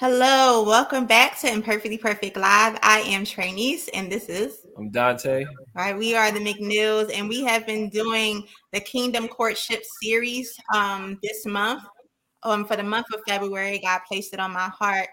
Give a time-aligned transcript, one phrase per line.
[0.00, 2.78] Hello, welcome back to Imperfectly Perfect Live.
[2.84, 5.44] I am Trainees, and this is I'm Dante.
[5.44, 10.54] All right, we are the McNeils, and we have been doing the Kingdom Courtship series
[10.72, 11.82] um, this month.
[12.44, 15.08] Um, for the month of February, God placed it on my heart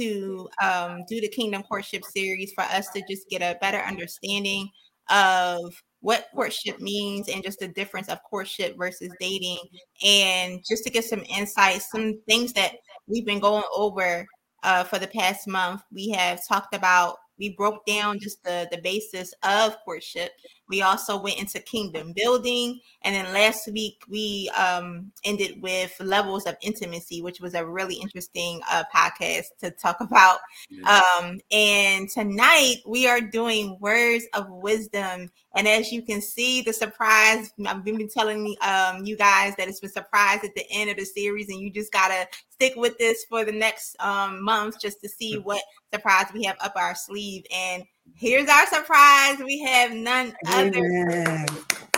[0.00, 4.68] to um, do the Kingdom Courtship series for us to just get a better understanding
[5.10, 5.60] of
[6.00, 9.58] what courtship means and just the difference of courtship versus dating
[10.04, 12.74] and just to get some insights some things that
[13.06, 14.26] we've been going over
[14.62, 15.82] uh, for the past month.
[15.92, 20.32] We have talked about we broke down just the the basis of courtship
[20.68, 26.46] we also went into kingdom building and then last week we um ended with levels
[26.46, 30.38] of intimacy which was a really interesting uh, podcast to talk about.
[30.70, 31.00] Yeah.
[31.20, 35.30] um and tonight we are doing words of wisdom.
[35.56, 39.80] And as you can see the surprise i've been telling um you guys that it's
[39.80, 43.24] been surprise at the end of the series and you just gotta stick with this
[43.28, 45.62] for the next um month just to see what
[45.92, 47.44] surprise we have up our sleeve.
[47.54, 49.38] And Here's our surprise.
[49.38, 51.46] We have none other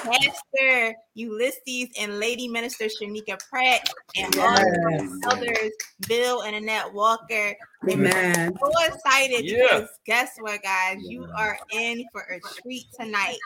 [0.06, 5.00] Pastor Ulysses and Lady Minister Shanika Pratt and yes.
[5.24, 5.72] all elders
[6.08, 7.54] Bill and Annette Walker.
[7.90, 8.56] Amen.
[8.60, 9.62] So excited yeah.
[9.62, 10.98] because guess what, guys?
[11.00, 13.38] You are in for a treat tonight.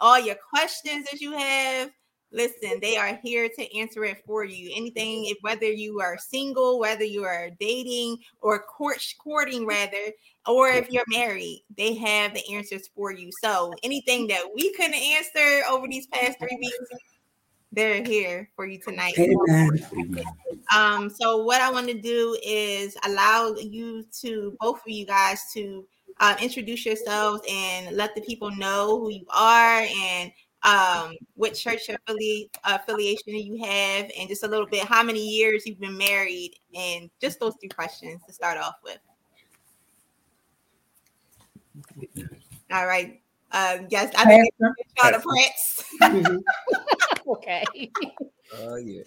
[0.00, 1.90] All your questions that you have,
[2.32, 4.72] listen, they are here to answer it for you.
[4.74, 10.12] Anything, if whether you are single, whether you are dating or court courting rather,
[10.46, 13.30] or if you're married, they have the answers for you.
[13.40, 17.02] So anything that we couldn't answer over these past three weeks,
[17.72, 19.18] they're here for you tonight.
[19.18, 19.84] Amen.
[20.74, 25.40] Um, so what I want to do is allow you to both of you guys
[25.54, 25.84] to
[26.20, 30.30] uh, introduce yourselves and let the people know who you are and
[30.64, 35.64] um, what church affili- affiliation you have, and just a little bit how many years
[35.66, 38.98] you've been married, and just those two questions to start off with.
[42.72, 43.20] All right.
[43.52, 45.84] Uh, yes, I think it's Prince.
[46.02, 46.36] Mm-hmm.
[47.28, 47.64] okay.
[48.58, 49.02] Oh uh, yeah.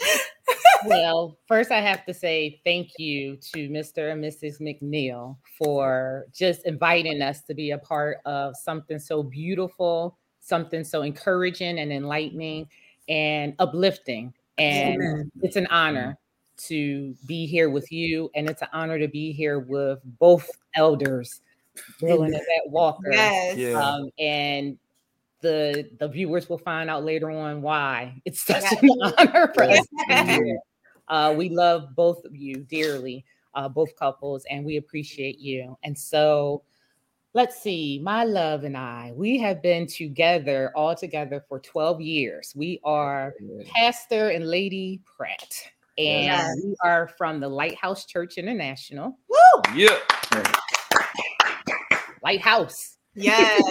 [0.86, 4.14] well, first I have to say thank you to Mr.
[4.14, 4.62] and Mrs.
[4.62, 10.18] McNeil for just inviting us to be a part of something so beautiful,
[10.48, 12.68] something so encouraging and enlightening
[13.10, 14.34] and uplifting.
[14.58, 15.32] And Amen.
[15.42, 16.18] it's an honor
[16.66, 21.42] to be here with you, and it's an honor to be here with both elders
[22.00, 23.12] Bill and Annette Walker.
[23.12, 23.58] Yes.
[23.58, 23.80] Yeah.
[23.80, 24.78] Um, and
[25.42, 28.82] the the viewers will find out later on why it's such yes.
[28.82, 30.60] an honor for us to be here.
[31.08, 33.24] Uh, we love both of you dearly,
[33.56, 35.78] uh, both couples, and we appreciate you.
[35.84, 36.64] And so,
[37.34, 42.54] let's see, my love and I, we have been together all together for 12 years.
[42.56, 43.34] We are
[43.76, 45.54] Pastor and Lady Pratt,
[45.98, 46.56] and yes.
[46.64, 49.18] we are from the Lighthouse Church International.
[49.30, 49.62] Woo!
[49.76, 49.98] Yeah.
[52.24, 52.98] Lighthouse.
[53.16, 53.62] Yes.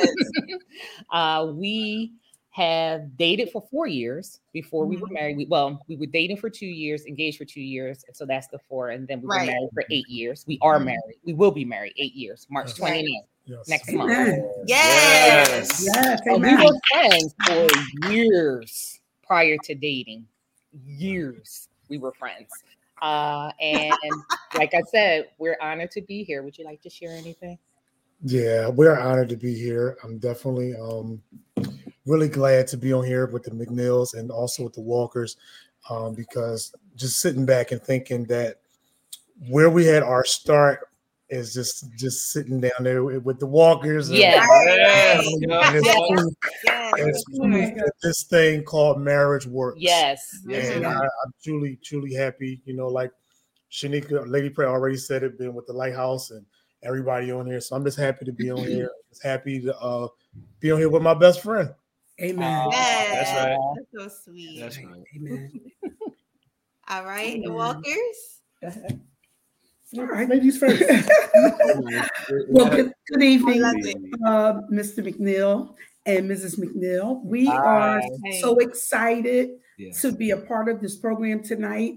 [1.12, 2.12] uh, we
[2.50, 4.90] have dated for four years before mm-hmm.
[4.90, 5.14] we were mm-hmm.
[5.14, 5.36] married.
[5.36, 8.02] We, well, we were dating for two years, engaged for two years.
[8.06, 8.90] and So that's the four.
[8.90, 9.40] And then we right.
[9.40, 10.44] were married for eight years.
[10.48, 10.86] We are mm-hmm.
[10.86, 11.16] married.
[11.24, 13.26] We will be married eight years, March 29th.
[13.46, 13.68] Yes.
[13.68, 14.10] Next month.
[14.66, 15.84] Yes.
[15.86, 15.86] Yes.
[15.86, 16.20] yes.
[16.26, 20.26] we were friends for years prior to dating.
[20.84, 22.48] Years we were friends.
[23.00, 23.94] Uh, and
[24.54, 26.42] like I said, we're honored to be here.
[26.42, 27.58] Would you like to share anything?
[28.22, 29.98] Yeah, we're honored to be here.
[30.02, 31.22] I'm definitely um,
[32.06, 35.36] really glad to be on here with the McNeils and also with the Walkers
[35.90, 38.60] um, because just sitting back and thinking that
[39.48, 40.88] where we had our start
[41.28, 44.10] is just just sitting down there with the Walkers.
[44.10, 44.46] Yeah.
[46.98, 47.62] And,
[48.02, 49.78] this thing called marriage works.
[49.80, 50.22] Yes.
[50.48, 52.60] And I, I'm truly, truly happy.
[52.64, 53.10] You know, like
[53.70, 56.46] Shanika, Lady Pratt already said it, been with the Lighthouse and
[56.82, 57.60] everybody on here.
[57.60, 58.90] So I'm just happy to be on here.
[59.10, 60.08] Just happy to uh,
[60.60, 61.72] be on here with my best friend.
[62.20, 62.68] Amen.
[62.70, 63.30] Yes.
[63.30, 63.74] That's right.
[63.76, 64.60] That's so sweet.
[64.60, 65.04] That's right.
[65.16, 65.60] Amen.
[66.88, 68.42] All right, the Walkers.
[69.98, 70.82] All right, ladies first.
[72.48, 73.64] well, good, good evening,
[74.26, 74.98] uh, Mr.
[74.98, 76.58] McNeil and Mrs.
[76.58, 77.24] McNeil.
[77.24, 77.56] We Hi.
[77.56, 78.02] are
[78.40, 80.02] so excited yes.
[80.02, 81.94] to be a part of this program tonight.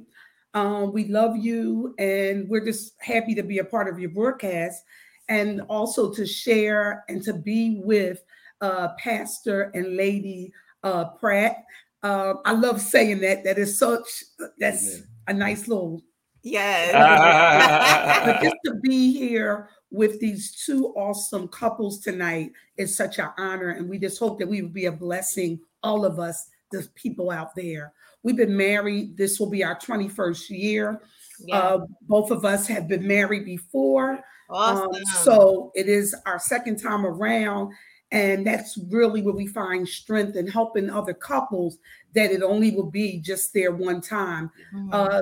[0.54, 4.84] Um, we love you, and we're just happy to be a part of your broadcast
[5.28, 8.24] and also to share and to be with
[8.62, 10.52] uh, Pastor and Lady
[10.84, 11.64] uh, Pratt.
[12.02, 13.44] Uh, I love saying that.
[13.44, 14.24] That is such,
[14.58, 15.08] that's Amen.
[15.28, 16.02] a nice little.
[16.44, 16.94] Yes.
[18.26, 23.70] but just to be here with these two awesome couples tonight is such an honor.
[23.70, 27.32] And we just hope that we will be a blessing, all of us, the people
[27.32, 27.94] out there.
[28.24, 29.18] We've been married.
[29.18, 31.02] This will be our 21st year.
[31.44, 31.58] Yeah.
[31.58, 34.20] Uh, both of us have been married before.
[34.50, 34.90] Awesome.
[34.90, 37.74] Um, so it is our second time around.
[38.12, 41.78] And that's really where we find strength in helping other couples
[42.16, 44.50] that it only will be just there one time.
[44.74, 44.90] Mm-hmm.
[44.92, 45.22] Uh,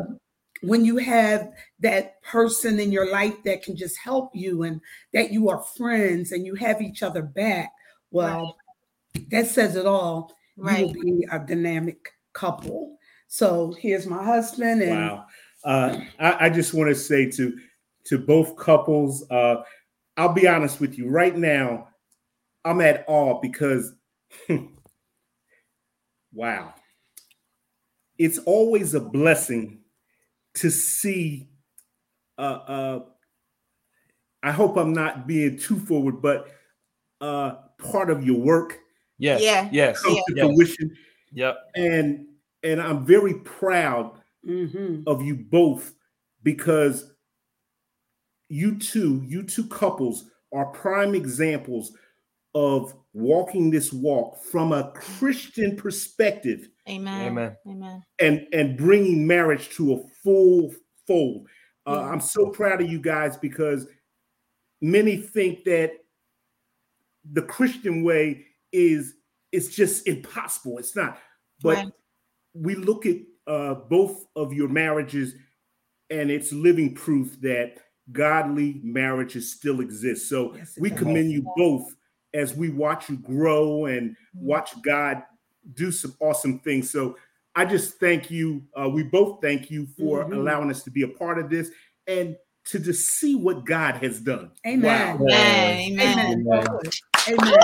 [0.62, 4.82] when you have that person in your life that can just help you and
[5.14, 7.72] that you are friends and you have each other back,
[8.12, 8.58] well,
[9.16, 9.30] right.
[9.32, 10.34] that says it all.
[10.58, 10.80] Right.
[10.80, 12.98] You will be a dynamic couple.
[13.28, 14.82] So here's my husband.
[14.82, 15.26] And wow.
[15.64, 17.58] Uh, I, I, just want to say to
[18.06, 19.58] to both couples, uh,
[20.16, 21.10] I'll be honest with you.
[21.10, 21.90] Right now,
[22.64, 23.94] I'm at awe because,
[26.34, 26.74] wow,
[28.18, 29.80] it's always a blessing
[30.58, 31.50] to see.
[32.38, 33.00] Uh, uh,
[34.44, 36.50] I hope I'm not being too forward, but
[37.22, 38.80] uh, part of your work,
[39.18, 40.22] yes, yeah, yes, come yeah.
[40.28, 40.46] to yes.
[40.46, 40.98] fruition.
[41.34, 42.28] Yep, and
[42.64, 45.02] and I'm very proud mm-hmm.
[45.08, 45.94] of you both
[46.44, 47.12] because
[48.50, 51.92] you two, you two couples are prime examples
[52.54, 56.70] of walking this walk from a Christian perspective.
[56.90, 57.28] Amen.
[57.28, 57.58] Amen.
[57.68, 58.04] Amen.
[58.20, 60.74] And and bringing marriage to a full
[61.06, 61.48] fold.
[61.86, 62.12] Uh, yeah.
[62.12, 63.88] I'm so proud of you guys because
[64.82, 65.92] many think that
[67.32, 69.16] the Christian way is
[69.52, 70.78] it's just impossible.
[70.78, 71.20] It's not.
[71.62, 71.92] But right.
[72.54, 73.18] we look at
[73.48, 75.34] uh, both of your marriages,
[76.10, 77.78] and it's living proof that
[78.12, 80.30] godly marriages still exist.
[80.30, 81.96] So yes, we commend you both
[82.34, 84.46] as we watch you grow and mm-hmm.
[84.46, 85.24] watch God
[85.74, 86.90] do some awesome things.
[86.90, 87.18] So
[87.56, 88.64] I just thank you.
[88.80, 90.34] Uh, we both thank you for mm-hmm.
[90.34, 91.72] allowing us to be a part of this
[92.06, 92.36] and
[92.66, 94.52] to just see what God has done.
[94.66, 95.20] Amen.
[95.20, 95.26] Wow.
[95.30, 96.00] Amen.
[96.00, 96.46] Amen.
[96.48, 96.68] Amen.
[97.30, 97.58] Amen.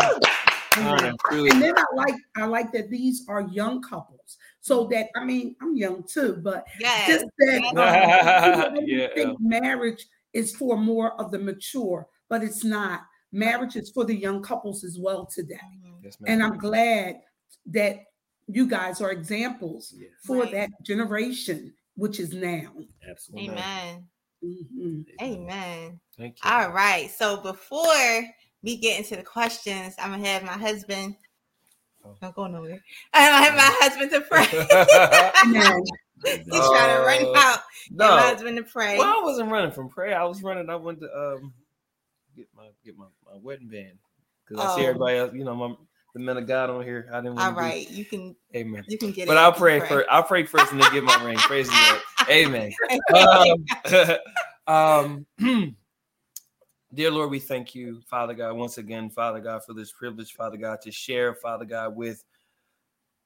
[0.77, 1.15] Amen.
[1.31, 4.37] And then I like I like that these are young couples.
[4.61, 7.07] So that I mean I'm young too, but yes.
[7.07, 9.07] just that um, yeah.
[9.13, 13.01] think marriage is for more of the mature, but it's not.
[13.33, 15.55] Marriage is for the young couples as well today.
[15.55, 16.05] Mm-hmm.
[16.05, 17.21] Yes, and I'm glad
[17.67, 17.97] that
[18.47, 20.11] you guys are examples yes.
[20.23, 20.51] for right.
[20.51, 22.71] that generation, which is now.
[23.09, 23.49] Absolutely.
[23.49, 24.07] Amen.
[24.43, 25.01] Mm-hmm.
[25.21, 25.99] Amen.
[26.17, 26.51] Thank you.
[26.51, 27.09] All right.
[27.09, 28.23] So before
[28.61, 31.15] we get into the questions, I'm gonna have my husband.
[32.05, 32.15] Oh.
[32.21, 32.83] Not going nowhere.
[33.13, 34.45] I'm gonna have my husband to pray.
[36.23, 37.59] He's uh, trying to run out.
[37.89, 38.97] No, my husband to pray.
[38.97, 40.19] Well, I wasn't running from prayer.
[40.19, 40.69] I was running.
[40.69, 41.53] I went to um
[42.35, 43.97] get my get my, my wedding band
[44.45, 44.89] because I see oh.
[44.89, 45.33] everybody else.
[45.33, 45.75] You know, my
[46.13, 47.09] the men of God on here.
[47.11, 47.39] I didn't.
[47.39, 48.35] All right, do, you can.
[48.55, 48.83] Amen.
[48.87, 49.27] You can get.
[49.27, 50.07] But I'll pray, pray first.
[50.09, 51.37] I'll pray first and then get my ring.
[51.37, 52.01] Praise the Lord.
[52.29, 52.71] Amen.
[54.67, 55.75] um, um
[56.93, 60.57] Dear Lord, we thank you, Father God, once again, Father God, for this privilege, Father
[60.57, 62.23] God, to share, Father God, with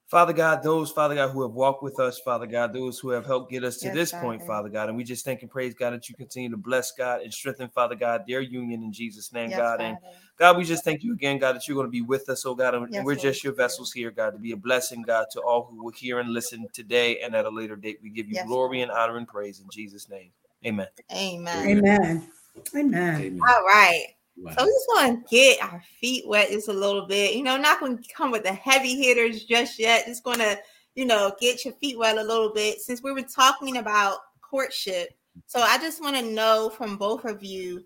[0.07, 3.25] Father God, those, Father God, who have walked with us, Father God, those who have
[3.25, 4.25] helped get us to yes, this Father.
[4.25, 4.88] point, Father God.
[4.88, 7.68] And we just thank and praise God that you continue to bless God and strengthen,
[7.68, 9.80] Father God, their union in Jesus' name, yes, God.
[9.80, 9.89] Father.
[9.89, 9.98] And
[10.39, 12.56] God, we just thank you again, God, that you're going to be with us, oh
[12.56, 12.74] God.
[12.74, 15.68] And yes, we're just your vessels here, God, to be a blessing, God, to all
[15.69, 18.00] who will hear and listen today and at a later date.
[18.01, 20.31] We give you glory and honor and praise in Jesus' name.
[20.65, 20.88] Amen.
[21.12, 21.68] Amen.
[21.68, 22.30] Amen.
[22.75, 23.21] Amen.
[23.21, 23.42] Amen.
[23.48, 24.06] All right.
[24.39, 24.54] Wow.
[24.57, 27.36] So we just want to get our feet wet just a little bit.
[27.36, 30.06] You know, not going to come with the heavy hitters just yet.
[30.06, 30.57] Just going to,
[30.95, 35.10] you know, get your feet wet a little bit since we were talking about courtship.
[35.45, 37.84] So I just want to know from both of you,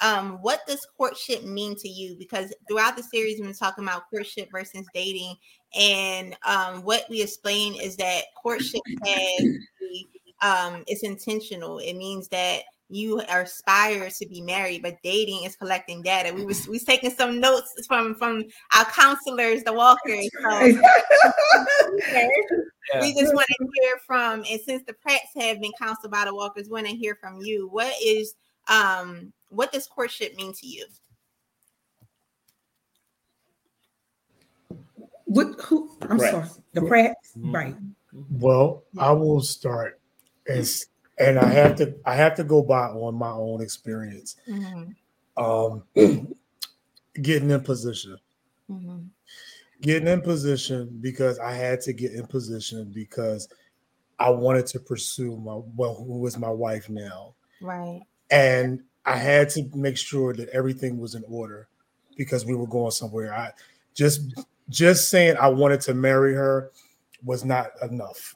[0.00, 2.16] um, what does courtship mean to you?
[2.18, 5.36] Because throughout the series, we've been talking about courtship versus dating,
[5.78, 9.58] and um, what we explain is that courtship has
[10.42, 11.78] um, it's intentional.
[11.78, 16.32] It means that you aspire to be married, but dating is collecting data.
[16.32, 18.44] We was we was taking some notes from from
[18.76, 20.28] our counselors, the walkers.
[20.42, 20.64] So
[22.14, 22.28] yeah.
[23.00, 26.34] we just want to hear from, and since the Pratts have been counseled by the
[26.34, 27.68] walkers, want to hear from you.
[27.68, 28.34] What is
[28.68, 30.86] um what does courtship mean to you?
[35.24, 37.52] What who I'm sorry, the Pratts, mm-hmm.
[37.52, 37.74] right.
[38.30, 40.00] Well, I will start
[40.46, 40.86] as
[41.18, 44.36] and I have to I have to go by on my own experience.
[44.48, 44.92] Mm-hmm.
[45.42, 45.82] Um,
[47.22, 48.18] getting in position,
[48.70, 48.98] mm-hmm.
[49.80, 53.48] getting in position because I had to get in position because
[54.18, 58.00] I wanted to pursue my well, who is my wife now, right?
[58.30, 61.68] And I had to make sure that everything was in order
[62.16, 63.32] because we were going somewhere.
[63.32, 63.52] I
[63.94, 64.34] just
[64.68, 66.72] just saying I wanted to marry her
[67.24, 68.34] was not enough.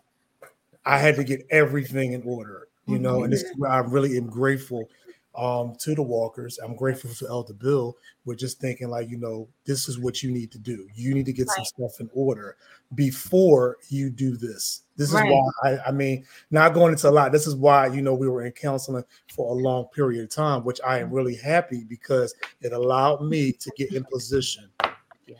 [0.87, 3.25] I had to get everything in order you know, mm-hmm.
[3.25, 4.89] and this is where I really am grateful
[5.37, 6.59] um, to the walkers.
[6.59, 7.97] I'm grateful to Elder Bill.
[8.25, 10.89] We're just thinking like, you know, this is what you need to do.
[10.95, 11.57] You need to get right.
[11.57, 12.57] some stuff in order
[12.95, 14.83] before you do this.
[14.97, 15.27] This right.
[15.27, 17.33] is why I, I, mean, not going into a lot.
[17.33, 19.05] This is why you know we were in counseling
[19.35, 23.53] for a long period of time, which I am really happy because it allowed me
[23.53, 24.69] to get in position.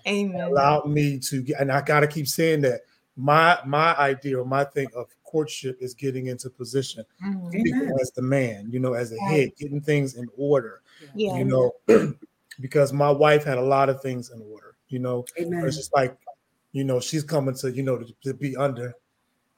[0.07, 0.41] Amen.
[0.41, 2.83] It allowed me to get, and I gotta keep saying that
[3.17, 7.93] my my idea or my thing of courtship is getting into position mm-hmm.
[8.01, 9.31] as the man, you know, as a right.
[9.31, 10.83] head, getting things in order.
[11.15, 11.37] Yeah.
[11.37, 11.73] You know,
[12.61, 15.25] because my wife had a lot of things in order, you know.
[15.39, 15.65] Amen.
[15.65, 16.17] It's just like,
[16.73, 18.95] you know, she's coming to, you know, to, to be under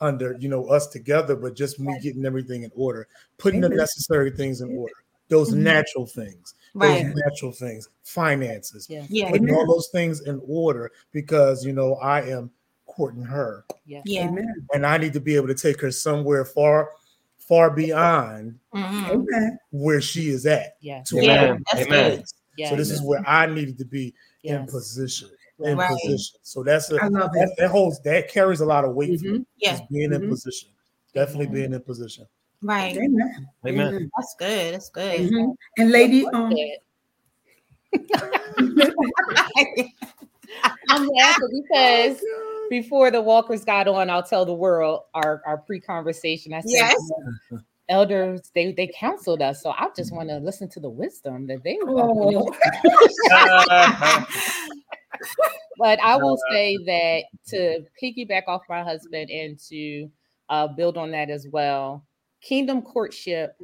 [0.00, 3.06] under, you know, us together, but just me getting everything in order,
[3.38, 3.70] putting Amen.
[3.70, 4.94] the necessary things in order,
[5.28, 5.62] those mm-hmm.
[5.62, 7.04] natural things, right.
[7.04, 9.30] those natural things, finances, yeah, yeah.
[9.30, 12.50] putting all those things in order because you know I am
[12.92, 13.64] courting her.
[13.87, 14.02] Yeah.
[14.04, 14.30] yeah.
[14.75, 16.90] And I need to be able to take her somewhere far,
[17.38, 19.49] far beyond mm-hmm.
[19.70, 20.76] where she is at.
[20.80, 21.02] Yeah.
[21.06, 21.56] To yeah.
[21.75, 22.22] Amen.
[22.58, 22.70] Yeah.
[22.70, 24.61] So this is where I needed to be yes.
[24.61, 25.30] in position.
[25.61, 25.90] In right.
[25.90, 26.38] position.
[26.42, 29.26] So that's a that, that, holds that carries a lot of weight mm-hmm.
[29.26, 29.46] for me.
[29.56, 29.78] Yeah.
[29.90, 30.25] being mm-hmm.
[30.25, 30.68] in position.
[31.14, 31.54] Definitely mm-hmm.
[31.54, 32.26] being in position.
[32.61, 32.96] Right.
[32.96, 33.49] Amen.
[33.66, 34.11] Amen.
[34.16, 34.75] That's good.
[34.75, 35.20] That's good.
[35.20, 35.50] Mm-hmm.
[35.78, 36.52] And lady, um,
[40.88, 42.25] I'm laughing because
[42.72, 46.54] before the walkers got on, I'll tell the world our, our pre-conversation.
[46.54, 46.96] I said, yes.
[47.90, 49.62] elders, they they counseled us.
[49.62, 52.50] So I just want to listen to the wisdom that they oh.
[55.78, 60.10] but I will say that to piggyback off my husband and to
[60.48, 62.06] uh, build on that as well,
[62.40, 63.54] kingdom courtship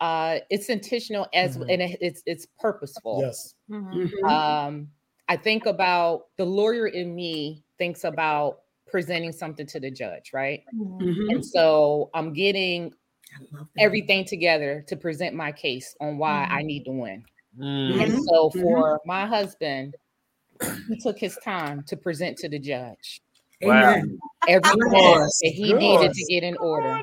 [0.00, 1.70] uh it's intentional as mm-hmm.
[1.70, 4.24] and it's it's purposeful yes mm-hmm.
[4.26, 4.86] um
[5.28, 10.64] i think about the lawyer in me thinks about presenting something to the judge, right?
[10.74, 11.30] Mm-hmm.
[11.30, 12.92] And so I'm getting
[13.78, 16.54] everything together to present my case on why mm-hmm.
[16.54, 17.24] I need to win.
[17.58, 18.00] Mm-hmm.
[18.00, 18.60] And so mm-hmm.
[18.60, 19.94] for my husband,
[20.88, 23.20] he took his time to present to the judge.
[23.62, 24.18] Amen.
[24.46, 27.00] Everything that he needed to get in order.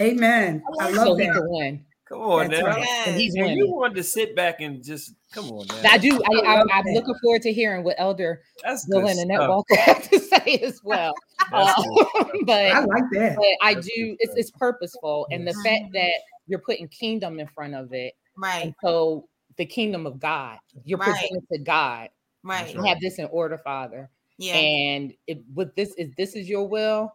[0.00, 0.62] Amen.
[0.80, 1.80] I love so that.
[2.08, 2.28] He could win.
[2.28, 2.68] Come on That's now.
[2.68, 3.08] Right.
[3.08, 3.58] And he's winning.
[3.58, 5.90] You wanted to sit back and just come on now.
[5.90, 6.20] I do.
[6.46, 10.18] I, am looking forward to hearing what Elder That's Bill and Annette Walker have to
[10.44, 11.14] say as well.
[11.52, 11.72] Uh,
[12.46, 13.36] but I like that.
[13.36, 14.16] But I do.
[14.20, 16.12] It's, it's purposeful, and the fact that
[16.46, 18.74] you're putting kingdom in front of it, right?
[18.82, 21.10] so the kingdom of God, you're right.
[21.10, 22.10] presenting to God,
[22.44, 22.72] right?
[22.72, 24.10] You have this in order, Father.
[24.38, 24.54] Yeah.
[24.54, 27.14] And if with this is this is your will,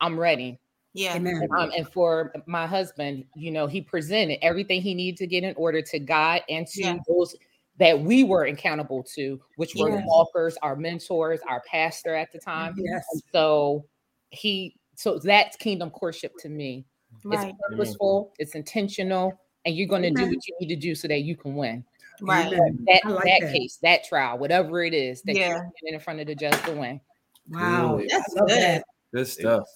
[0.00, 0.60] I'm ready.
[0.98, 1.14] Yeah.
[1.14, 5.54] Um, and for my husband, you know, he presented everything he needed to get in
[5.56, 6.96] order to God and to yeah.
[7.08, 7.36] those
[7.78, 10.02] that we were accountable to, which were yes.
[10.06, 12.74] walkers, our mentors, our pastor at the time.
[12.76, 13.04] Yes.
[13.12, 13.84] And so
[14.30, 16.84] he, so that's kingdom courtship to me.
[17.22, 17.50] Right.
[17.50, 21.06] It's purposeful, it's intentional, and you're going to do what you need to do so
[21.06, 21.84] that you can win.
[22.20, 22.50] Right.
[22.50, 25.60] That, like that, that, case, that trial, whatever it is that yeah.
[25.80, 27.00] you're in front of the judge to win.
[27.48, 28.00] Wow.
[28.10, 28.48] That's good.
[28.48, 28.84] That.
[29.14, 29.68] Good stuff.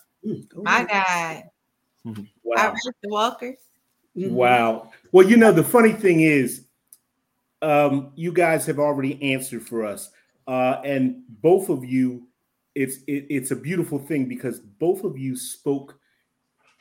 [0.55, 1.45] My God.
[2.45, 2.57] Wow.
[2.57, 3.59] I the Walkers.
[4.17, 4.35] Mm-hmm.
[4.35, 4.91] Wow.
[5.12, 6.67] Well, you know, the funny thing is,
[7.62, 10.11] um, you guys have already answered for us.
[10.47, 12.26] Uh, and both of you,
[12.75, 15.99] it's it, it's a beautiful thing because both of you spoke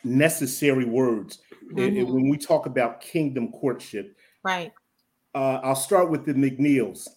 [0.04, 1.40] necessary words.
[1.64, 1.80] Mm-hmm.
[1.80, 4.74] And, and when we talk about kingdom courtship, right?
[5.34, 7.08] Uh, I'll start with the McNeils.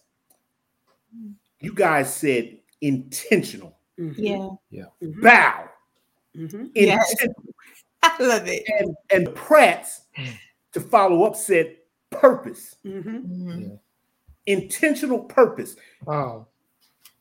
[1.59, 3.77] You guys said intentional.
[3.99, 4.23] Mm-hmm.
[4.23, 4.49] Yeah.
[4.69, 5.09] Yeah.
[5.21, 5.69] Bow.
[6.35, 6.65] Mm-hmm.
[6.75, 7.15] Yes.
[8.03, 8.63] I love it.
[8.79, 10.01] And, and Pratt's
[10.73, 11.77] to follow up said
[12.09, 12.75] purpose.
[12.85, 13.09] Mm-hmm.
[13.09, 13.61] Mm-hmm.
[13.61, 13.67] Yeah.
[14.45, 15.75] Intentional purpose.
[16.05, 16.47] Wow.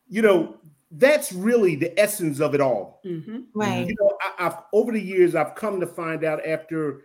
[0.09, 0.56] You know,
[0.90, 3.00] that's really the essence of it all.
[3.04, 3.40] Mm-hmm.
[3.54, 3.88] Right.
[3.88, 7.04] You know, I, I've over the years I've come to find out after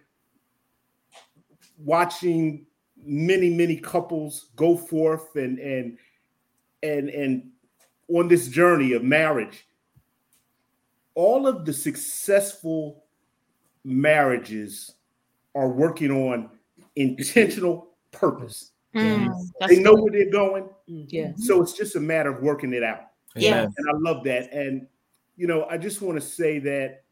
[1.78, 2.66] watching
[2.98, 5.98] many, many couples go forth and and
[6.84, 7.50] and and
[8.10, 9.66] on this journey of marriage
[11.16, 13.04] all of the successful
[13.84, 14.96] marriages
[15.56, 16.50] are working on
[16.96, 18.72] intentional purpose.
[18.96, 19.30] Mm,
[19.68, 20.70] they know where they're going.
[20.88, 21.32] Yeah.
[21.38, 23.02] So it's just a matter of working it out.
[23.36, 23.64] Yeah.
[23.64, 24.52] And I love that.
[24.52, 24.88] And
[25.38, 27.04] you know, I just want to say that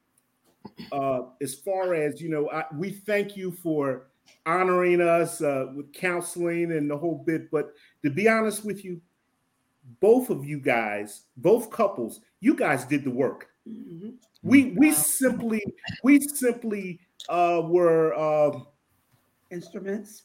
[0.91, 4.07] uh as far as you know, I, we thank you for
[4.45, 7.51] honoring us uh with counseling and the whole bit.
[7.51, 7.73] But
[8.03, 8.99] to be honest with you,
[10.01, 13.47] both of you guys, both couples, you guys did the work.
[13.67, 14.09] Mm-hmm.
[14.43, 15.63] We we simply
[16.03, 18.59] we simply uh, were uh,
[19.51, 20.23] instruments.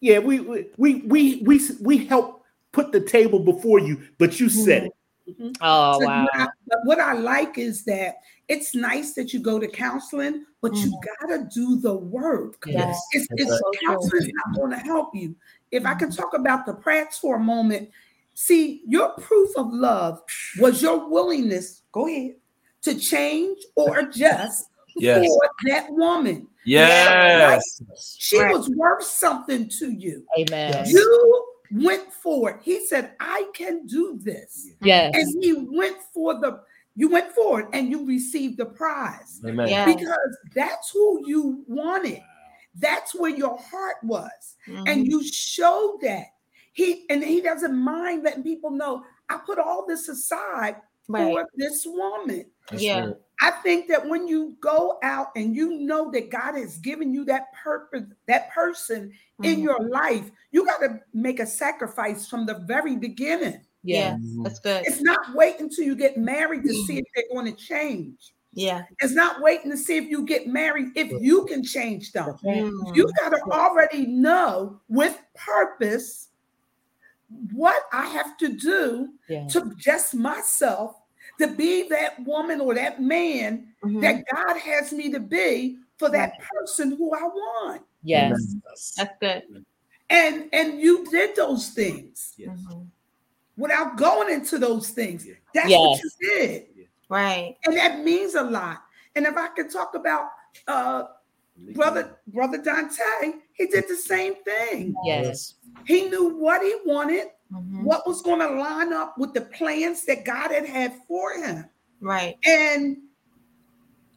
[0.00, 4.48] Yeah, we we we we we, we help put the table before you, but you
[4.48, 4.92] said it.
[5.28, 5.50] Mm-hmm.
[5.60, 6.22] Oh so wow!
[6.22, 8.16] What I, but what I like is that
[8.48, 10.88] it's nice that you go to counseling, but mm-hmm.
[10.88, 12.64] you gotta do the work.
[12.66, 13.00] Yes.
[13.12, 15.36] It's, it's so counseling not going to help you.
[15.70, 16.20] If I can mm-hmm.
[16.20, 17.90] talk about the Pratts for a moment,
[18.34, 20.20] see your proof of love
[20.58, 21.82] was your willingness.
[21.92, 22.39] Go ahead
[22.82, 25.26] to change or adjust yes.
[25.26, 26.46] for that woman.
[26.64, 27.80] Yes.
[27.80, 27.98] Right?
[28.18, 28.52] She right.
[28.52, 30.24] was worth something to you.
[30.38, 30.84] Amen.
[30.86, 32.56] You went for it.
[32.62, 34.68] He said, I can do this.
[34.82, 35.14] Yes.
[35.14, 36.60] And he went for the
[36.96, 39.40] you went forward and you received the prize.
[39.46, 39.68] Amen.
[39.68, 39.94] Yes.
[39.94, 42.20] Because that's who you wanted.
[42.74, 44.56] That's where your heart was.
[44.68, 44.86] Mm-hmm.
[44.86, 46.26] And you showed that.
[46.72, 50.76] He and he doesn't mind letting people know I put all this aside
[51.12, 51.32] right.
[51.32, 52.46] for this woman.
[52.70, 53.02] That's yeah.
[53.02, 53.16] True.
[53.42, 57.24] I think that when you go out and you know that God has given you
[57.24, 59.44] that purpose, that person mm-hmm.
[59.44, 63.60] in your life, you got to make a sacrifice from the very beginning.
[63.82, 64.42] Yeah, mm-hmm.
[64.42, 64.84] that's good.
[64.86, 68.34] It's not waiting until you get married to see if they're going to change.
[68.52, 68.82] Yeah.
[68.98, 72.36] It's not waiting to see if you get married if you can change them.
[72.44, 72.94] Mm-hmm.
[72.94, 76.28] You got to already know with purpose
[77.52, 79.46] what I have to do yeah.
[79.48, 80.96] to just myself
[81.40, 84.00] to be that woman or that man mm-hmm.
[84.00, 87.82] that God has me to be for that person who I want.
[88.02, 88.56] Yes,
[88.96, 89.64] that's good.
[90.08, 92.50] And and you did those things yes.
[92.50, 92.82] Mm-hmm.
[93.56, 95.26] without going into those things.
[95.54, 95.78] That's yes.
[95.78, 96.66] what you did,
[97.08, 97.56] right?
[97.64, 98.82] And that means a lot.
[99.16, 100.28] And if I could talk about
[100.66, 101.04] uh,
[101.74, 104.94] brother brother Dante, he did the same thing.
[105.04, 105.54] Yes,
[105.86, 107.84] he knew what he wanted mm-hmm.
[107.84, 111.66] what was going to line up with the plans that God had had for him.
[112.00, 112.36] Right.
[112.44, 112.96] And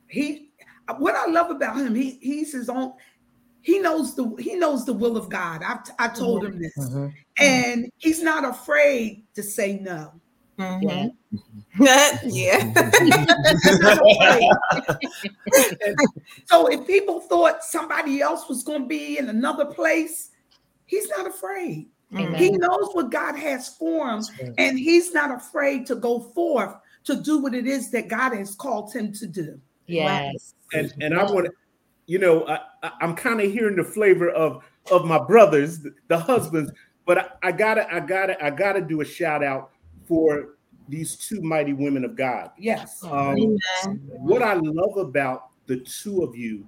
[0.08, 0.52] he,
[0.98, 2.94] what I love about him, he he's his own.
[3.62, 5.64] He knows the he knows the will of God.
[5.64, 6.54] I I told mm-hmm.
[6.54, 7.08] him this, mm-hmm.
[7.38, 10.14] and he's not afraid to say no.
[10.60, 11.08] Mm-hmm.
[12.26, 12.74] yeah.
[16.46, 20.30] so if people thought somebody else was going to be in another place,
[20.86, 21.88] he's not afraid.
[22.16, 22.36] Amen.
[22.36, 24.24] He knows what God has for him,
[24.58, 28.56] and he's not afraid to go forth to do what it is that God has
[28.56, 29.60] called him to do.
[29.88, 30.54] Yes.
[30.74, 31.52] And and I want to,
[32.06, 32.60] you know, I,
[33.02, 36.72] I'm kind of hearing the flavor of of my brothers, the, the husbands,
[37.06, 39.72] but I, I, gotta, I gotta, I gotta do a shout out
[40.06, 40.56] for
[40.90, 42.52] these two mighty women of God.
[42.58, 43.04] Yes.
[43.04, 43.58] Um,
[44.10, 46.68] what I love about the two of you,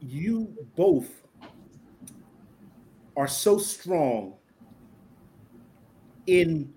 [0.00, 1.19] you both
[3.16, 4.34] are so strong
[6.26, 6.72] in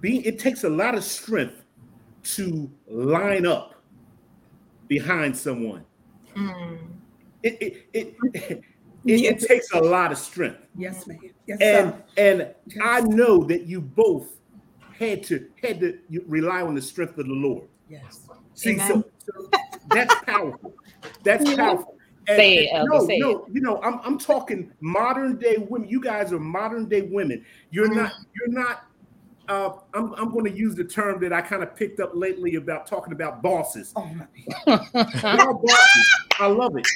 [0.00, 1.64] being it takes a lot of strength
[2.22, 3.74] to line up
[4.86, 5.84] behind someone.
[6.34, 6.78] Mm.
[7.42, 8.64] it, it, it, it,
[9.04, 9.42] yes.
[9.42, 10.58] it, takes a lot of strength.
[10.76, 11.18] Yes ma'am.
[11.46, 12.04] Yes, and sir.
[12.16, 12.78] and yes.
[12.82, 14.38] i know that you both
[14.98, 17.68] had to had to rely on the strength of the lord.
[17.88, 18.28] Yes.
[18.54, 19.50] See so, so,
[19.90, 20.74] that's powerful.
[21.22, 21.97] That's powerful
[22.28, 23.44] and, say it, Elder, no, say no, it.
[23.52, 25.88] you know, I'm I'm talking modern day women.
[25.88, 27.44] You guys are modern day women.
[27.70, 28.12] You're not.
[28.34, 28.84] You're not.
[29.48, 32.56] Uh, I'm I'm going to use the term that I kind of picked up lately
[32.56, 33.94] about talking about bosses.
[33.96, 34.10] Oh,
[34.66, 36.14] bosses.
[36.38, 36.86] I love it.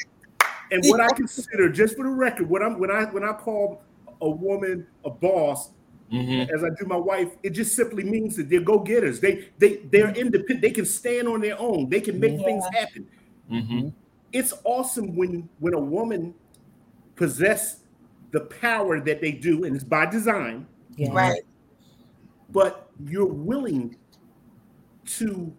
[0.70, 3.82] And what I consider, just for the record, what I'm when I when I call
[4.20, 5.70] a woman a boss,
[6.12, 6.54] Mm-hmm.
[6.54, 9.18] as I do my wife, it just simply means that they're go getters.
[9.18, 10.60] They they they're independent.
[10.60, 11.88] They can stand on their own.
[11.88, 12.44] They can make yeah.
[12.44, 13.08] things happen.
[13.50, 13.88] Mm-hmm
[14.32, 16.34] it's awesome when when a woman
[17.16, 17.80] possess
[18.30, 20.66] the power that they do, and it's by design.
[20.96, 21.12] Yeah.
[21.12, 21.42] Right.
[22.50, 23.96] But you're willing
[25.04, 25.54] to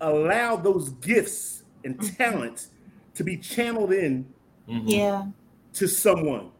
[0.00, 2.14] allow those gifts and mm-hmm.
[2.16, 2.68] talents
[3.14, 4.26] to be channeled in
[4.68, 4.88] mm-hmm.
[4.88, 5.26] yeah
[5.74, 6.50] to someone.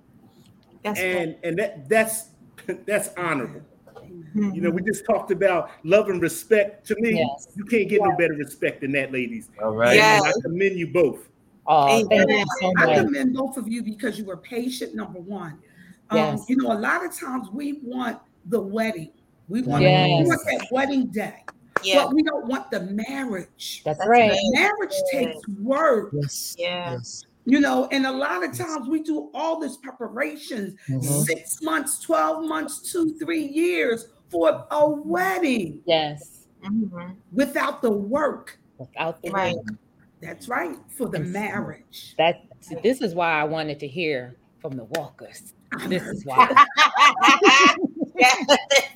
[0.83, 1.39] That's and good.
[1.45, 2.29] and that that's
[2.87, 3.63] that's honorable.
[3.97, 4.55] Mm-hmm.
[4.55, 6.87] You know, we just talked about love and respect.
[6.89, 7.49] To me, yes.
[7.57, 8.09] you can't get yeah.
[8.09, 9.51] no better respect than that, ladies.
[9.63, 9.97] All right.
[9.97, 10.23] Yes.
[10.23, 11.29] I commend you both.
[11.69, 12.03] Oh,
[12.61, 14.95] so I commend both of you because you were patient.
[14.95, 15.59] Number one,
[16.11, 16.45] um, yes.
[16.49, 19.13] you know, a lot of times we want the wedding.
[19.49, 20.09] We want, yes.
[20.09, 21.45] we want that wedding day.
[21.85, 22.05] Yeah.
[22.05, 23.83] But we don't want the marriage.
[23.85, 24.37] That's right.
[24.53, 25.21] Marriage yeah.
[25.21, 26.11] takes work.
[26.13, 26.57] Yes.
[26.59, 27.25] Yes.
[27.45, 31.23] You know, and a lot of times we do all this preparations, mm-hmm.
[31.23, 35.81] six months, 12 months, two, three years for a wedding.
[35.87, 36.47] Yes.
[36.65, 37.13] Mm-hmm.
[37.33, 38.59] Without the work.
[38.79, 39.55] Without the right.
[39.55, 39.79] work.
[40.21, 42.15] That's right, for the marriage.
[42.19, 42.43] That
[42.83, 45.55] this is why I wanted to hear from the walkers.
[45.87, 46.49] This is why.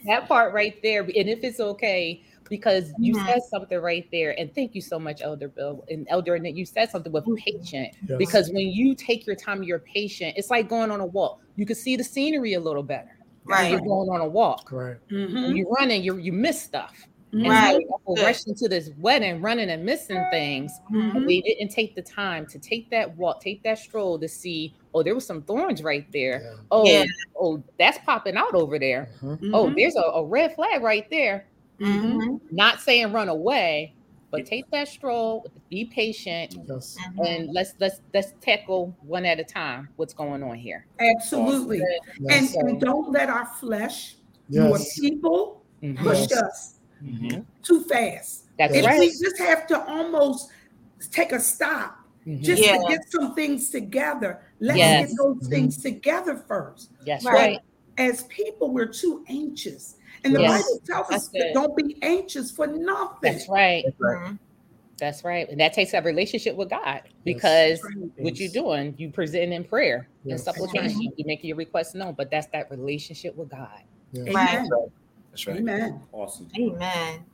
[0.07, 3.27] that part right there, and if it's okay, because you mm-hmm.
[3.27, 6.67] said something right there, and thank you so much, Elder Bill and Elder, and you
[6.67, 7.95] said something with patient.
[8.07, 8.19] Yes.
[8.19, 10.35] Because when you take your time, you're patient.
[10.37, 11.41] It's like going on a walk.
[11.57, 13.17] You can see the scenery a little better.
[13.45, 13.71] Right.
[13.71, 14.71] You're going on a walk.
[14.71, 14.97] Right.
[15.09, 15.57] Mhm.
[15.57, 16.03] You're running.
[16.03, 17.09] You you miss stuff.
[17.33, 17.73] And Right.
[17.89, 20.71] so people rushing to this wedding, running and missing things.
[20.91, 21.27] Mhm.
[21.27, 24.75] They didn't take the time to take that walk, take that stroll to see.
[24.95, 26.43] Oh, there was some thorns right there.
[26.43, 26.63] Yeah.
[26.71, 27.05] Oh, Yeah.
[27.41, 29.09] oh, that's popping out over there.
[29.23, 29.51] Mhm.
[29.55, 29.77] Oh, Mhm.
[29.77, 31.47] there's a, a red flag right there.
[31.81, 32.39] Mhm.
[32.51, 33.95] Not saying run away,
[34.31, 35.47] but take that stroll.
[35.71, 36.99] Be patient, Yes.
[37.17, 37.27] Mhm.
[37.27, 39.89] and let's let's let's tackle one at a time.
[39.97, 40.85] What's going on here?
[41.01, 41.81] Absolutely.
[41.81, 42.55] And, Yes.
[42.57, 44.17] and don't let our flesh,
[44.51, 45.01] your Yes.
[45.01, 45.97] people, Mhm.
[45.97, 46.33] push Yes.
[46.33, 47.45] us Mhm.
[47.63, 48.45] too fast.
[48.59, 49.01] That's If right.
[49.01, 50.51] we just have to almost
[51.11, 52.43] take a stop Mhm.
[52.43, 52.79] just Yeah.
[52.79, 55.09] to get some things together, let's Yes.
[55.09, 56.91] get those things together first.
[57.05, 57.35] That's Right.
[57.35, 57.61] right.
[57.99, 59.97] As people, we're too anxious.
[60.25, 60.63] And the Yes.
[60.63, 61.55] Bible tells us That's that it.
[61.55, 63.33] don't be anxious for nothing.
[63.33, 63.85] That's right.
[64.01, 64.39] Mhm.
[64.99, 65.49] That's right.
[65.49, 68.11] And that takes a relationship with God because Right.
[68.19, 70.45] what you're doing, you present in prayer and Yes.
[70.45, 71.01] supplication.
[71.17, 73.83] You make your requests known, but that's that relationship with God.
[74.13, 74.33] Yes.
[74.33, 74.69] Right.
[75.33, 75.35] Amen.
[75.35, 75.59] That's right.
[75.59, 76.01] Amen.
[76.13, 76.49] Awesome.
[76.57, 77.25] Amen.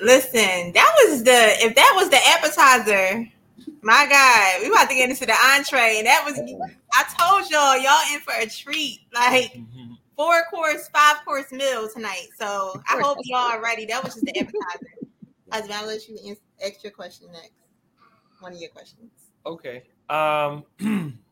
[0.00, 3.26] Listen, that was the if that was the appetizer,
[3.82, 6.38] my God, we about to get into the entree, and that was
[6.92, 9.96] I told y'all, y'all in for a treat, like Mhm.
[10.16, 12.28] four course, five course meal tonight.
[12.38, 13.86] So I hope y'all are ready.
[13.86, 14.92] That was just the appetizer.
[15.50, 17.52] Husband, I'll let you answer extra question next.
[18.40, 19.10] One of your questions.
[19.44, 19.84] Okay.
[20.10, 20.64] Um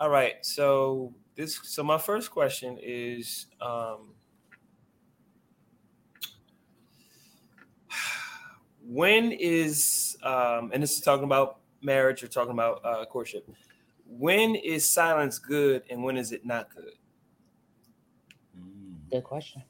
[0.00, 0.34] all right.
[0.44, 4.14] So this so my first question is um
[8.92, 13.48] when is um and this is talking about marriage or talking about uh courtship.
[14.06, 16.92] When is silence good and when is it not good?
[19.10, 19.62] Good question.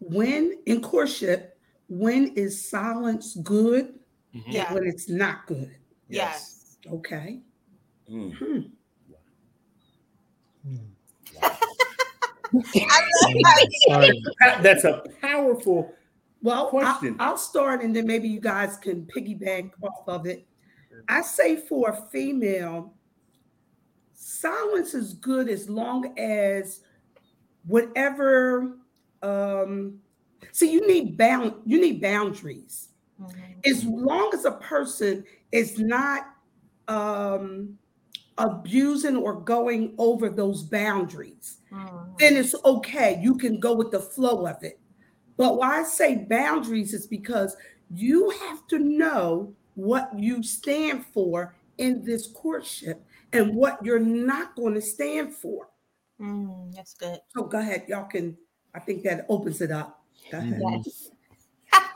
[0.00, 3.98] When in courtship, when is silence good
[4.34, 4.42] Mhm.
[4.48, 4.72] Yeah.
[4.72, 5.76] when it's not good?
[6.08, 6.76] Yes.
[6.86, 7.40] Okay.
[8.10, 8.36] Mm.
[8.36, 8.60] Hmm.
[12.76, 13.34] I love
[13.88, 14.22] Sorry.
[14.40, 15.92] That- That's a powerful.
[16.44, 17.16] Well, Question.
[17.18, 20.46] I, will start and then maybe you guys can piggyback off of it.
[21.08, 22.92] I say for a female,
[24.12, 26.80] silence is good as long as
[27.66, 28.76] whatever.
[29.22, 30.00] Um,
[30.52, 31.54] see, you need bound.
[31.64, 32.90] You need boundaries.
[33.18, 33.66] Mhm.
[33.66, 36.26] As long as a person is not
[36.88, 37.78] um,
[38.36, 42.18] abusing or going over those boundaries, Mhm.
[42.18, 43.18] then it's okay.
[43.22, 44.78] You can go with the flow of it.
[45.36, 47.56] But why I say boundaries is because
[47.90, 54.54] you have to know what you stand for in this courtship and what you're not
[54.54, 55.68] going to stand for.
[56.20, 57.18] Mm, that's good.
[57.34, 58.36] So go ahead, y'all can.
[58.74, 60.04] I think that opens it up.
[60.30, 60.60] Go ahead.
[60.62, 61.10] Yes.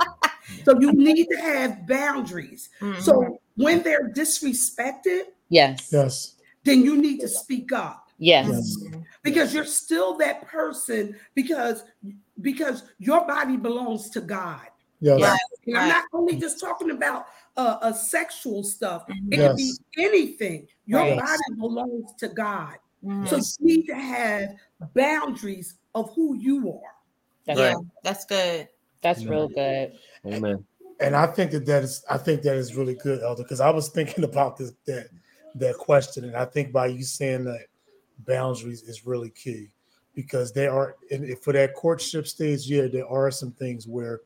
[0.64, 2.70] So you need to have boundaries.
[2.81, 3.01] Mhm.
[3.03, 5.90] So when they're disrespected, Yes.
[5.92, 6.37] Yes.
[6.64, 8.09] then you need to speak up.
[8.18, 8.48] Yes.
[8.48, 8.77] Yes.
[8.83, 9.05] Mhm.
[9.22, 11.85] because you're still that person because
[12.40, 14.66] because your body belongs to God.
[15.01, 15.20] Yes.
[15.20, 15.38] Right.
[15.66, 19.05] And I'm not only just talking about uh, a sexual stuff.
[19.09, 19.33] Mhm.
[19.33, 19.81] It can be Yes.
[19.98, 20.68] anything.
[20.87, 21.18] Your Right.
[21.18, 22.77] body belongs to God.
[23.05, 23.29] Mhm.
[23.29, 24.55] So you need to have
[24.94, 26.94] boundaries of who you are.
[27.46, 27.74] That's, yeah,
[28.05, 28.68] that's good.
[29.03, 29.92] that's real good.
[30.27, 30.64] Amen.
[31.01, 33.70] And I think that that is, I think that is really good, Elder, because I
[33.70, 35.09] was thinking about this that
[35.55, 37.66] that question, and I think by you saying that
[38.27, 39.70] boundaries is really key,
[40.18, 44.22] because there are, if for that courtship stage, yeah, there are some things where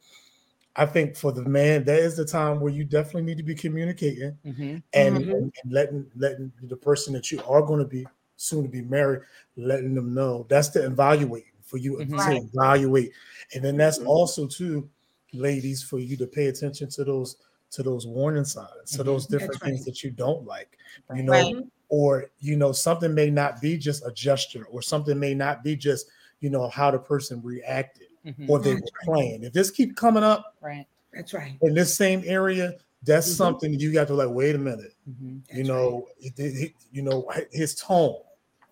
[0.74, 3.54] I think for the man, that is the time where you definitely need to be
[3.54, 4.82] communicating Mhm.
[4.94, 5.30] and, Mhm.
[5.30, 8.06] and, and letting letting the person that you are going to be
[8.38, 9.20] soon to be married,
[9.56, 12.08] letting them know that's the evaluating for you Mhm.
[12.08, 12.42] to Right.
[12.54, 13.12] evaluate,
[13.54, 14.06] and then that's Mhm.
[14.06, 14.88] also too,
[15.34, 17.36] ladies, for you to pay attention to those
[17.72, 19.04] to those warning signs, to Mhm.
[19.04, 19.86] those different That's things right.
[19.86, 20.78] that you don't like,
[21.14, 21.54] you know, Right.
[21.92, 25.76] Or you know something may not be just a gesture, or something may not be
[25.76, 26.06] just
[26.40, 28.48] you know how the person reacted Mhm.
[28.48, 29.44] or they were playing.
[29.44, 30.86] If this keep coming up Right.
[31.12, 31.58] That's right.
[31.60, 33.36] in this same area, that's Mhm.
[33.36, 34.30] something you got to like.
[34.30, 35.42] Wait a minute Mhm.
[35.50, 38.16] you That's know, it, it- it- you know his tone,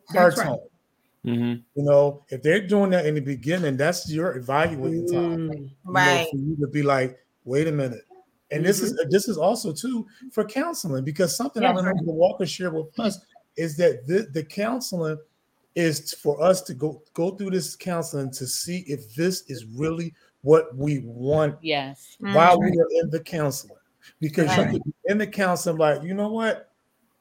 [0.09, 0.47] her That's right.
[0.47, 0.61] tone.
[1.27, 1.63] Mhm.
[1.75, 5.51] You know, if they're doing that in the beginning, that's your evaluating time.
[5.51, 5.55] Mm.
[5.59, 6.27] You know, Right.
[6.31, 8.05] for you to be like, wait a minute.
[8.51, 11.77] And this is this is also too for counseling because something I Yeah.
[11.77, 13.19] remember the Walker shared with us
[13.57, 15.19] is that the, the counseling
[15.77, 20.13] is for us to go go through this counseling to see if this is really
[20.43, 22.17] what we want Yes.
[22.19, 22.73] while Mhm.
[22.73, 23.77] we are in the counseling.
[24.19, 24.73] Because Right.
[24.73, 26.73] you could be in the counseling, like, you know what?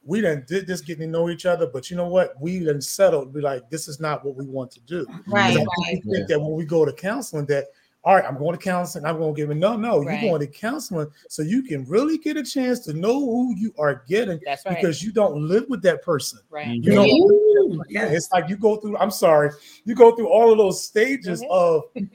[0.05, 2.39] We done did this getting to know each other, but you know what?
[2.41, 5.05] We done settled, be like, this is not what we want to do.
[5.27, 6.03] Right, I right.
[6.09, 7.65] think that when we go to counseling, that
[8.03, 9.05] all right, I'm going to counseling.
[9.05, 9.55] I'm going to give it.
[9.55, 10.21] No, no, right.
[10.21, 13.73] you're going to counseling so you can really get a chance to know who you
[13.77, 14.39] are getting.
[14.45, 14.75] That's right.
[14.75, 16.39] Because you don't live with that person.
[16.49, 16.81] Right.
[16.81, 18.05] You know, yeah.
[18.05, 18.97] It's like you go through.
[18.97, 19.51] I'm sorry,
[19.83, 21.51] you go through all of those stages mm-hmm.
[21.51, 22.07] of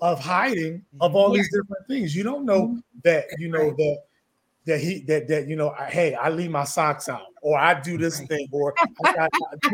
[0.00, 1.42] of hiding of all yeah.
[1.42, 2.16] these different things.
[2.16, 2.78] You don't know mm-hmm.
[3.04, 3.76] that you know right.
[3.76, 3.98] that
[4.66, 7.80] that he that that you know, I, hey, I leave my socks out, or I
[7.80, 9.28] do this thing, or I, I,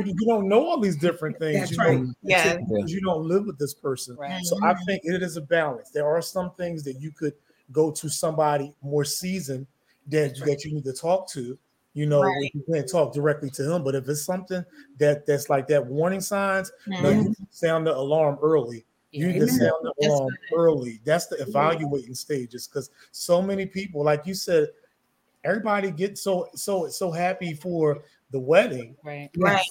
[0.04, 1.60] you don't know all these different things.
[1.60, 2.00] That's you right.
[2.00, 4.16] know, yeah, because you don't live with this person.
[4.16, 4.44] Right.
[4.44, 5.90] So I think it is a balance.
[5.90, 7.34] There are some things that you could
[7.72, 9.66] go to somebody more seasoned
[10.08, 11.58] that that you need to talk to.
[11.94, 12.50] You know, right.
[12.54, 14.62] you can't talk directly to him, but if it's something
[14.98, 17.02] that that's like that warning signs, mm-hmm.
[17.02, 18.84] no, you sound the alarm early
[19.16, 21.00] you need to sound the alarm early.
[21.04, 24.68] That's the evaluating stages because so many people, like you said,
[25.44, 29.30] everybody gets so so so happy for the wedding, right?
[29.36, 29.64] Right.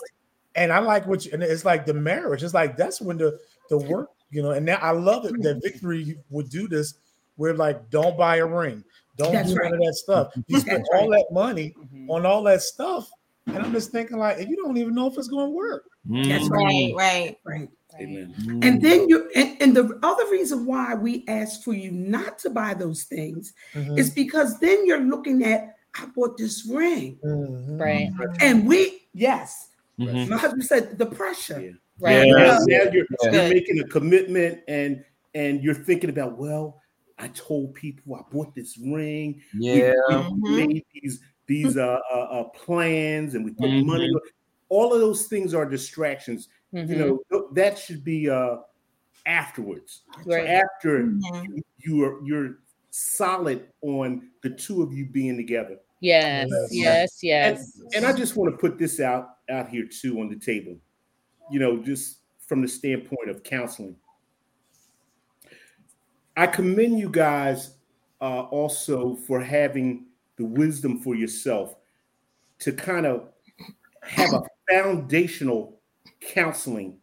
[0.56, 2.44] And I like what you, and it's like the marriage.
[2.44, 4.52] It's like that's when the the work, you know.
[4.52, 6.96] And now I love it that Victory would do this.
[7.38, 8.84] We're like, don't buy a ring,
[9.18, 9.72] don't that's do right.
[9.72, 10.34] none of that stuff.
[10.48, 12.10] You spend all that money mm-hmm.
[12.10, 13.10] on all that stuff,
[13.48, 15.84] and I'm just thinking like, you don't even know if it's going to work.
[16.06, 17.70] That's right, right, right.
[18.00, 18.34] Amen.
[18.62, 22.50] And then you and, and, the other reason why we ask for you not to
[22.50, 23.98] buy those things mm-hmm.
[23.98, 27.18] is because then you're looking at I bought this ring.
[27.24, 27.78] Mm-hmm.
[27.78, 28.10] Right.
[28.42, 29.70] And we yes.
[29.98, 30.30] Mm-hmm.
[30.30, 31.62] My husband said the pressure.
[31.62, 31.72] Yeah.
[32.00, 32.28] Right.
[32.28, 32.34] Yeah.
[32.34, 33.32] Now you're, yeah.
[33.32, 35.04] you're making a commitment and
[35.34, 36.82] and you're thinking about, well,
[37.18, 39.42] I told people I bought this ring.
[39.54, 39.94] Yeah.
[40.10, 40.56] We, we mm-hmm.
[40.56, 44.08] made these these uh, uh, plans and we put money.
[44.08, 44.30] Mm-hmm.
[44.70, 46.92] All of those things are distractions Mm-hmm.
[46.92, 48.58] You know, that should be uh
[49.26, 50.02] afterwards.
[50.26, 50.46] Right.
[50.46, 51.58] So after mm-hmm.
[51.78, 52.58] you are you're
[52.92, 55.78] solid on the two of you being together.
[56.02, 57.80] Yes, yes, yes.
[57.80, 60.76] And, and I just want to put this out out here too on the table.
[61.50, 63.96] You know, just from the standpoint of counseling.
[66.38, 67.78] I commend you guys
[68.20, 71.76] uh, also for having the wisdom for yourself
[72.60, 73.30] to kind of
[74.02, 75.80] have a foundational
[76.20, 76.98] counseling.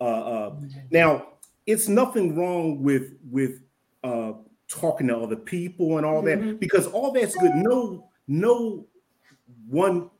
[0.00, 0.54] Uh, uh,
[0.90, 1.26] now,
[1.66, 3.62] it's nothing wrong with with
[4.04, 4.32] uh,
[4.68, 6.48] talking to other people and all mm-hmm.
[6.48, 7.52] that because all that's good.
[7.54, 8.86] No, no
[9.68, 10.10] one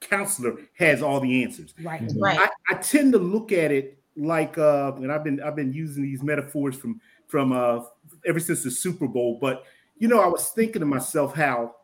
[0.00, 1.74] counselor has all the answers.
[1.82, 2.20] Right, mm-hmm.
[2.20, 2.38] right.
[2.38, 6.02] I, I, tend to look at it like, uh, and I've been I've been using
[6.02, 7.82] these metaphors from from uh,
[8.26, 9.38] ever since the Super Bowl.
[9.40, 9.64] But
[9.98, 11.76] you know, I was thinking to myself how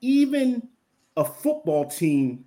[0.00, 0.68] even
[1.16, 2.44] a football team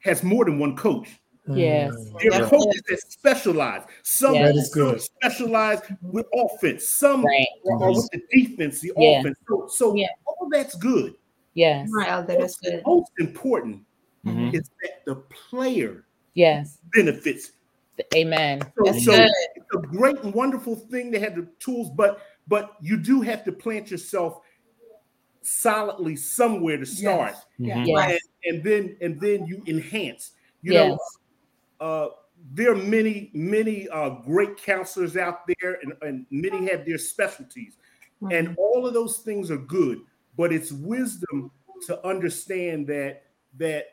[0.00, 1.08] has more than one coach.
[1.50, 1.94] Yes.
[2.20, 3.82] There are coaches that specialize.
[4.02, 4.70] Some yes.
[5.04, 6.88] specialize with offense.
[6.88, 7.46] Some right.
[7.70, 9.20] are with the defense, the yeah.
[9.20, 9.38] offense.
[9.48, 10.08] So, so yeah.
[10.26, 11.14] all that's good.
[11.54, 11.88] Yes.
[11.92, 12.26] Right.
[12.26, 12.82] That is good.
[12.86, 13.82] Most important
[14.26, 14.54] mm-hmm.
[14.54, 17.52] is that the player yes benefits.
[18.14, 18.60] Amen.
[18.76, 22.96] So, so it's a great and wonderful thing to have the tools, but but you
[22.96, 24.40] do have to plant yourself
[25.42, 27.34] solidly somewhere to start.
[27.58, 27.86] Yes.
[27.86, 28.20] yes.
[28.44, 30.32] And, and, then and then you enhance.
[30.62, 30.88] You yes.
[31.80, 32.08] know, uh,
[32.52, 37.76] there are many, many uh, great counselors out there, and, and many have their specialties.
[38.22, 38.34] Mm-hmm.
[38.34, 40.00] And all of those things are good,
[40.36, 41.50] but it's wisdom
[41.86, 43.24] to understand that
[43.58, 43.86] that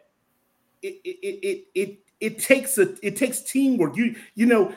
[0.82, 3.96] it it it it, it takes a it takes teamwork.
[3.96, 4.74] You you know,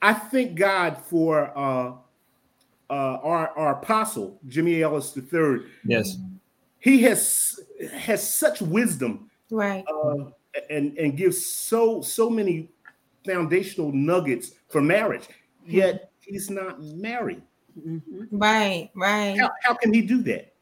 [0.00, 1.92] I thank God for uh,
[2.90, 5.60] uh, our our apostle Jimmy Ellis III.
[5.84, 6.16] Yes,
[6.80, 7.60] he has
[7.92, 9.30] has such wisdom.
[9.50, 9.84] Right.
[9.86, 10.30] Uh,
[10.70, 12.70] and and gives so so many
[13.24, 15.28] foundational nuggets for marriage
[15.66, 17.42] yet he's not married
[17.78, 18.24] mm-hmm.
[18.36, 20.52] right right how, how can he do that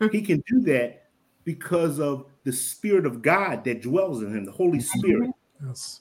[0.00, 0.08] hmm.
[0.08, 1.08] he can do that
[1.44, 4.98] because of the spirit of god that dwells in him the holy mm-hmm.
[4.98, 5.30] spirit
[5.66, 6.00] yes.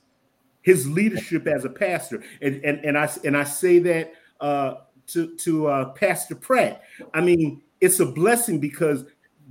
[0.61, 4.75] his leadership as a pastor and and, and i and i say that uh
[5.07, 9.05] to to uh pastor pratt i mean it's a blessing because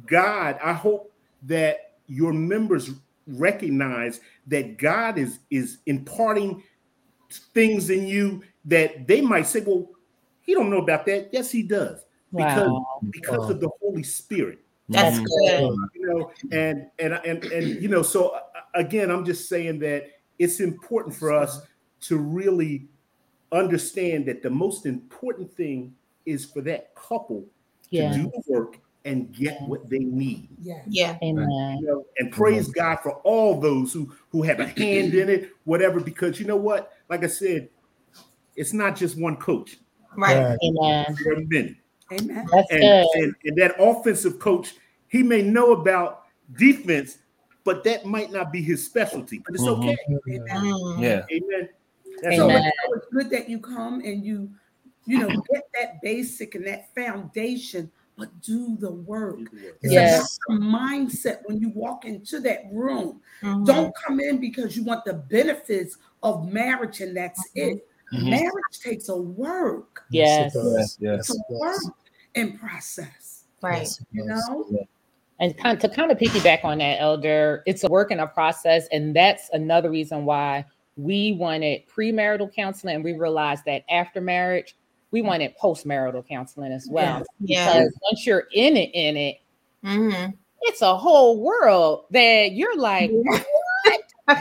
[0.07, 1.13] god i hope
[1.43, 2.91] that your members
[3.27, 6.63] recognize that God is is imparting
[7.55, 9.89] things in you that they might say, well,
[10.41, 11.31] he don't know about that.
[11.33, 12.05] Yes, he does.
[12.35, 13.01] Because wow.
[13.11, 14.61] because of the Holy Spirit.
[14.89, 15.77] That's good.
[15.95, 18.41] You know, and and and and you know, so uh,
[18.75, 20.07] again, I'm just saying that
[20.39, 21.63] it's important for us
[22.03, 22.89] to really
[23.53, 25.95] understand that the most important thing
[26.27, 27.45] is for that couple
[27.91, 28.11] yeah.
[28.11, 30.49] to do the work and get what they need.
[30.61, 30.83] Yeah.
[30.87, 31.19] Yeah.
[31.23, 31.79] Amen.
[31.81, 35.51] You know, and praise God for all those who who have a hand in it,
[35.65, 36.93] whatever, because you know what?
[37.09, 37.69] Like I said,
[38.57, 39.79] it's not just one coach.
[40.17, 40.37] Right.
[40.37, 41.17] Amen.
[41.23, 41.81] There are many.
[42.13, 42.47] Amen.
[42.53, 43.07] That's and, good.
[43.15, 44.75] And, and that offensive coach,
[45.09, 46.25] he may know about
[46.57, 47.19] defense,
[47.65, 49.39] but that might not be his specialty.
[49.39, 49.89] But it's mm-hmm.
[49.89, 50.41] okay.
[50.51, 50.99] Amen.
[50.99, 51.25] Yeah.
[51.33, 51.69] Amen.
[52.23, 54.51] So it's good that you come and you,
[55.07, 59.41] you know, get that basic and that foundation, but do the work.
[59.83, 60.39] It's yes.
[60.49, 63.21] about the mindset when you walk into that room.
[63.43, 63.65] Mm-hmm.
[63.65, 67.77] Don't come in because you want the benefits of marriage and that's mm-hmm.
[67.77, 67.89] it.
[68.13, 68.31] Mm-hmm.
[68.31, 70.05] Marriage takes a work.
[70.11, 70.53] Yes.
[70.55, 70.99] Yes.
[71.01, 71.31] yes.
[71.31, 71.97] It's a work
[72.35, 73.45] and process.
[73.63, 73.89] Right.
[74.11, 74.87] You know?
[75.41, 78.87] And kind to kind of piggyback on that, Elder, it's a work and a process.
[78.93, 80.65] And that's another reason why
[80.97, 82.97] we wanted premarital counseling.
[82.97, 84.77] And we realized that after marriage,
[85.11, 87.23] we wanted postmarital counseling as well.
[87.41, 87.67] Yeah.
[87.67, 89.41] Because once you're in it, in it,
[89.85, 90.31] mm-hmm.
[90.63, 94.03] it's a whole world that you're like, what?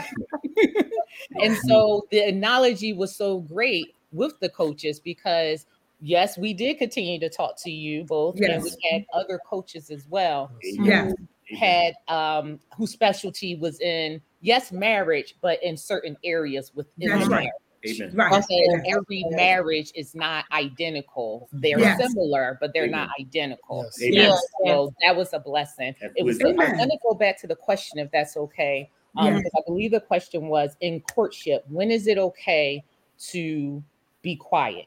[1.42, 5.66] and so the analogy was so great with the coaches because
[6.00, 8.50] yes, we did continue to talk to you both, yes.
[8.50, 10.50] and we had other coaches as well.
[10.62, 11.12] Yeah.
[11.58, 17.48] Had um whose specialty was in yes marriage, but in certain areas within That's marriage.
[17.84, 18.14] Amen.
[18.14, 18.44] Right.
[18.44, 21.48] So every marriage is not identical.
[21.52, 21.98] They're yes.
[22.00, 23.06] similar, but they're Amen.
[23.06, 23.90] not identical.
[23.98, 24.40] Yes.
[24.64, 25.94] So that was a blessing.
[26.00, 26.38] That's it was.
[26.44, 29.90] I'm going to go back to the question, if that's okay, um, because I believe
[29.90, 31.64] the question was in courtship.
[31.68, 32.84] When is it okay
[33.30, 33.82] to
[34.22, 34.86] be quiet?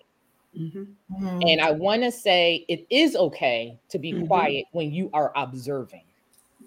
[0.58, 1.42] Mm-hmm.
[1.46, 4.28] And I want to say it is okay to be mm-hmm.
[4.28, 6.05] quiet when you are observing.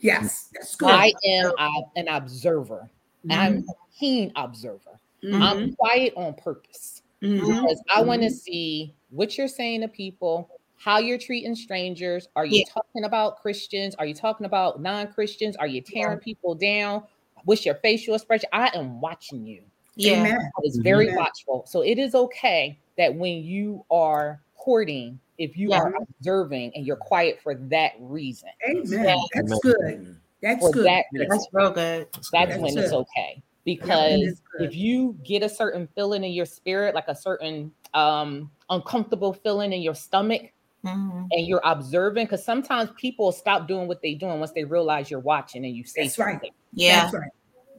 [0.00, 0.90] Yes, that's good.
[0.90, 1.52] I am
[1.96, 2.90] an observer.
[3.26, 3.32] Mm-hmm.
[3.32, 4.98] I'm a keen observer.
[5.24, 5.72] I'm mm-hmm.
[5.72, 7.46] quiet on purpose mm-hmm.
[7.46, 8.34] because I want to mm-hmm.
[8.34, 12.28] see what you're saying to people, how you're treating strangers.
[12.36, 12.72] Are you yeah.
[12.72, 13.94] talking about Christians?
[13.96, 15.56] Are you talking about non Christians?
[15.56, 16.24] Are you tearing yeah.
[16.24, 17.02] people down?
[17.44, 18.48] What's your facial expression?
[18.52, 19.62] I am watching you.
[19.96, 21.16] Yeah, it's very Amen.
[21.16, 21.64] watchful.
[21.66, 25.78] So it is okay that when you are courting, if you yeah.
[25.78, 28.50] are observing and you're quiet for that reason.
[28.68, 29.18] Amen.
[29.34, 30.16] That's good.
[30.42, 30.86] That's good.
[30.86, 32.08] That that's real good.
[32.12, 32.84] That's, that's when good.
[32.84, 33.42] it's okay.
[33.64, 39.32] Because if you get a certain feeling in your spirit, like a certain um uncomfortable
[39.32, 40.52] feeling in your stomach,
[40.84, 41.24] Mm-hmm.
[41.32, 45.18] and you're observing because sometimes people stop doing what they're doing once they realize you're
[45.18, 46.38] watching and you say That's something.
[46.40, 46.52] Right.
[46.72, 47.10] Yeah.
[47.12, 47.30] Right.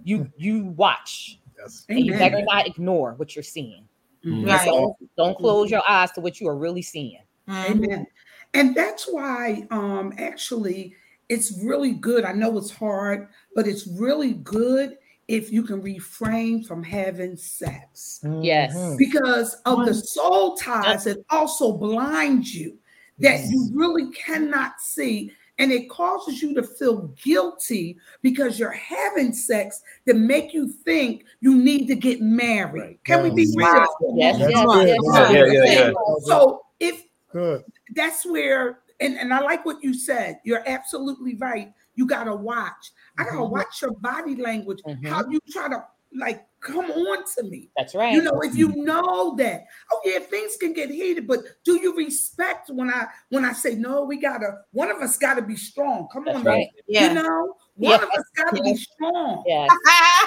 [0.04, 1.40] You you watch.
[1.58, 1.86] Yes.
[1.88, 3.88] And you better not ignore what you're seeing.
[4.26, 4.50] Mm-hmm.
[4.50, 4.66] Right.
[4.66, 7.22] So don't close your eyes to what you are really seeing.
[7.50, 7.72] Mm-hmm.
[7.74, 8.08] Amen.
[8.54, 10.96] And that's why um actually
[11.30, 12.26] it's really good.
[12.26, 18.20] I know it's hard, but it's really good if you can refrain from having sex.
[18.42, 18.76] Yes.
[18.76, 18.98] Mm-hmm.
[18.98, 22.78] Because of the soul ties that also blind you
[23.20, 29.34] that you really cannot see and it causes you to feel guilty because you're having
[29.34, 32.82] sex that make you think you need to get married.
[32.82, 33.04] Right.
[33.04, 33.86] Can we be real?
[34.16, 35.92] Yes, yes, yes, yeah, yeah, yeah.
[36.24, 37.64] So if good,
[37.96, 40.40] that's where, and, and I like what you said.
[40.44, 41.72] You're absolutely right.
[41.96, 42.92] You gotta watch.
[43.18, 43.52] I gotta mm-hmm.
[43.52, 44.82] watch your body language.
[44.86, 45.08] Mm-hmm.
[45.08, 45.84] How you try to
[46.16, 47.70] like come on to me.
[47.78, 48.14] That's right.
[48.14, 51.96] You know, if you know that, oh yeah, things can get heated, but do you
[51.96, 56.08] respect when I when I say no, we gotta one of us gotta be strong.
[56.12, 56.68] Come That's on, right.
[56.88, 57.10] Yeah.
[57.10, 58.04] You know, one yes.
[58.04, 58.66] of us gotta yes.
[58.66, 59.44] be strong.
[59.46, 59.70] Yes.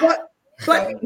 [0.01, 0.31] But
[0.65, 1.03] but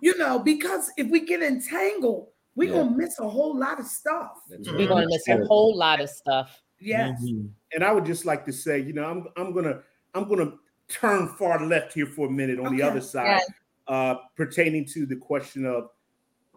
[0.00, 2.28] you know, because if we get entangled,
[2.58, 2.82] we're yeah.
[2.82, 4.40] gonna miss a whole lot of stuff.
[4.50, 6.60] We're gonna miss a whole lot of stuff.
[6.80, 7.22] Yes.
[7.22, 7.46] Mm-hmm.
[7.72, 9.78] And I would just like to say, you know, I'm I'm gonna
[10.12, 10.54] I'm gonna
[10.88, 12.78] turn far left here for a minute on okay.
[12.78, 13.42] the other side,
[13.86, 15.90] uh, pertaining to the question of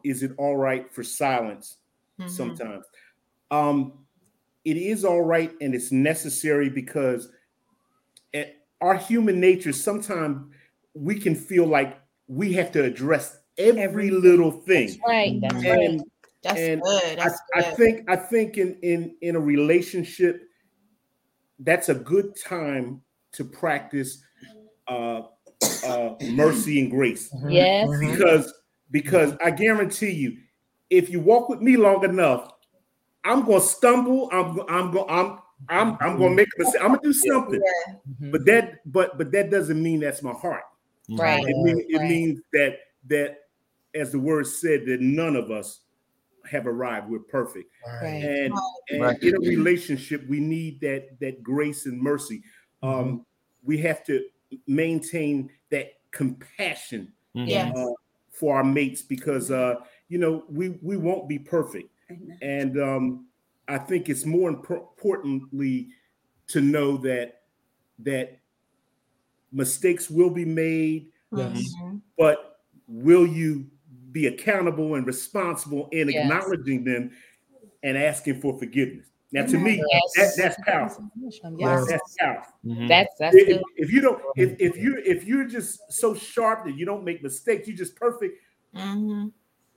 [0.03, 1.77] is it all right for silence
[2.19, 2.29] mm-hmm.
[2.29, 2.85] sometimes?
[3.51, 3.93] Um,
[4.65, 7.29] it is all right and it's necessary because
[8.33, 10.51] at our human nature sometimes
[10.95, 14.87] we can feel like we have to address every, every little thing.
[14.87, 15.41] That's right.
[15.41, 16.07] That's and, right.
[16.43, 17.17] That's and good.
[17.17, 17.65] That's I, good.
[17.65, 20.41] I think I think in in in a relationship,
[21.59, 23.01] that's a good time
[23.33, 24.23] to practice
[24.87, 25.21] uh,
[25.85, 27.31] uh, mercy and grace.
[27.33, 27.49] Mm-hmm.
[27.49, 27.87] Yes.
[27.87, 28.11] Mm-hmm.
[28.11, 28.53] Because
[28.89, 30.37] because I guarantee you,
[30.89, 32.51] if you walk with me long enough,
[33.23, 34.29] I'm gonna stumble.
[34.31, 36.81] I'm I'm going I'm I'm I'm gonna make a mistake.
[36.81, 37.61] I'm gonna do something.
[37.63, 37.93] Yeah.
[37.93, 38.31] Mm-hmm.
[38.31, 40.63] But that but but that doesn't mean that's my heart.
[41.09, 41.43] Right.
[41.43, 42.09] It, mean, it right.
[42.09, 43.45] means that that
[43.93, 45.81] as the word said that none of us
[46.49, 47.09] have arrived.
[47.09, 47.71] We're perfect.
[47.85, 48.23] Right.
[48.23, 48.53] And,
[48.89, 49.21] and right.
[49.21, 52.43] in a relationship, we need that that grace and mercy.
[52.83, 53.15] Um, mm-hmm.
[53.63, 54.23] we have to
[54.67, 57.77] maintain that compassion mm-hmm.
[57.77, 57.93] uh,
[58.31, 59.75] for our mates because uh,
[60.09, 61.89] you know we we won't be perfect,
[62.41, 63.25] and um,
[63.67, 65.89] I think it's more importantly
[66.47, 67.41] to know that
[67.99, 68.39] that
[69.51, 71.63] mistakes will be made, yes.
[72.17, 72.50] but
[72.91, 73.65] will you
[74.11, 76.23] be accountable and responsible in yes.
[76.23, 77.11] acknowledging them
[77.83, 79.07] and asking for forgiveness?
[79.33, 80.35] Now, to me, yes.
[80.35, 81.09] that, that's powerful.
[81.57, 81.87] Yes.
[81.87, 82.53] That's powerful.
[82.65, 82.87] Mm-hmm.
[82.87, 86.77] That's that's if, if, you don't, if, if you if you're just so sharp that
[86.77, 88.37] you don't make mistakes, you're just perfect.
[88.75, 89.27] mm-hmm.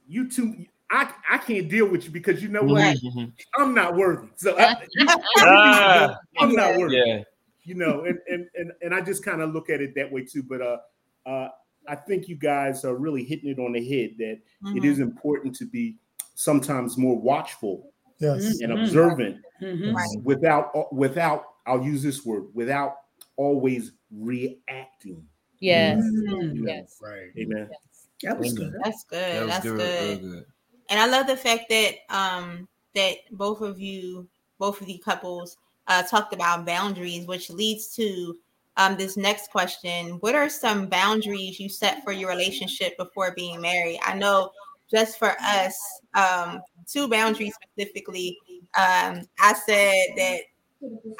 [0.08, 2.96] you two, I, I can't deal with you because you know what?
[2.96, 3.26] Mm-hmm.
[3.56, 4.28] I'm not worthy.
[4.34, 4.74] So I,
[5.38, 6.16] ah.
[6.38, 6.96] I'm not worthy.
[6.96, 7.22] Yeah.
[7.62, 10.24] You know, and and and, and I just kind of look at it that way
[10.24, 10.42] too.
[10.42, 10.78] But uh
[11.26, 11.48] uh
[11.88, 14.76] I think you guys are really hitting it on the head that mm-hmm.
[14.76, 15.96] it is important to be
[16.34, 18.60] sometimes more watchful yes.
[18.60, 18.82] and mm-hmm.
[18.82, 20.22] observant mm-hmm.
[20.22, 22.96] without without I'll use this word without
[23.36, 25.26] always reacting.
[25.60, 26.02] Yes.
[26.02, 26.66] Mm-hmm.
[26.66, 26.98] Yes.
[27.02, 27.30] Right.
[27.38, 27.68] Amen.
[27.70, 28.06] Yes.
[28.22, 28.74] That was good.
[28.82, 29.42] That's good.
[29.42, 29.78] That That's good.
[29.78, 30.20] good.
[30.20, 30.44] good.
[30.90, 34.28] And I love the fact that um that both of you,
[34.58, 35.56] both of the couples,
[35.86, 38.36] uh, talked about boundaries, which leads to
[38.76, 40.16] um, this next question.
[40.20, 44.00] What are some boundaries you set for your relationship before being married?
[44.02, 44.50] I know
[44.90, 45.76] just for us,
[46.14, 48.36] um, two boundaries specifically.
[48.76, 50.40] Um, I said that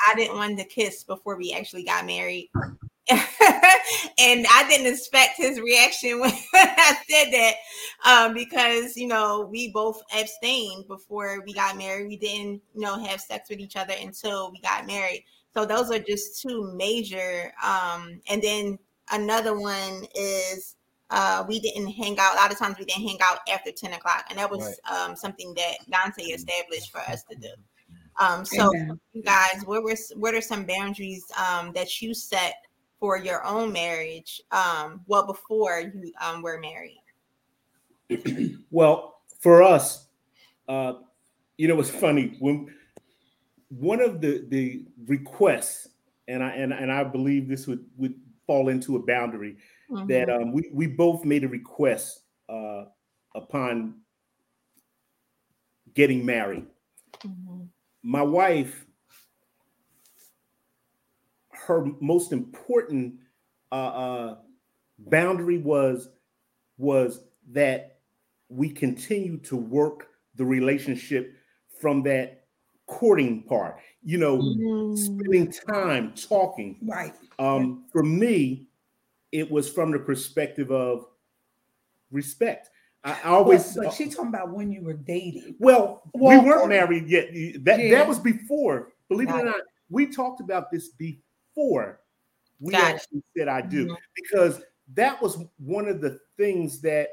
[0.09, 2.51] I didn't want to kiss before we actually got married.
[3.11, 7.55] and I didn't expect his reaction when I said that
[8.07, 12.09] um, because you know we both abstained before we got married.
[12.09, 15.25] We didn't you know have sex with each other until we got married.
[15.55, 17.53] So those are just two major.
[17.63, 18.79] Um, and then
[19.13, 20.77] another one is
[21.11, 22.35] uh, we didn't hang out.
[22.35, 24.27] A lot of times we didn't hang out after 10 o'clock.
[24.31, 24.97] And that was right.
[24.97, 27.51] um, something that Dante established for us to do.
[28.21, 28.73] Um, so
[29.13, 32.55] you guys, what were what are some boundaries um, that you set
[33.01, 34.41] for your own marriage?
[34.53, 37.03] Um, well, before you um, were married.
[38.71, 40.07] well, for us,
[40.69, 40.95] uh,
[41.59, 42.73] you know, it's funny when
[43.79, 45.89] one of the the requests,
[46.29, 48.15] and I and, and I believe this would would
[48.47, 49.57] fall into a boundary
[49.91, 50.07] mm-hmm.
[50.09, 52.85] that um, we we both made a request uh,
[53.35, 53.95] upon
[55.95, 56.67] getting married.
[57.21, 57.65] Mm-hmm.
[58.03, 58.87] My wife,
[61.51, 63.15] her most important
[63.73, 64.37] uh, uh,
[64.99, 66.11] boundary was
[66.79, 67.99] was that
[68.49, 71.35] we continue to work the relationship
[71.81, 72.44] from that
[72.95, 74.97] courting part, you know, mm.
[74.97, 76.79] spending time talking.
[76.83, 77.15] Right.
[77.39, 78.69] Um, for me,
[79.33, 81.07] it was from the perspective of
[82.13, 82.71] respect.
[83.03, 85.57] I always, but, but she's talking about when you were dating.
[85.59, 87.29] Well, well we weren't married yet.
[87.65, 87.91] That yeah.
[87.99, 88.93] that was before.
[89.09, 92.01] Believe Got it or not, we talked about this before
[92.61, 93.25] we Got actually it.
[93.37, 93.95] said I do mm-hmm.
[94.15, 94.63] because
[94.95, 97.09] that was one of the things that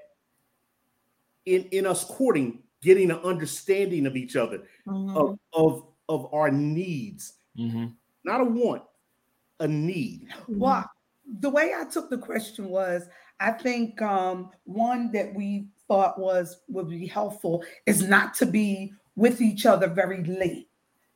[1.45, 5.15] in in us courting getting an understanding of each other, mm-hmm.
[5.15, 7.88] of, of, of our needs, mm-hmm.
[8.23, 8.84] not a want,
[9.59, 10.27] a need.
[10.47, 10.89] Well,
[11.39, 13.07] the way I took the question was,
[13.39, 18.93] I think um, one that we thought was would be helpful is not to be
[19.15, 20.67] with each other very late.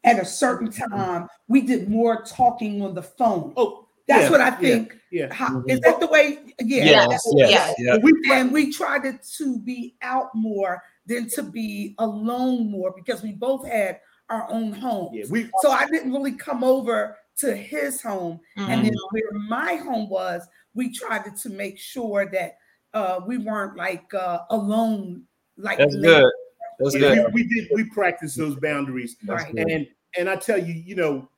[0.04, 0.96] At a certain mm-hmm.
[0.96, 3.54] time, we did more talking on the phone.
[3.58, 4.96] Oh, that's yeah, what I think.
[5.12, 5.34] Yeah, yeah.
[5.34, 5.70] How, mm-hmm.
[5.70, 6.40] Is that the way?
[6.60, 6.86] Yeah.
[6.86, 7.98] Yes, yes, yeah.
[8.04, 13.32] We, and we tried to be out more than to be alone more because we
[13.32, 14.00] both had
[14.30, 15.12] our own homes.
[15.14, 18.40] Yeah, we, so I didn't really come over to his home.
[18.58, 18.72] Mm-hmm.
[18.72, 22.58] And then where my home was, we tried to make sure that
[22.94, 25.24] uh, we weren't like uh, alone.
[25.58, 26.32] Like that's good.
[26.80, 27.34] That's yeah, good.
[27.34, 27.68] We, we, did.
[27.74, 29.54] We practiced those boundaries, right.
[29.54, 29.88] and
[30.18, 31.30] and I tell you, you know,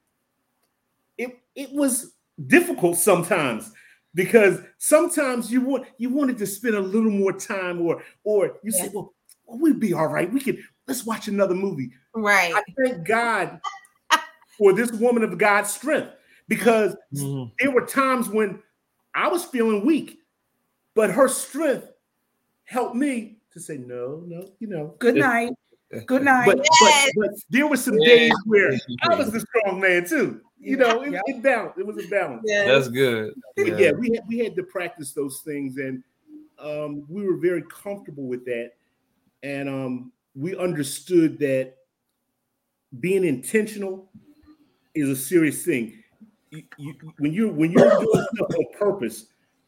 [1.18, 2.14] it it was
[2.48, 3.72] difficult sometimes
[4.16, 8.72] because sometimes you want you wanted to spend a little more time, or or you
[8.74, 8.84] yeah.
[8.84, 9.14] said, well,
[9.48, 10.32] well, we'd be all right.
[10.32, 11.92] We could let's watch another movie.
[12.14, 12.54] Right.
[12.54, 13.60] I thank God
[14.58, 16.12] for this woman of God's strength
[16.48, 17.50] because mm-hmm.
[17.60, 18.62] there were times when
[19.14, 20.20] I was feeling weak,
[20.96, 21.92] but her strength
[22.66, 24.96] helped me to say, no, no, you know.
[25.00, 25.54] Good night.
[26.06, 26.46] Good night.
[26.46, 27.12] But, yes.
[27.16, 28.74] but, but, there were some days where
[29.04, 30.42] I was the strong man too.
[30.60, 31.80] You know, it, it balanced.
[31.80, 32.42] It was a balance.
[32.46, 32.68] Yes.
[32.68, 33.34] That's good.
[33.58, 33.78] Yeah.
[33.78, 36.04] yeah, we had we had to practice those things, and
[36.60, 38.72] um, we were very comfortable with that
[39.44, 41.76] and um, we understood that
[43.00, 44.10] being intentional
[44.96, 46.04] is a serious thing.
[46.52, 49.26] You, you, when you when you're doing stuff on purpose,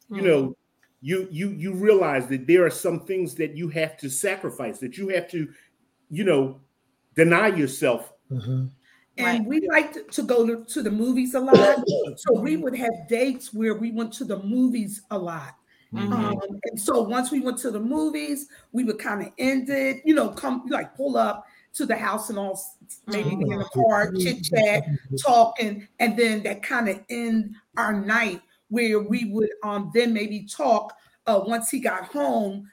[0.09, 0.55] you know,
[1.01, 4.97] you you you realize that there are some things that you have to sacrifice, that
[4.97, 5.49] you have to,
[6.09, 6.61] you know,
[7.15, 8.13] deny yourself.
[8.31, 8.67] Mm-hmm.
[9.17, 9.45] And right.
[9.45, 11.83] we liked to go to, to the movies a lot.
[12.15, 15.58] so we would have dates where we went to the movies a lot.
[15.93, 16.13] Mm-hmm.
[16.13, 20.01] Um, and so once we went to the movies, we would kind of end it,
[20.05, 22.59] you know, come like pull up to the house and all
[23.07, 23.51] maybe mm-hmm.
[23.51, 24.83] in the car, chit chat,
[25.21, 30.45] talking, and then that kind of end our night where we would um then maybe
[30.45, 30.93] talk
[31.27, 32.69] uh once he got home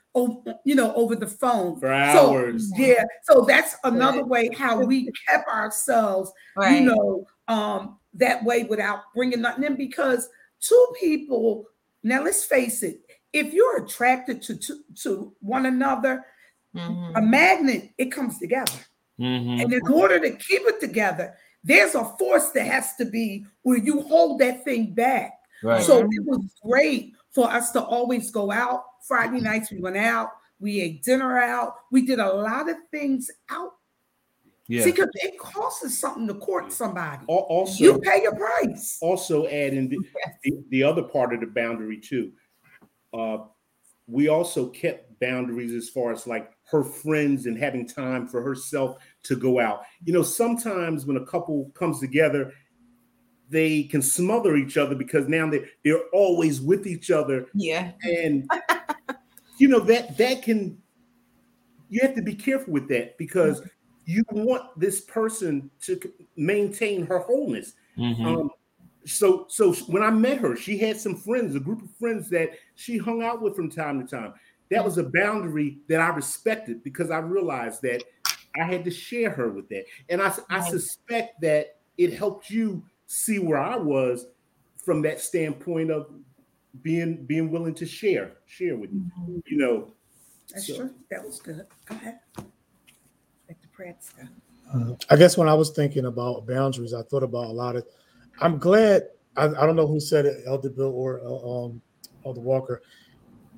[0.64, 5.10] you know over the phone for hours so, yeah so that's another way how we
[5.28, 6.80] kept ourselves right.
[6.80, 11.66] you know um that way without bringing nothing in because two people
[12.02, 13.00] now let's face it
[13.36, 16.24] if you're attracted to to, to one another,
[16.74, 17.16] mm-hmm.
[17.16, 18.80] a magnet it comes together.
[19.20, 19.60] Mm-hmm.
[19.60, 23.78] And in order to keep it together, there's a force that has to be where
[23.78, 25.32] you hold that thing back.
[25.62, 25.82] Right.
[25.82, 28.84] So it was great for us to always go out.
[29.06, 33.30] Friday nights we went out, we ate dinner out, we did a lot of things
[33.50, 33.72] out.
[34.68, 34.82] Yeah.
[34.82, 37.24] See, because it costs something to court somebody.
[37.28, 38.98] Also, you pay your price.
[39.00, 39.98] Also, adding the,
[40.42, 42.32] the, the other part of the boundary too.
[43.16, 43.44] Uh,
[44.06, 48.98] we also kept boundaries as far as like her friends and having time for herself
[49.24, 49.82] to go out.
[50.04, 52.52] You know, sometimes when a couple comes together,
[53.48, 57.46] they can smother each other because now they they're always with each other.
[57.54, 57.92] Yeah.
[58.02, 58.48] And
[59.58, 60.78] you know that that can
[61.88, 63.62] you have to be careful with that because
[64.04, 66.00] you want this person to
[66.36, 67.72] maintain her wholeness.
[67.98, 68.26] Mm-hmm.
[68.26, 68.50] Um,
[69.06, 72.50] so so when I met her, she had some friends, a group of friends that
[72.74, 74.34] she hung out with from time to time.
[74.70, 78.02] That was a boundary that I respected because I realized that
[78.60, 79.84] I had to share her with that.
[80.08, 84.26] And I, I suspect that it helped you see where I was
[84.76, 86.10] from that standpoint of
[86.82, 89.00] being being willing to share, share with you.
[89.00, 89.38] Mm-hmm.
[89.46, 89.92] You know.
[90.52, 90.76] That's so.
[90.76, 90.94] true.
[91.10, 91.66] That was good.
[91.86, 92.18] Go ahead.
[92.36, 94.28] Like the prayer stuff.
[94.72, 97.86] Uh, I guess when I was thinking about boundaries, I thought about a lot of.
[98.40, 99.04] I'm glad.
[99.36, 101.82] I, I don't know who said it, Elder Bill or uh, um,
[102.24, 102.82] Elder Walker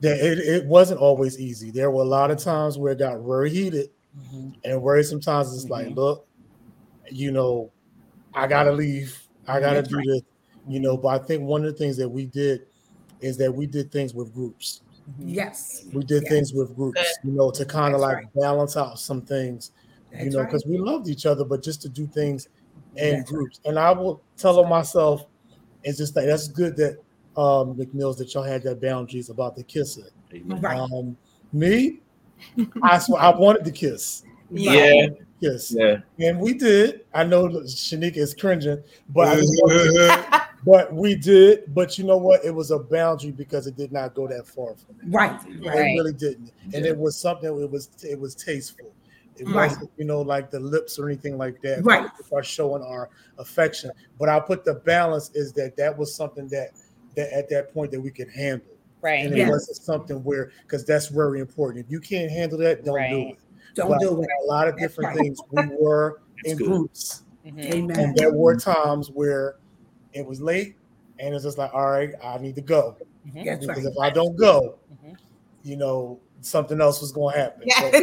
[0.00, 1.70] that it, it wasn't always easy.
[1.70, 4.50] There were a lot of times where it got very heated, mm-hmm.
[4.64, 5.72] and where sometimes it's mm-hmm.
[5.72, 6.26] like, look,
[7.10, 7.72] you know,
[8.34, 10.06] I gotta leave, I gotta That's do right.
[10.06, 10.22] this,
[10.68, 10.96] you know.
[10.96, 12.66] But I think one of the things that we did
[13.20, 14.82] is that we did things with groups.
[15.10, 15.28] Mm-hmm.
[15.28, 16.32] Yes, we did yes.
[16.32, 18.34] things with groups, you know, to kind of like right.
[18.34, 19.72] balance out some things,
[20.12, 20.78] That's you know, because right.
[20.78, 22.48] we loved each other, but just to do things
[22.96, 23.60] in That's groups.
[23.64, 25.26] And I will tell myself,
[25.84, 26.98] it's just like that's good that
[27.36, 30.04] um, McMills that y'all had that boundaries about the kissing.
[30.44, 30.78] Right.
[30.78, 31.16] Um,
[31.52, 32.00] me,
[32.82, 34.24] I swear I wanted to kiss.
[34.50, 35.08] Yeah.
[35.40, 35.72] Kiss.
[35.76, 35.98] Yeah.
[36.18, 37.04] And we did.
[37.14, 39.40] I know Shanika is cringing, but
[40.64, 41.72] but we did.
[41.74, 42.44] But you know what?
[42.44, 45.14] It was a boundary because it did not go that far from me.
[45.14, 45.38] Right.
[45.46, 46.52] It really didn't.
[46.74, 47.48] And it was something.
[47.48, 48.92] It was it was tasteful.
[49.38, 49.70] It right.
[49.70, 51.84] wasn't, you know, like the lips or anything like that.
[51.84, 52.08] Right.
[52.32, 53.90] Are showing our affection.
[54.18, 56.70] But I put the balance is that that was something that
[57.16, 58.66] that at that point that we could handle.
[59.00, 59.24] Right.
[59.24, 59.48] And it yeah.
[59.48, 61.84] wasn't something where because that's very important.
[61.84, 63.10] If you can't handle that, don't right.
[63.10, 63.38] do it.
[63.74, 64.28] Don't but do it.
[64.42, 65.18] A lot of different right.
[65.18, 65.40] things.
[65.50, 66.66] We were in good.
[66.66, 67.22] groups.
[67.46, 67.90] Mm-hmm.
[67.90, 69.56] And there were times where
[70.12, 70.76] it was late
[71.18, 72.96] and it's just like, all right, I need to go.
[73.26, 73.60] Mm-hmm.
[73.60, 73.92] Because right.
[73.92, 75.14] if I don't go, mm-hmm.
[75.62, 77.62] you know, something else was going to happen.
[77.64, 77.90] Yeah.
[77.90, 77.98] So,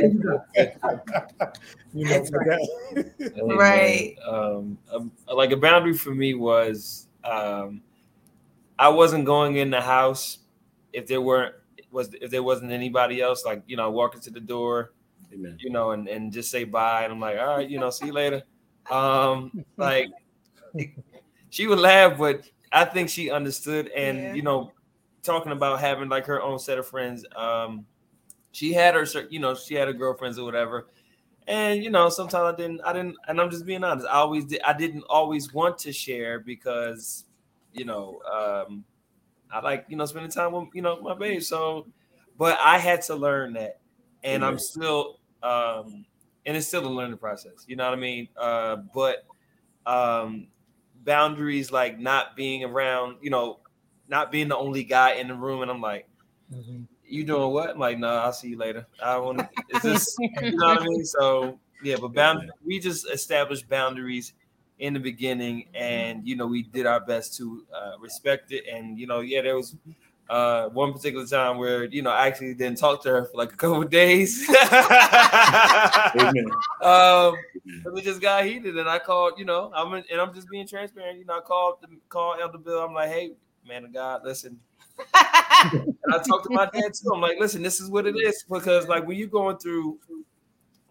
[1.93, 3.55] you know, right.
[3.55, 4.15] right.
[4.27, 7.81] Um, um, like a boundary for me was um,
[8.77, 10.39] I wasn't going in the house
[10.93, 11.55] if there weren't
[11.91, 13.45] was if there wasn't anybody else.
[13.45, 14.93] Like you know, walking to the door,
[15.33, 15.57] Amen.
[15.59, 17.03] you know, and and just say bye.
[17.03, 18.43] And I'm like, all right, you know, see you later.
[18.91, 20.09] Um, like
[21.49, 23.89] she would laugh, but I think she understood.
[23.95, 24.33] And yeah.
[24.33, 24.71] you know,
[25.23, 27.25] talking about having like her own set of friends.
[27.35, 27.85] Um,
[28.55, 30.87] she had her, you know, she had her girlfriends or whatever.
[31.47, 34.07] And you know, sometimes I didn't, I didn't, and I'm just being honest.
[34.07, 37.25] I always did, I didn't always want to share because
[37.75, 38.85] you know, um,
[39.51, 41.41] I like, you know, spending time with, you know, my babe.
[41.41, 41.87] So,
[42.37, 43.79] but I had to learn that.
[44.23, 46.05] And I'm still, um,
[46.45, 47.65] and it's still a learning process.
[47.67, 48.27] You know what I mean?
[48.35, 49.25] Uh, but
[49.85, 50.47] um,
[51.03, 53.59] boundaries like not being around, you know,
[54.07, 55.61] not being the only guy in the room.
[55.61, 56.07] And I'm like,
[56.51, 56.83] mm-hmm.
[57.07, 57.71] You doing what?
[57.71, 58.85] I'm like, no, nah, I'll see you later.
[59.03, 61.05] I want to, is this, you know what I mean?
[61.05, 64.33] So, yeah, but bound, we just established boundaries
[64.79, 68.65] in the beginning, and you know we did our best to uh, respect it.
[68.71, 69.75] And you know, yeah, there was
[70.29, 73.53] uh, one particular time where you know I actually didn't talk to her for like
[73.53, 74.47] a couple of days.
[76.81, 77.35] um,
[77.93, 79.33] we just got heated, and I called.
[79.37, 81.19] You know, I'm in, and I'm just being transparent.
[81.19, 81.77] You know, I called
[82.09, 82.79] called Elder Bill.
[82.79, 83.31] I'm like, hey,
[83.67, 84.59] man of God, listen.
[84.97, 87.11] And I talked to my dad too.
[87.13, 89.99] I'm like, listen, this is what it is because like when you're going through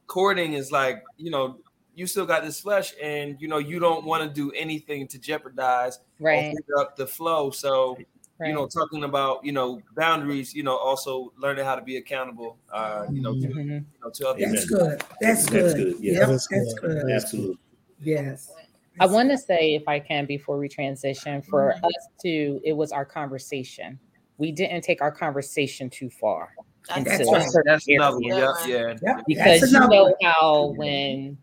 [0.06, 1.58] courting is like you know
[1.94, 5.18] you still got this flesh and you know you don't want to do anything to
[5.18, 7.96] jeopardize right up the flow so
[8.38, 8.48] right.
[8.48, 12.58] you know talking about you know boundaries you know also learning how to be accountable
[12.72, 13.52] uh you know, mm-hmm.
[13.52, 15.96] to, you know to other that's good that's, good, good.
[16.00, 16.12] Yeah.
[16.20, 17.02] Yep, that's, that's good.
[17.02, 17.58] good absolutely
[18.00, 18.52] yes
[19.00, 21.84] I want to say, if I can, before we transition, for mm-hmm.
[21.84, 23.98] us to, it was our conversation.
[24.38, 26.50] We didn't take our conversation too far.
[26.88, 27.46] That's, right.
[27.64, 29.20] that's another, yeah, yeah.
[29.26, 31.38] Because you know how when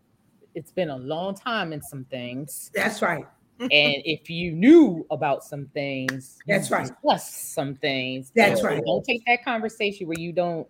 [0.54, 2.70] it's been a long time in some things.
[2.74, 3.24] That's right.
[3.60, 3.70] and
[4.04, 6.90] if you knew about some things, that's right.
[7.00, 8.32] Plus some things.
[8.34, 8.82] That's right.
[8.84, 10.66] Don't take that conversation where you don't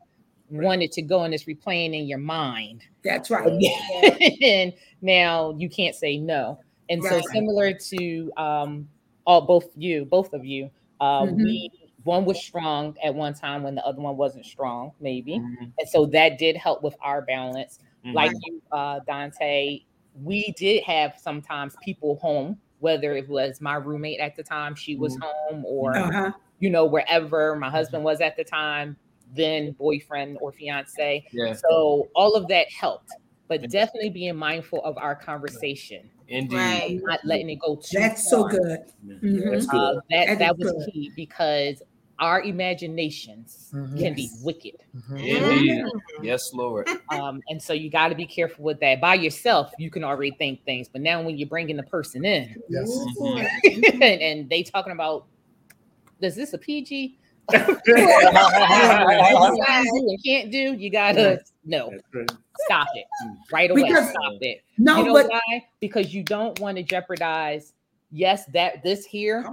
[0.50, 2.82] want it to go and it's replaying in your mind.
[3.04, 3.46] That's right.
[4.42, 6.60] and now you can't say no.
[6.93, 7.22] And right.
[7.24, 8.88] so similar to um
[9.26, 10.70] all both you, both of you,
[11.01, 11.43] uh, mm-hmm.
[11.43, 11.70] we
[12.05, 15.38] one was strong at one time when the other one wasn't strong, maybe.
[15.38, 15.64] Mm-hmm.
[15.78, 17.78] And so that did help with our balance.
[18.05, 18.16] Mm-hmm.
[18.16, 19.80] Like you, uh, Dante,
[20.20, 24.97] we did have sometimes people home, whether it was my roommate at the time, she
[24.97, 25.55] was mm-hmm.
[25.55, 26.32] home, or uh-huh.
[26.59, 28.97] you know, wherever my husband was at the time,
[29.34, 31.24] then boyfriend or fiance.
[31.32, 31.55] Yeah.
[31.55, 33.11] So all of that helped,
[33.49, 36.11] but definitely being mindful of our conversation.
[36.32, 36.56] Indeed.
[36.56, 37.00] Right.
[37.02, 38.50] Not letting it go too That's far.
[38.50, 38.80] so good.
[39.06, 39.50] Mm-hmm.
[39.50, 39.78] That's good.
[39.78, 40.92] Uh, that that, that was good.
[40.92, 41.82] key because
[42.18, 43.98] our imaginations mm-hmm.
[43.98, 44.76] can be wicked.
[44.96, 45.16] Mm-hmm.
[45.16, 45.84] Indeed.
[46.22, 46.88] Yes, Lord.
[47.12, 49.00] Um, and so you got to be careful with that.
[49.00, 52.56] By yourself, you can already think things, but now when you're bringing the person in,
[52.70, 52.90] yes,
[53.64, 55.26] and, and, they talking about,
[56.20, 57.18] is this a PG?
[57.53, 57.78] You
[60.24, 60.74] can't do.
[60.74, 61.93] You gotta no.
[62.66, 63.07] Stop it
[63.51, 63.82] right away.
[63.82, 64.62] Because, Stop it.
[64.78, 65.66] No, you know but, why?
[65.80, 67.72] Because you don't want to jeopardize
[68.12, 69.45] yes, that this here,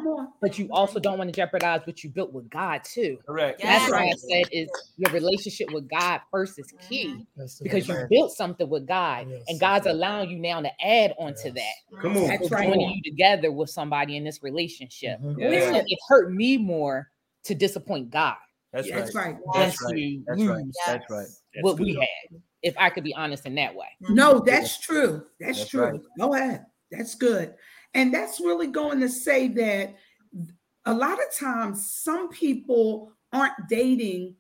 [0.41, 3.17] but you also don't want to jeopardize what you built with God too.
[3.25, 3.61] Correct.
[3.63, 3.79] Yes.
[3.79, 7.25] That's why I said is your relationship with God first is key
[7.63, 9.43] because you built something with God, yes.
[9.47, 11.55] and God's allowing you now to add onto yes.
[11.55, 12.01] that.
[12.01, 12.67] Come on, that's right.
[12.67, 15.19] Joining you together with somebody in this relationship.
[15.21, 15.39] Mm-hmm.
[15.39, 15.81] Yeah.
[15.85, 17.09] It hurt me more
[17.49, 18.35] to disappoint God.
[18.71, 18.99] That's right.
[18.99, 19.37] That's right.
[19.53, 20.19] That's right.
[20.27, 20.65] That's right.
[20.85, 21.05] That's.
[21.61, 21.85] What good.
[21.85, 23.87] we had, if I could be honest in that way.
[24.01, 25.25] No, that's true.
[25.39, 25.83] That's, that's true.
[25.83, 26.01] Right.
[26.19, 26.65] Go ahead.
[26.91, 27.55] That's good.
[27.95, 29.95] And that's really going to say that
[30.85, 34.35] a lot of times some people aren't dating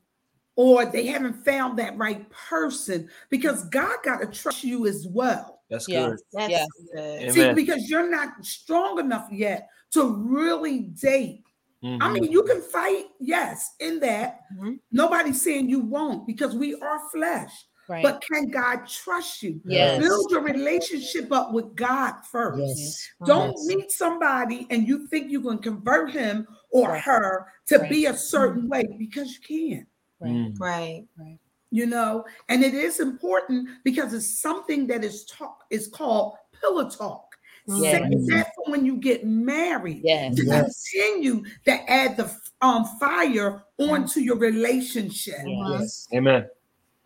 [0.55, 5.61] or they haven't found that right person because God got to trust you as well.
[5.69, 6.17] That's good.
[6.33, 6.67] That's yes.
[6.93, 7.31] good.
[7.33, 11.43] See, because you're not strong enough yet to really date.
[11.83, 12.03] Mm-hmm.
[12.03, 14.41] I mean, you can fight, yes, in that.
[14.53, 14.73] Mm-hmm.
[14.91, 17.51] Nobody's saying you won't because we are flesh.
[17.87, 18.03] Right.
[18.03, 19.59] But can God trust you?
[19.65, 19.99] Yes.
[19.99, 22.59] Build your relationship up with God first.
[22.59, 23.09] Yes.
[23.25, 23.65] Don't yes.
[23.65, 27.01] meet somebody and you think you can convert him or right.
[27.01, 27.89] her to right.
[27.89, 28.69] be a certain mm.
[28.69, 29.39] way because you
[29.71, 29.87] can't.
[30.19, 30.31] Right.
[30.31, 30.59] Mm.
[30.59, 31.05] right.
[31.17, 31.39] Right.
[31.71, 36.89] You know, and it is important because it's something that is talk is called pillow
[36.89, 37.28] talk.
[37.67, 38.11] Yes.
[38.27, 40.01] That's for when you get married.
[40.03, 40.35] Yes.
[40.35, 40.83] To yes.
[40.91, 42.31] continue to add the
[42.61, 45.39] um, fire onto your relationship.
[45.45, 46.07] Yes.
[46.13, 46.47] Amen.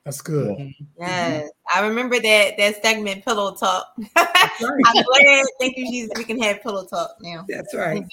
[0.03, 0.73] That's good.
[0.99, 3.87] Yes, I remember that that segment, pillow talk.
[4.17, 5.45] I'm glad.
[5.61, 6.11] Thank you, Jesus.
[6.17, 7.45] We can have pillow talk now.
[7.47, 8.03] That's right.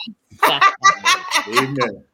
[1.49, 2.05] Amen.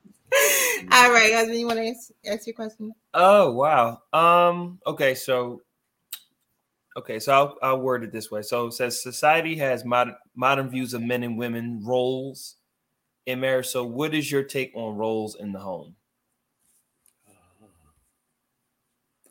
[0.92, 2.94] All right, husband, you want to ask, ask your question?
[3.12, 4.00] Oh wow.
[4.14, 4.80] Um.
[4.86, 5.14] Okay.
[5.14, 5.60] So.
[6.96, 8.40] Okay, so I'll, I'll word it this way.
[8.40, 12.56] So it says society has modern modern views of men and women roles
[13.26, 13.66] in marriage.
[13.66, 15.94] So, what is your take on roles in the home?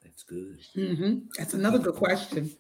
[0.04, 0.60] That's good.
[0.76, 1.18] Mm-hmm.
[1.38, 2.52] That's another good question.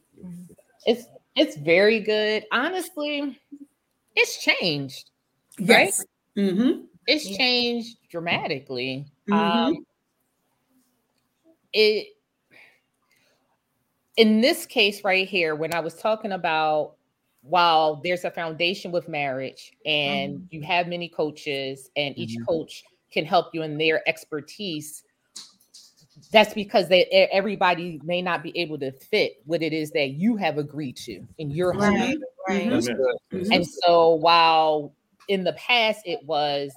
[0.85, 2.45] It's it's very good.
[2.51, 3.39] Honestly,
[4.15, 5.11] it's changed.
[5.59, 6.03] Yes.
[6.35, 6.45] Right?
[6.45, 6.81] Mm-hmm.
[7.07, 9.05] It's changed dramatically.
[9.29, 9.33] Mm-hmm.
[9.33, 9.85] Um,
[11.71, 12.14] it
[14.17, 16.95] in this case right here, when I was talking about
[17.41, 20.45] while there's a foundation with marriage and mm-hmm.
[20.49, 22.45] you have many coaches and each mm-hmm.
[22.45, 25.03] coach can help you in their expertise
[26.31, 30.35] that's because they everybody may not be able to fit what it is that you
[30.37, 31.93] have agreed to in your home.
[31.93, 32.67] Right, right.
[32.67, 33.51] Mm-hmm.
[33.51, 34.93] And so while
[35.27, 36.71] in the past it was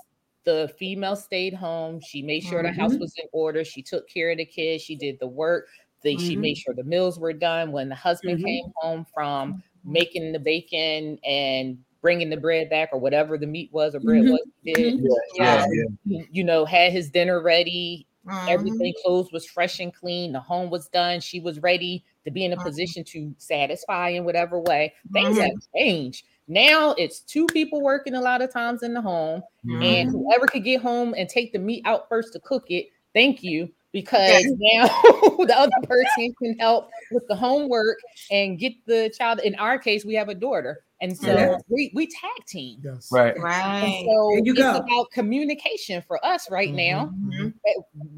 [0.45, 2.74] the female stayed home, she made sure mm-hmm.
[2.74, 3.01] the house mm-hmm.
[3.01, 5.68] was in order, she took care of the kids, she did the work,
[6.03, 6.27] the, mm-hmm.
[6.27, 7.73] she made sure the meals were done.
[7.73, 8.47] When the husband mm-hmm.
[8.47, 13.71] came home from making the bacon and bringing the bread back or whatever the meat
[13.73, 14.33] was or bread mm-hmm.
[14.33, 15.01] was, did,
[15.35, 16.23] yeah, yeah, yeah.
[16.31, 18.49] you know, had his dinner ready, Mm-hmm.
[18.49, 20.33] Everything clothes was fresh and clean.
[20.33, 21.21] The home was done.
[21.21, 22.67] She was ready to be in a mm-hmm.
[22.67, 24.93] position to satisfy in whatever way.
[25.13, 25.47] Things mm-hmm.
[25.47, 26.25] have changed.
[26.47, 30.11] Now it's two people working a lot of times in the home, and mm-hmm.
[30.11, 33.71] whoever could get home and take the meat out first to cook it, thank you,
[33.93, 34.86] because now
[35.39, 37.99] the other person can help with the homework
[38.30, 39.41] and get the child.
[39.41, 40.84] In our case, we have a daughter.
[41.01, 41.57] And so yeah.
[41.68, 42.80] we, we tag team.
[42.82, 43.09] Yes.
[43.12, 43.39] Right.
[43.39, 43.84] Right.
[43.84, 44.76] And so you it's go.
[44.76, 46.76] about communication for us right mm-hmm.
[46.76, 47.07] now.
[47.07, 47.49] Mm-hmm.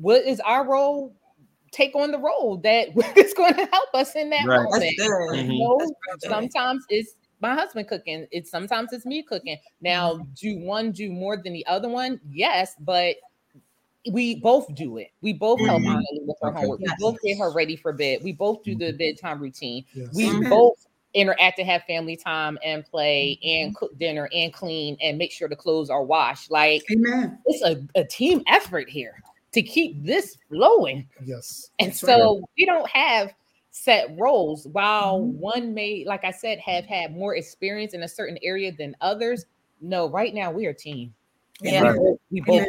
[0.00, 1.14] What is our role?
[1.72, 4.62] Take on the role that is going to help us in that right.
[4.62, 4.94] moment.
[4.98, 5.50] Mm-hmm.
[5.50, 5.90] You know,
[6.20, 8.26] sometimes it's my husband cooking.
[8.32, 9.58] It's sometimes it's me cooking.
[9.80, 10.22] Now, mm-hmm.
[10.34, 12.18] do one do more than the other one?
[12.28, 13.16] Yes, but
[14.10, 15.10] we both do it.
[15.20, 16.26] We both help mm-hmm.
[16.26, 16.60] with her okay.
[16.60, 16.80] homework.
[16.80, 16.96] Yes.
[16.98, 18.20] We both get her ready for bed.
[18.22, 18.96] We both do the mm-hmm.
[18.96, 19.84] bedtime routine.
[19.92, 20.08] Yes.
[20.14, 25.18] We both interact and have family time and play and cook dinner and clean and
[25.18, 26.50] make sure the clothes are washed.
[26.50, 27.38] Like, Amen.
[27.46, 29.22] It's a, a team effort here
[29.52, 31.08] to keep this flowing.
[31.24, 31.70] Yes.
[31.78, 32.44] And so right.
[32.56, 33.34] we don't have
[33.70, 34.66] set roles.
[34.68, 35.40] While mm-hmm.
[35.40, 39.46] one may, like I said, have had more experience in a certain area than others.
[39.80, 41.12] No, right now we are a team.
[41.60, 41.94] Yeah.
[42.30, 42.66] We both,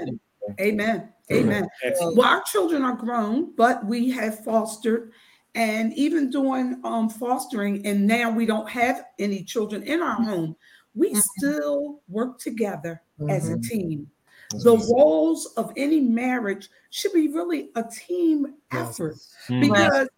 [0.60, 1.10] Amen.
[1.32, 1.68] Amen.
[2.02, 5.12] Well, our children are grown, but we have fostered
[5.56, 10.56] and even doing um, fostering, and now we don't have any children in our home,
[10.96, 11.20] we mm-hmm.
[11.38, 13.30] still work together mm-hmm.
[13.30, 13.62] as a mm-hmm.
[13.62, 14.08] team.
[14.52, 19.16] The roles of any marriage should be really a team effort
[19.48, 19.62] mm-hmm.
[19.62, 20.10] because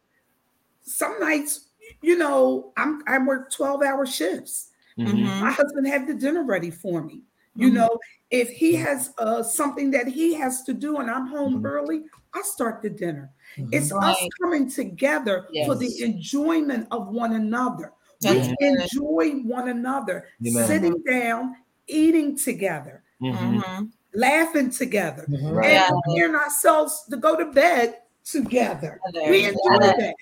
[0.81, 1.69] some nights,
[2.01, 4.69] you know, I'm I work 12 hour shifts.
[4.97, 5.23] Mm-hmm.
[5.23, 7.21] My husband had the dinner ready for me.
[7.55, 7.75] You mm-hmm.
[7.75, 7.99] know,
[8.33, 11.67] if he has uh, something that he has to do and I'm home mm-hmm.
[11.67, 12.01] early,
[12.33, 13.29] I start the dinner.
[13.55, 13.69] Mm-hmm.
[13.71, 14.11] It's right.
[14.11, 15.67] us coming together yes.
[15.67, 17.93] for the enjoyment of one another.
[18.21, 20.65] That's we enjoy one another, Amen.
[20.65, 23.59] sitting down, eating together, mm-hmm.
[23.59, 23.83] mm-hmm.
[24.15, 25.59] laughing together, mm-hmm.
[25.63, 28.99] and preparing ourselves to go to bed together.
[29.13, 30.15] We enjoy that.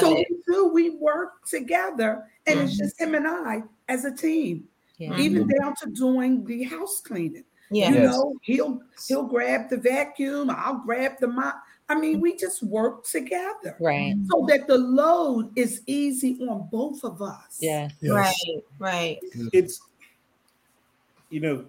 [0.00, 0.26] so it.
[0.28, 4.64] we do, we work together, and it's just him and I as a team.
[4.98, 5.18] Yeah.
[5.18, 5.60] even mm-hmm.
[5.60, 7.44] down to doing the house cleaning.
[7.74, 7.90] Yeah.
[7.90, 8.12] You yes.
[8.12, 11.62] know, he'll he'll grab the vacuum, I'll grab the mop.
[11.88, 13.76] I mean, we just work together.
[13.78, 14.14] Right.
[14.30, 17.58] So that the load is easy on both of us.
[17.60, 17.88] Yeah.
[18.00, 18.12] Yes.
[18.12, 18.64] Right.
[18.78, 19.18] Right.
[19.52, 19.80] It's
[21.30, 21.64] you know,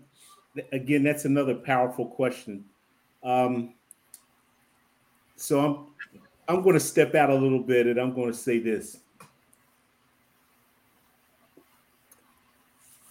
[0.71, 2.63] again, that's another powerful question.
[3.23, 3.73] Um,
[5.35, 8.59] so I'm I'm going to step out a little bit and I'm going to say
[8.59, 8.99] this.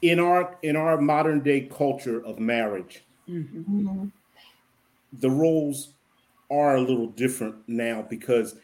[0.05, 4.09] In our in our modern day culture of marriage, mm-hmm.
[5.15, 5.95] the roles
[6.51, 8.57] are a little different now because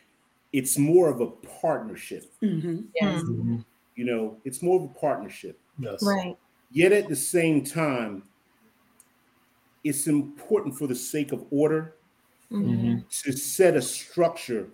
[0.52, 1.28] it's more of a
[1.60, 2.30] partnership.
[2.42, 2.80] Mm-hmm.
[2.94, 3.22] Yes.
[3.22, 3.56] Mm-hmm.
[3.96, 5.58] You know, it's more of a partnership.
[5.78, 6.02] Yes.
[6.02, 6.36] Right.
[6.72, 8.22] Yet at the same time,
[9.82, 11.94] it's important for the sake of order
[12.52, 12.98] mm-hmm.
[13.22, 14.68] to set a structure,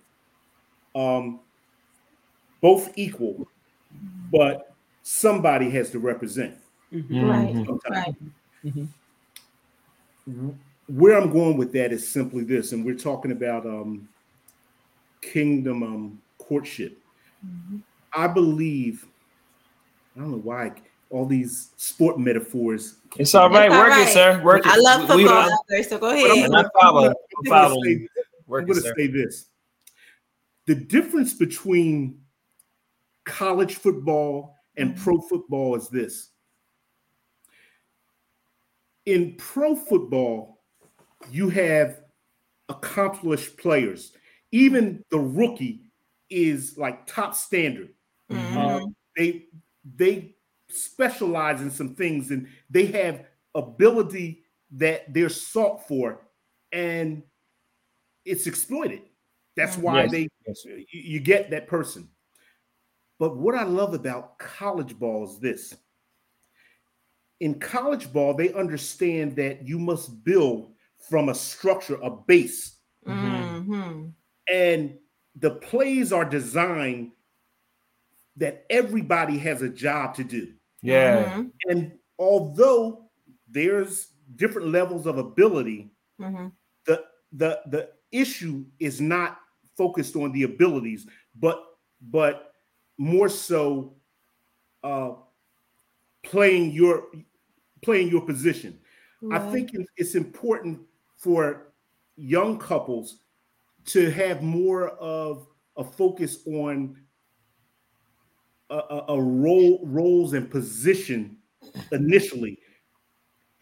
[0.96, 1.38] um,
[2.60, 3.46] both equal,
[4.32, 4.65] but
[5.08, 6.56] somebody has to represent.
[6.92, 7.24] Mm-hmm.
[7.24, 7.54] Right.
[7.54, 7.92] Mm-hmm.
[7.92, 8.14] Right.
[10.28, 10.48] Mm-hmm.
[10.88, 14.08] Where I'm going with that is simply this, and we're talking about um,
[15.20, 16.98] kingdom um, courtship.
[17.46, 17.76] Mm-hmm.
[18.12, 19.06] I believe,
[20.16, 20.72] I don't know why
[21.10, 22.96] all these sport metaphors.
[23.16, 23.70] It's all right.
[23.70, 24.08] Work right.
[24.08, 24.42] it, sir.
[24.42, 24.72] Work it.
[24.72, 26.50] I love football, we, so go ahead.
[26.52, 27.14] I'm, I'm,
[27.46, 29.46] I'm going to say this.
[30.66, 32.18] The difference between
[33.24, 35.02] college football and mm-hmm.
[35.02, 36.30] pro football is this.
[39.06, 40.62] In pro football,
[41.30, 42.00] you have
[42.68, 44.12] accomplished players.
[44.52, 45.82] Even the rookie
[46.30, 47.90] is like top standard.
[48.30, 48.58] Mm-hmm.
[48.58, 48.80] Uh,
[49.16, 49.46] they
[49.96, 50.34] they
[50.68, 53.24] specialize in some things and they have
[53.54, 56.26] ability that they're sought for
[56.72, 57.22] and
[58.24, 59.02] it's exploited.
[59.56, 60.10] That's why yes.
[60.10, 60.64] they yes.
[60.90, 62.08] you get that person.
[63.18, 65.74] But what I love about college ball is this.
[67.40, 70.72] In college ball, they understand that you must build
[71.08, 72.76] from a structure, a base.
[73.06, 74.08] Mm-hmm.
[74.52, 74.98] And
[75.36, 77.12] the plays are designed
[78.36, 80.52] that everybody has a job to do.
[80.82, 81.24] Yeah.
[81.24, 81.70] Mm-hmm.
[81.70, 83.10] And although
[83.48, 85.90] there's different levels of ability,
[86.20, 86.48] mm-hmm.
[86.84, 89.38] the the the issue is not
[89.76, 91.62] focused on the abilities, but
[92.00, 92.52] but
[92.98, 93.94] more so
[94.82, 95.12] uh,
[96.22, 97.04] playing your
[97.82, 98.78] playing your position.
[99.22, 99.40] Right.
[99.40, 100.80] I think it's important
[101.16, 101.72] for
[102.16, 103.18] young couples
[103.86, 106.96] to have more of a focus on
[108.70, 111.38] a, a, a role roles and position
[111.92, 112.58] initially.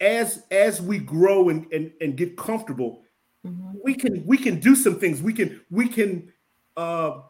[0.01, 3.03] As as we grow and and, and get comfortable,
[3.47, 3.79] mm-hmm.
[3.83, 5.23] we can we can do some things.
[5.23, 6.33] We can we can
[6.77, 7.21] uh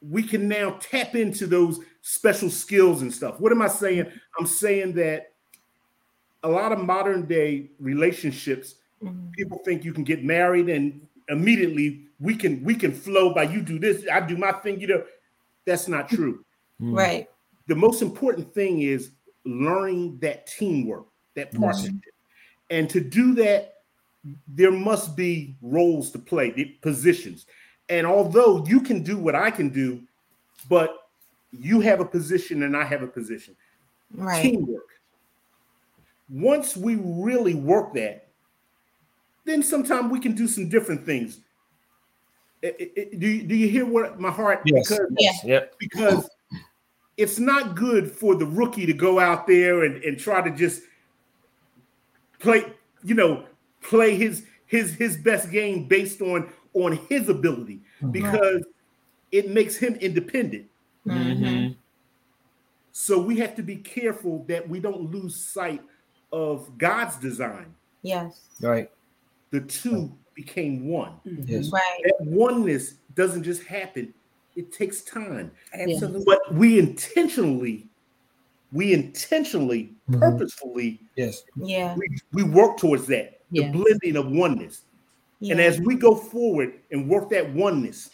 [0.00, 3.40] we can now tap into those special skills and stuff.
[3.40, 4.10] What am I saying?
[4.38, 5.32] I'm saying that
[6.42, 9.30] a lot of modern day relationships, mm-hmm.
[9.32, 13.60] people think you can get married and immediately we can we can flow by you
[13.60, 15.04] do this, I do my thing, you know.
[15.66, 16.44] That's not true.
[16.80, 16.94] Mm-hmm.
[16.94, 17.28] Right.
[17.66, 19.10] The most important thing is
[19.44, 21.92] learning that teamwork, that partnership.
[21.92, 21.98] Mm-hmm.
[22.70, 23.74] And to do that,
[24.46, 27.46] there must be roles to play, positions.
[27.88, 30.00] And although you can do what I can do,
[30.68, 31.08] but
[31.52, 33.56] you have a position and I have a position.
[34.14, 34.42] Right.
[34.42, 34.88] Teamwork.
[36.30, 38.28] Once we really work that,
[39.44, 41.40] then sometimes we can do some different things.
[42.60, 44.60] It, it, it, do, you, do you hear what my heart?
[44.66, 44.88] Yes.
[44.88, 45.10] Because,
[45.44, 45.66] yes.
[45.78, 46.28] Because
[47.16, 50.82] it's not good for the rookie to go out there and, and try to just
[52.40, 52.64] play,
[53.02, 53.44] you know,
[53.80, 58.10] play his his his best game based on on his ability mm-hmm.
[58.10, 58.64] because
[59.32, 60.66] it makes him independent.
[61.06, 61.72] Mm-hmm.
[62.92, 65.82] So we have to be careful that we don't lose sight
[66.32, 67.74] of God's design.
[68.02, 68.40] Yes.
[68.60, 68.90] Right.
[69.50, 71.12] The two became one.
[71.24, 71.70] Yes.
[71.70, 72.00] Right.
[72.04, 74.12] That oneness doesn't just happen.
[74.56, 75.52] It takes time.
[75.72, 76.24] Absolutely.
[76.26, 77.86] But we intentionally,
[78.72, 80.20] we intentionally, mm-hmm.
[80.20, 84.82] purposefully, yes, yeah, we, we work towards that, the blending of oneness.
[85.40, 85.52] Yeah.
[85.52, 88.10] And as we go forward and work that oneness,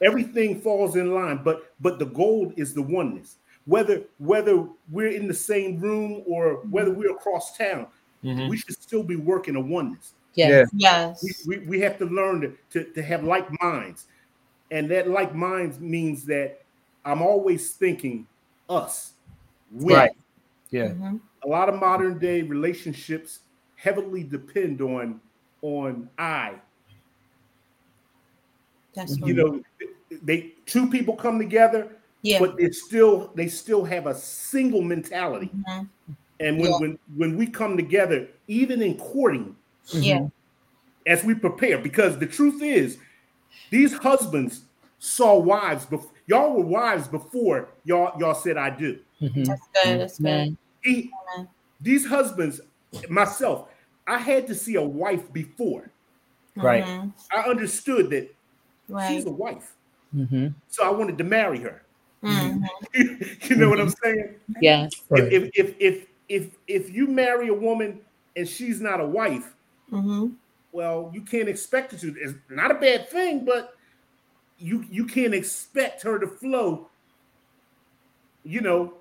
[0.00, 1.40] everything falls in line.
[1.44, 3.36] But but the goal is the oneness.
[3.66, 7.88] Whether whether we're in the same room or whether we're across town,
[8.24, 8.48] mm-hmm.
[8.48, 10.14] we should still be working a oneness.
[10.34, 10.70] Yes.
[10.74, 11.22] Yes.
[11.46, 14.06] We, we, we have to learn to, to, to have like minds.
[14.70, 16.62] And that like minds means that
[17.04, 18.26] I'm always thinking
[18.68, 19.14] us.
[19.72, 19.94] We.
[19.94, 20.12] Right.
[20.70, 20.88] Yeah.
[20.88, 21.16] Mm-hmm.
[21.44, 23.40] A lot of modern day relationships
[23.76, 25.20] heavily depend on
[25.62, 26.54] on I.
[28.94, 29.62] That's you know,
[30.22, 31.88] they two people come together,
[32.22, 32.38] yeah.
[32.38, 35.50] but it's still they still have a single mentality.
[35.54, 36.12] Mm-hmm.
[36.40, 36.78] And when, yeah.
[36.78, 39.56] when when we come together, even in courting,
[39.90, 40.26] yeah,
[41.06, 42.98] as we prepare, because the truth is,
[43.70, 44.62] these husbands
[44.98, 48.98] saw wives before y'all were wives before y'all y'all said I do.
[49.20, 49.44] Mm-hmm.
[49.44, 50.00] That's good.
[50.00, 50.56] That's good.
[50.82, 51.10] He,
[51.80, 52.60] these husbands,
[53.08, 53.68] myself,
[54.08, 55.90] I had to see a wife before.
[56.56, 56.84] Right.
[56.84, 57.10] Mm-hmm.
[57.32, 58.34] I understood that
[58.88, 59.08] right.
[59.08, 59.74] she's a wife.
[60.16, 60.48] Mm-hmm.
[60.68, 61.82] So I wanted to marry her.
[62.24, 62.64] Mm-hmm.
[63.44, 64.34] you know what I'm saying?
[64.60, 64.88] Yeah.
[65.08, 65.32] Right.
[65.32, 68.00] If, if if if if you marry a woman
[68.34, 69.54] and she's not a wife,
[69.92, 70.28] mm-hmm.
[70.72, 72.14] well, you can't expect her to.
[72.18, 73.76] It's not a bad thing, but
[74.58, 76.88] you you can't expect her to flow.
[78.42, 78.94] You know,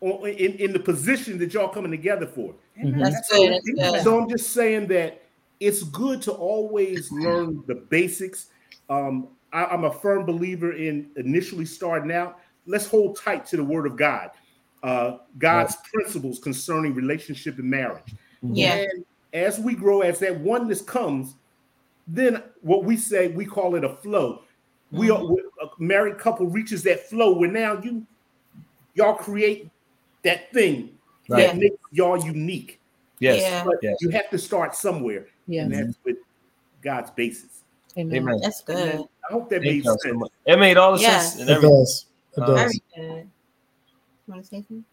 [0.00, 2.54] in in the position that y'all coming together for.
[2.82, 3.00] Mm-hmm.
[3.00, 3.52] That's good.
[3.52, 4.02] That's good.
[4.02, 5.22] So I'm just saying that
[5.60, 8.46] it's good to always learn the basics.
[8.90, 12.38] Um, I, am a firm believer in initially starting out.
[12.66, 14.30] Let's hold tight to the Word of God,
[14.82, 15.92] uh, God's right.
[15.92, 18.14] principles concerning relationship and marriage.
[18.42, 18.74] Yeah.
[18.74, 21.34] And as we grow, as that oneness comes,
[22.06, 24.42] then what we say we call it a flow.
[24.92, 24.98] Mm-hmm.
[24.98, 28.06] We are a married couple reaches that flow where now you
[28.94, 29.70] y'all create
[30.22, 30.95] that thing
[31.28, 31.46] right.
[31.46, 32.80] that makes y'all unique.
[33.18, 33.40] Yes.
[33.40, 33.64] Yeah.
[33.64, 33.96] But yes.
[34.00, 35.26] you have to start somewhere.
[35.46, 35.62] Yeah.
[35.62, 36.16] And that's with
[36.82, 37.62] God's basis.
[37.98, 38.16] Amen.
[38.16, 38.40] Amen.
[38.42, 39.04] That's good.
[39.28, 40.02] I hope that made sense.
[40.02, 41.36] So it made all the yes.
[41.36, 41.48] sense.
[41.48, 42.06] It does.
[42.36, 42.56] It does.
[42.56, 43.30] Very good.
[44.26, 44.84] Want to say something?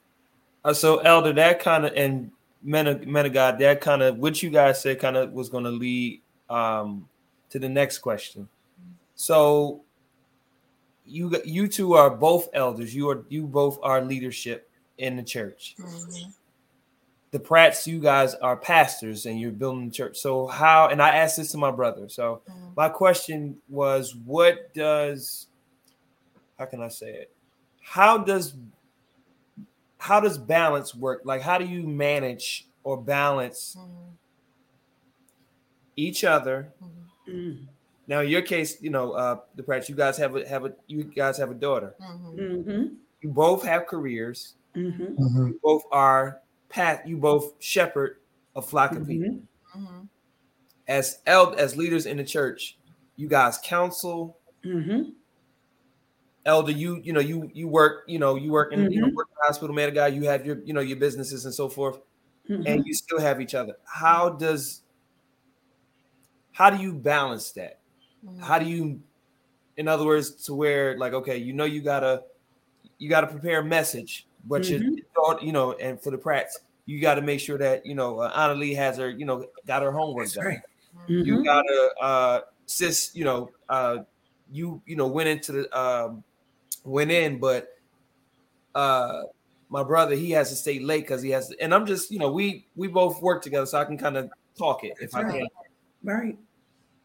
[0.64, 2.32] Uh, so, Elder, that kind of and
[2.62, 5.50] men of, men of God, that kind of what you guys said kind of was
[5.50, 7.10] going to lead um,
[7.50, 8.48] to the next question.
[9.16, 9.82] So,
[11.06, 12.96] you you two are both elders.
[12.96, 15.76] You are you both are leadership in the church.
[15.80, 16.30] Mm-hmm.
[17.32, 20.20] The Pratts, you guys are pastors and you're building the church.
[20.20, 20.88] So how?
[20.90, 22.08] And I asked this to my brother.
[22.08, 22.70] So mm-hmm.
[22.76, 25.48] my question was, what does?
[26.60, 27.32] How can I say it?
[27.82, 28.54] How does
[29.98, 31.22] how does balance work?
[31.24, 34.12] Like, how do you manage or balance mm-hmm.
[35.96, 36.74] each other?
[37.28, 37.64] Mm-hmm.
[38.08, 40.74] Now, in your case, you know, uh, the Pratts, you guys have a have a
[40.88, 41.96] you guys have a daughter.
[42.02, 42.40] Mm-hmm.
[42.40, 42.94] mm-hmm.
[43.22, 44.56] You both have careers.
[44.76, 45.04] Mm-hmm.
[45.04, 45.48] Mm-hmm.
[45.48, 47.08] You both are pat.
[47.08, 48.18] You both shepherd
[48.56, 49.40] a flock of people.
[50.88, 52.78] As eld as leaders in the church,
[53.16, 54.38] you guys counsel.
[56.46, 59.30] Elder, you you know you you work you know you work in you know work
[59.30, 59.94] in the hospital, man.
[59.94, 62.00] Guy, you have your you know your businesses and so forth,
[62.50, 63.76] and you still have each other.
[63.86, 64.82] How does
[66.52, 67.80] how do you balance that?
[68.26, 68.42] Mm-hmm.
[68.42, 69.02] How do you,
[69.78, 72.24] in other words, to where like okay, you know you gotta
[72.98, 74.84] you gotta prepare a message, but mm-hmm.
[74.84, 78.20] you you know, and for the Pratts, you got to make sure that you know
[78.20, 80.46] uh, Anna Lee has her you know got her homework That's done.
[80.46, 80.60] Right.
[81.10, 81.26] Mm-hmm.
[81.26, 84.00] You gotta uh sis, you know, uh
[84.52, 86.24] you you know went into the um
[86.84, 87.70] went in, but
[88.76, 89.24] uh
[89.70, 92.20] my brother he has to stay late because he has to, and I'm just you
[92.20, 95.16] know we we both work together so I can kind of talk it if That's
[95.16, 95.48] I can.
[96.04, 96.38] Right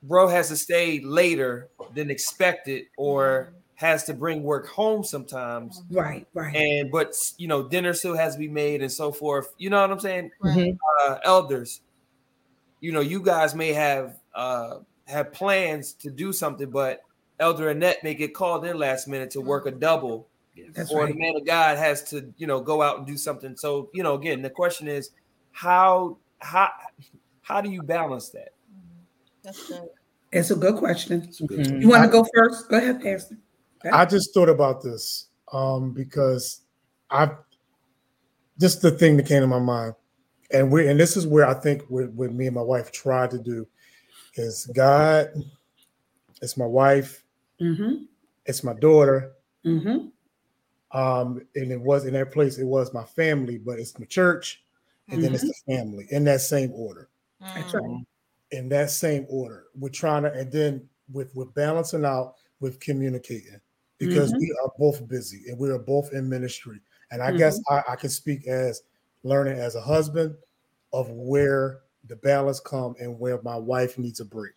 [0.03, 5.85] bro has to stay later than expected or has to bring work home sometimes.
[5.89, 6.55] Right, right.
[6.55, 9.55] And but you know, dinner still has to be made and so forth.
[9.57, 10.33] You know what I'm saying?
[10.41, 10.77] Right.
[11.01, 11.81] Uh, elders,
[12.81, 17.03] you know, you guys may have uh have plans to do something, but
[17.39, 20.27] Elder Annette may get called in last minute to work a double.
[20.73, 21.13] That's or right.
[21.15, 23.57] the man of God has to, you know, go out and do something.
[23.57, 25.11] So, you know, again, the question is
[25.53, 26.71] how how
[27.43, 28.49] how do you balance that?
[29.45, 29.89] That's good.
[30.33, 31.21] It's a good question.
[31.21, 31.81] Mm-hmm.
[31.81, 32.69] You want to go first?
[32.69, 33.39] Go ahead, Pastor.
[33.85, 33.91] Okay.
[33.91, 35.29] I just thought about this.
[35.53, 36.63] um, because
[37.11, 37.37] I've
[38.59, 39.95] just the thing that came to my mind,
[40.51, 43.31] and we and this is where I think what, what me and my wife tried
[43.33, 43.67] to do
[44.35, 45.29] is God,
[46.43, 47.25] it's my wife,
[47.61, 48.05] mm-hmm.
[48.47, 49.33] it's my daughter,
[49.65, 50.99] mm-hmm.
[50.99, 52.59] um, and it was in that place.
[52.59, 54.63] It was my family, but it's my church,
[55.09, 55.23] and mm-hmm.
[55.23, 55.73] then it's mm-hmm.
[55.73, 57.09] the family in that same order.
[57.41, 58.05] That's right.
[58.51, 63.61] In that same order, we're trying to, and then with with balancing out with communicating
[63.99, 64.41] because mm-hmm.
[64.41, 66.81] we are both busy and we are both in ministry.
[67.11, 67.39] And I mm-hmm.
[67.39, 68.83] guess I, I, can speak as
[69.23, 70.35] learning as a husband
[70.93, 74.55] of where the balance come and where my wife needs a break.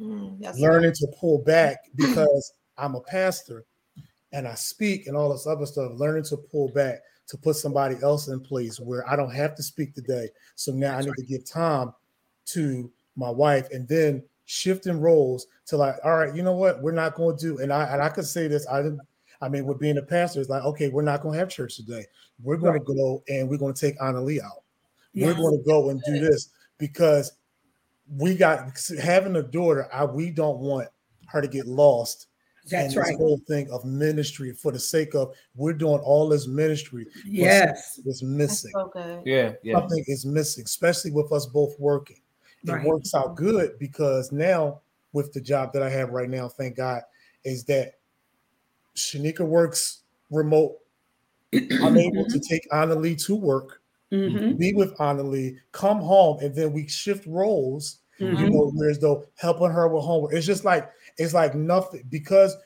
[0.00, 0.94] Mm, learning right.
[0.96, 3.64] to pull back because I'm a pastor
[4.32, 7.96] and I speak and all this other stuff, learning to pull back to put somebody
[8.02, 10.28] else in place where I don't have to speak today.
[10.54, 11.18] So now That's I need right.
[11.18, 11.92] to give time
[12.46, 16.92] to my wife and then shifting roles to like, all right, you know what, we're
[16.92, 19.00] not going to do, and I and I could say this, I didn't.
[19.42, 21.76] I mean, with being a pastor, it's like, okay, we're not going to have church
[21.76, 22.06] today.
[22.42, 22.86] We're going right.
[22.86, 24.62] to go and we're going to take Anna Lee out.
[25.12, 25.26] Yes.
[25.26, 27.32] We're going to go and do this because
[28.16, 29.88] we got having a daughter.
[29.92, 30.88] I, we don't want
[31.26, 32.28] her to get lost.
[32.70, 33.14] That's right.
[33.14, 37.06] whole thing of ministry for the sake of we're doing all this ministry.
[37.26, 38.72] Yes, is missing.
[38.72, 42.20] So yeah, yeah, something is missing, especially with us both working
[42.68, 42.84] it right.
[42.84, 44.80] works out good because now
[45.12, 47.02] with the job that I have right now, thank God,
[47.44, 47.94] is that
[48.96, 50.76] Shanika works remote.
[51.52, 51.62] I'm
[51.98, 52.38] able to mm-hmm.
[52.40, 53.80] take Anna Lee to work,
[54.12, 54.56] mm-hmm.
[54.56, 57.98] be with Anna Lee, come home, and then we shift roles.
[58.20, 58.44] Mm-hmm.
[58.44, 62.56] You know, whereas though helping her with homework, it's just like it's like nothing because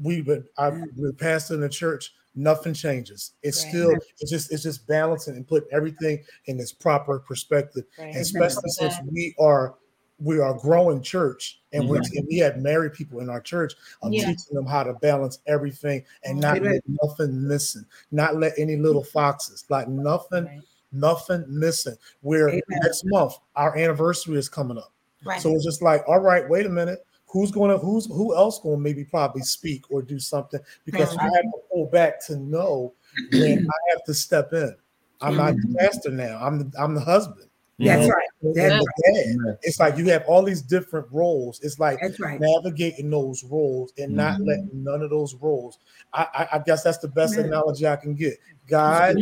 [0.00, 3.32] we would been I've been pastoring the church nothing changes.
[3.42, 3.70] It's right.
[3.70, 7.84] still it's just it's just balancing and putting everything in its proper perspective.
[7.98, 8.14] Right.
[8.14, 9.74] especially since we are
[10.20, 11.92] we are growing church and mm-hmm.
[11.92, 13.74] we and we have married people in our church.
[14.02, 14.26] I'm yeah.
[14.26, 19.04] teaching them how to balance everything and not let nothing missing, not let any little
[19.04, 20.60] foxes, like nothing, right.
[20.92, 21.96] nothing missing.
[22.22, 24.92] Where next month our anniversary is coming up.
[25.24, 25.40] Right.
[25.40, 28.58] So it's just like, all right, wait a minute who's going to who's who else
[28.60, 31.20] going to maybe probably speak or do something because mm-hmm.
[31.20, 32.94] I have to pull back to know
[33.32, 34.74] when I have to step in.
[35.20, 35.76] I'm not the mm-hmm.
[35.78, 36.38] pastor now.
[36.40, 37.48] I'm the I'm the husband.
[37.78, 38.14] That's know?
[38.14, 38.28] right.
[38.54, 39.58] That's dad.
[39.62, 41.60] It's like you have all these different roles.
[41.62, 42.40] It's like right.
[42.40, 44.48] navigating those roles and not mm-hmm.
[44.48, 45.78] letting none of those roles.
[46.12, 48.34] I, I, I, guess that's the best analogy I can get.
[48.66, 49.16] God,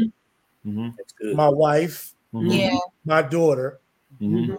[0.67, 1.37] mm-hmm.
[1.37, 2.51] my wife, mm-hmm.
[2.51, 2.79] yeah.
[3.05, 3.81] my daughter,
[4.21, 4.55] mm-hmm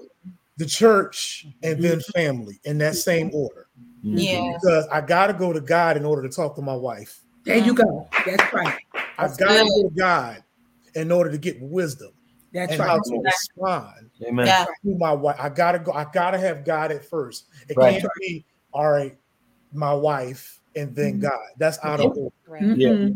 [0.58, 2.12] the church, and then mm-hmm.
[2.12, 3.68] family in that same order.
[4.03, 4.18] Mm-hmm.
[4.18, 4.53] Yeah.
[4.53, 7.20] Because I got to go to God in order to talk to my wife.
[7.43, 8.10] There you go.
[8.26, 8.78] That's right.
[9.18, 10.43] I've got to go to God
[10.95, 12.12] in order to get wisdom.
[12.53, 12.89] That's and right.
[12.89, 14.47] How to respond Amen.
[14.47, 14.66] Yeah.
[14.66, 15.36] to my wife.
[15.38, 15.91] I gotta go.
[15.91, 17.47] I gotta have God at first.
[17.68, 17.99] It right.
[17.99, 19.18] can't be all right,
[19.74, 21.24] my wife and then mm-hmm.
[21.24, 21.47] God.
[21.58, 22.36] That's out of order.
[22.47, 22.78] Right.
[22.78, 23.10] Yeah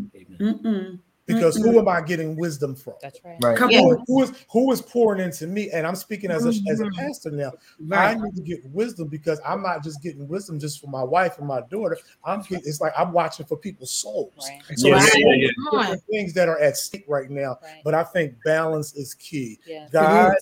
[1.26, 1.70] because mm-hmm.
[1.70, 2.94] who am I getting wisdom from?
[3.00, 3.36] That's right.
[3.40, 3.56] right.
[3.56, 3.80] Come yeah.
[3.80, 5.70] on, who is who is pouring into me?
[5.70, 6.68] And I'm speaking as a mm-hmm.
[6.68, 6.98] as a mm-hmm.
[6.98, 7.52] pastor now.
[7.80, 8.16] Right.
[8.16, 11.38] I need to get wisdom because I'm not just getting wisdom just for my wife
[11.38, 11.96] and my daughter.
[12.24, 14.32] I'm getting, it's like I'm watching for people's souls.
[14.48, 14.78] Right.
[14.78, 15.94] So yeah, yeah, yeah.
[16.10, 17.58] things that are at stake right now.
[17.62, 17.82] Right.
[17.84, 19.58] But I think balance is key.
[19.66, 19.86] Yeah.
[19.92, 20.34] God,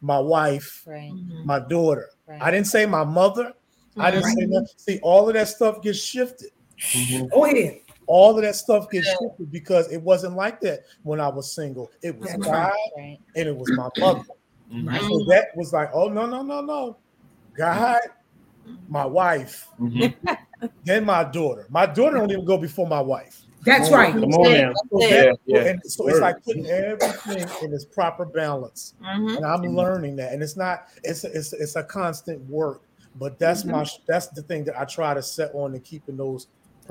[0.00, 1.12] my wife, right.
[1.12, 1.46] Mm-hmm.
[1.46, 2.08] my daughter.
[2.40, 3.52] I didn't say my mother.
[3.98, 4.68] I didn't say that.
[4.78, 6.48] See, all of that stuff gets shifted.
[6.78, 7.26] Mm-hmm.
[7.26, 9.14] Go ahead all of that stuff gets yeah.
[9.20, 11.90] shifted because it wasn't like that when I was single.
[12.02, 13.18] It was God right.
[13.36, 14.24] and it was my mother.
[14.72, 14.96] Mm-hmm.
[14.96, 16.96] So that was like, oh no, no, no, no.
[17.56, 18.00] God,
[18.88, 20.34] my wife, mm-hmm.
[20.84, 21.66] then my daughter.
[21.70, 23.42] My daughter don't even go before my wife.
[23.64, 24.12] That's oh, right.
[24.12, 24.72] Come on now.
[24.90, 25.70] So, that, yeah, yeah.
[25.70, 28.94] And so it's like putting everything in its proper balance.
[29.02, 29.36] Mm-hmm.
[29.36, 30.32] And I'm learning that.
[30.32, 32.82] And it's not, it's a, it's, it's a constant work.
[33.14, 33.72] But that's mm-hmm.
[33.72, 36.46] my that's the thing that I try to set on and keeping those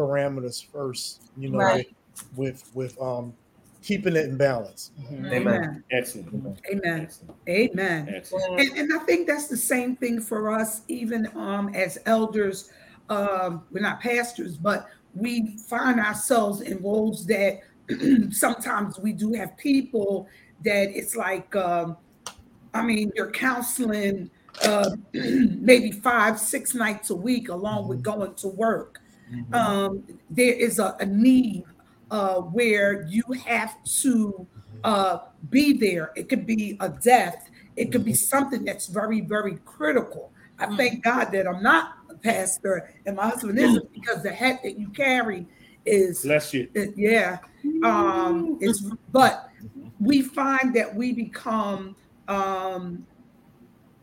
[0.07, 1.87] parameters first, you know, right.
[2.35, 3.33] with with um
[3.81, 4.91] keeping it in balance.
[4.99, 5.25] Mm-hmm.
[5.25, 5.83] Amen.
[5.91, 6.59] Excellent.
[6.71, 7.09] Amen.
[7.49, 8.13] Amen.
[8.15, 8.59] Excellent.
[8.59, 12.69] And, and, I think that's the same thing for us, even um as elders.
[13.09, 17.59] Um, we're not pastors, but we find ourselves in roles that
[18.31, 20.27] sometimes we do have people
[20.63, 21.97] that it's like um,
[22.73, 24.29] I mean, you're counseling
[24.63, 28.19] uh, maybe five, six nights a week along with mm-hmm.
[28.19, 29.00] going to work.
[29.32, 29.53] Mm-hmm.
[29.53, 31.63] Um, there is a, a need
[32.09, 34.47] uh, where you have to
[34.84, 35.19] uh,
[35.49, 36.11] be there.
[36.15, 37.49] It could be a death.
[37.75, 38.17] It could be mm-hmm.
[38.17, 40.32] something that's very, very critical.
[40.59, 40.77] I mm.
[40.77, 44.77] thank God that I'm not a pastor and my husband isn't because the hat that
[44.77, 45.47] you carry
[45.86, 46.69] is bless you.
[46.73, 47.39] It, yeah.
[47.84, 49.49] Um, it's but
[49.99, 51.95] we find that we become
[52.27, 53.05] um,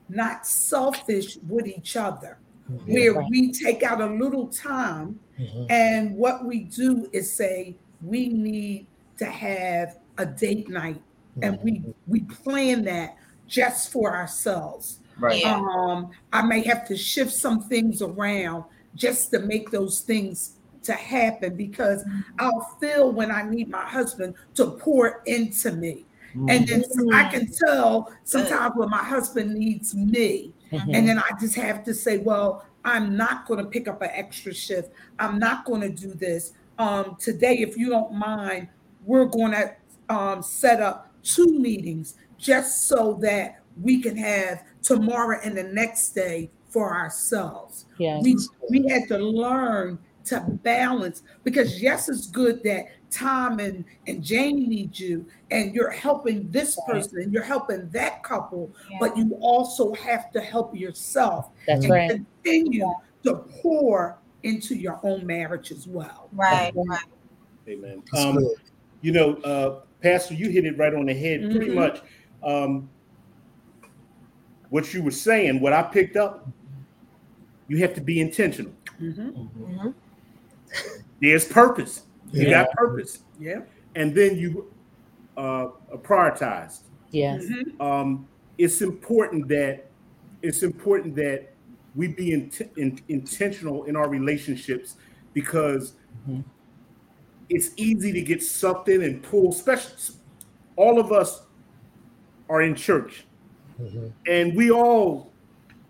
[0.08, 2.38] not selfish with each other
[2.70, 2.92] mm-hmm.
[2.92, 5.66] where we take out a little time mm-hmm.
[5.70, 8.86] and what we do is say we need
[9.18, 11.00] to have a date night
[11.42, 11.90] and we mm-hmm.
[12.06, 13.16] we plan that
[13.46, 15.00] just for ourselves.
[15.18, 15.44] Right.
[15.44, 18.64] Um, I may have to shift some things around
[18.94, 20.54] just to make those things
[20.84, 22.20] to happen because mm-hmm.
[22.38, 26.04] I'll feel when I need my husband to pour into me.
[26.30, 26.48] Mm-hmm.
[26.50, 30.52] And then I can tell sometimes when my husband needs me.
[30.72, 30.94] Mm-hmm.
[30.94, 34.10] And then I just have to say, well, I'm not going to pick up an
[34.12, 34.92] extra shift.
[35.18, 36.52] I'm not going to do this.
[36.78, 38.68] Um, today, if you don't mind,
[39.04, 39.74] we're going to
[40.08, 46.10] um, set up two meetings just so that we can have tomorrow and the next
[46.10, 47.86] day for ourselves.
[47.98, 48.20] Yeah.
[48.20, 48.36] We,
[48.70, 54.68] we had to learn to balance because yes, it's good that Tom and, and Jane
[54.68, 58.98] need you and you're helping this person and you're helping that couple, yeah.
[59.00, 62.10] but you also have to help yourself That's and right.
[62.10, 63.32] continue yeah.
[63.32, 66.28] to pour into your own marriage as well.
[66.32, 67.04] Right, right.
[67.68, 68.02] Amen.
[68.16, 68.38] Um,
[69.00, 71.40] you know, uh, Pastor, you hit it right on the head.
[71.40, 71.56] Mm-hmm.
[71.56, 72.02] Pretty much,
[72.42, 72.88] um,
[74.70, 76.48] what you were saying, what I picked up,
[77.68, 78.72] you have to be intentional.
[79.00, 79.28] Mm-hmm.
[79.28, 79.90] Mm-hmm.
[81.20, 82.02] There's purpose.
[82.32, 82.64] You yeah.
[82.64, 83.22] got purpose.
[83.38, 83.60] Yeah.
[83.94, 84.70] And then you
[85.36, 86.80] uh, prioritized.
[87.10, 87.44] Yes.
[87.44, 87.80] Mm-hmm.
[87.80, 89.86] Um, it's important that
[90.42, 91.52] it's important that
[91.94, 94.96] we be in, in, intentional in our relationships
[95.32, 95.94] because
[96.28, 96.40] mm-hmm.
[97.48, 99.54] it's easy to get sucked in and pulled.
[99.54, 100.14] Especially,
[100.76, 101.42] all of us
[102.48, 103.24] are in church,
[103.80, 104.08] mm-hmm.
[104.26, 105.32] and we all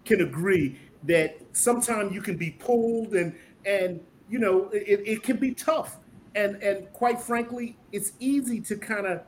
[0.04, 3.34] can agree that sometimes you can be pulled and
[3.64, 5.98] and you know it, it can be tough
[6.38, 9.20] and and quite frankly it's easy to kind of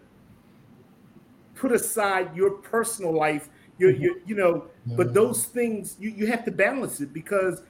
[1.54, 3.48] put aside your personal life
[3.78, 5.14] your, your you know but mm-hmm.
[5.14, 7.62] those things you, you have to balance it because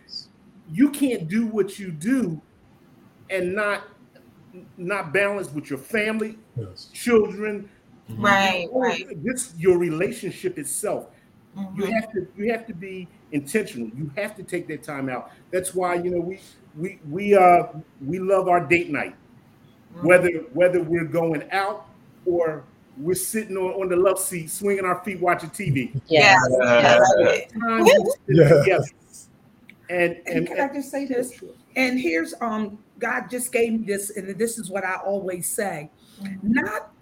[0.70, 2.40] you can't do what you do
[3.30, 3.84] and not
[4.76, 6.88] not balance with your family yes.
[6.92, 7.68] children
[8.18, 9.06] right right.
[9.24, 11.06] this your relationship itself.
[11.56, 11.80] Mm-hmm.
[11.80, 13.88] you have to you have to be intentional.
[13.96, 15.30] You have to take that time out.
[15.50, 16.40] That's why you know we
[16.76, 17.64] we we uh
[18.04, 19.14] we love our date night
[19.94, 20.06] mm-hmm.
[20.06, 21.86] whether whether we're going out
[22.26, 22.64] or
[22.96, 26.36] we're sitting on, on the love seat swinging our feet watching tv yeah,
[28.28, 28.62] yeah.
[28.66, 28.78] yeah.
[29.90, 31.42] And, and, and can I just say this?
[31.74, 35.90] And here's um God just gave me this, and this is what I always say:
[36.22, 36.52] mm-hmm.
[36.52, 36.92] not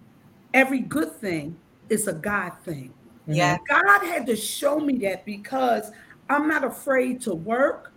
[0.53, 1.55] every good thing
[1.89, 2.93] is a God thing.
[3.27, 5.91] Yeah, God had to show me that because
[6.29, 7.93] I'm not afraid to work.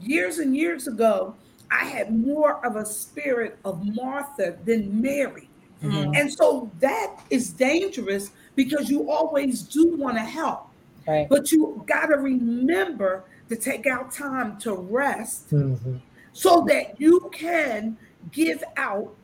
[0.00, 1.34] Years and years ago,
[1.70, 5.48] I had more of a spirit of Martha than Mary.
[5.82, 6.14] Mm-hmm.
[6.14, 10.68] And so that is dangerous because you always do want to help.
[11.06, 11.28] Right.
[11.28, 15.96] But you got to remember to take out time to rest mm-hmm.
[16.32, 17.96] so that you can
[18.32, 19.14] give out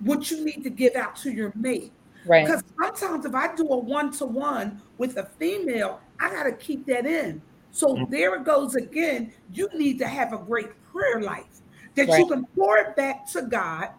[0.00, 1.92] what you need to give out to your mate.
[2.24, 2.46] Right.
[2.46, 6.52] Because sometimes if I do a one to one with a female, I got to
[6.52, 7.42] keep that in.
[7.72, 8.10] So mm-hmm.
[8.10, 9.32] there it goes again.
[9.52, 11.51] You need to have a great prayer life
[11.94, 12.18] that right.
[12.18, 13.90] you can pour it back to God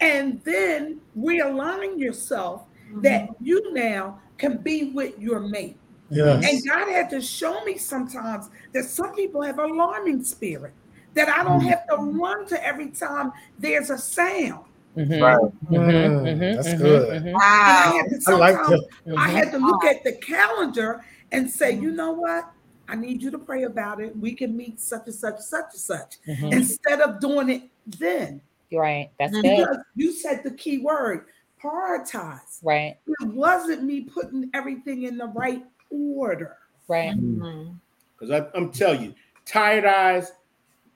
[0.00, 3.00] and then realign yourself mm-hmm.
[3.02, 5.76] that you now can be with your mate.
[6.10, 6.44] Yes.
[6.48, 10.72] And God had to show me sometimes that some people have alarming spirit,
[11.14, 11.68] that I don't mm-hmm.
[11.68, 14.64] have to run to every time there's a sound.
[14.96, 15.22] Mm-hmm.
[15.22, 15.36] Right.
[15.36, 15.76] Mm-hmm.
[15.76, 16.56] mm-hmm.
[16.56, 16.82] That's mm-hmm.
[16.82, 17.24] good.
[17.24, 17.40] Wow.
[17.42, 18.86] I, I, like that.
[19.16, 22.50] I had to look at the calendar and say, you know what?
[22.88, 24.16] I need you to pray about it.
[24.16, 26.52] We can meet such and such, such and such, mm-hmm.
[26.52, 28.40] instead of doing it then.
[28.72, 29.10] Right.
[29.18, 29.78] That's because good.
[29.94, 31.26] You said the key word
[31.62, 32.60] prioritize.
[32.62, 32.96] Right.
[33.06, 36.56] It wasn't me putting everything in the right order.
[36.86, 37.14] Right.
[37.14, 38.56] Because mm-hmm.
[38.56, 39.14] I'm telling you,
[39.44, 40.32] tired eyes,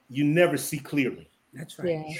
[0.09, 1.29] you never see clearly.
[1.53, 1.89] That's right.
[1.89, 2.15] Yeah.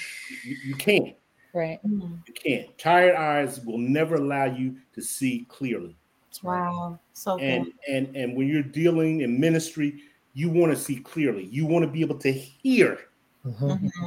[0.45, 1.15] You, you can't.
[1.55, 1.81] Right.
[1.85, 2.77] You can't.
[2.79, 5.97] Tired eyes will never allow you to see clearly.
[6.43, 6.99] Wow.
[7.13, 7.75] So and good.
[7.89, 10.03] and and when you're dealing in ministry,
[10.35, 11.45] you want to see clearly.
[11.47, 12.99] You want to be able to hear
[13.47, 13.71] mm-hmm.
[13.71, 14.07] mm-hmm.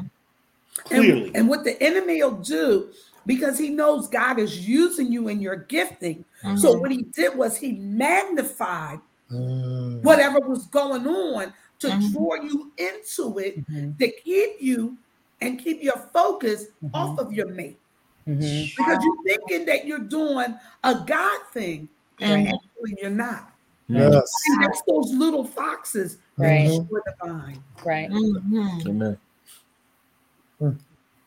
[0.85, 1.27] clearly.
[1.27, 2.89] And, and, what the enemy will do,
[3.25, 6.25] because he knows God is using you in your gifting.
[6.43, 6.57] Mm-hmm.
[6.57, 8.99] So what he did was he magnified
[9.31, 10.01] mm.
[10.01, 12.11] whatever was going on to mm-hmm.
[12.11, 13.91] draw you into it, mm-hmm.
[13.97, 14.97] to keep you
[15.41, 16.95] and keep your focus mm-hmm.
[16.95, 17.79] off of your mate.
[18.25, 21.87] Because you're thinking that you're doing a God thing
[22.19, 23.51] and actually you're not.
[23.87, 24.31] Yes.
[24.47, 26.69] And that's those little foxes right.
[26.89, 27.63] for the vine.
[27.83, 28.09] Right.
[28.09, 28.89] Mm-hmm.
[28.89, 29.17] Amen.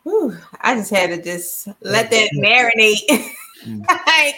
[0.02, 3.31] Whew, I just had to just let that marinate.
[3.66, 3.85] Mm.
[3.89, 4.36] like,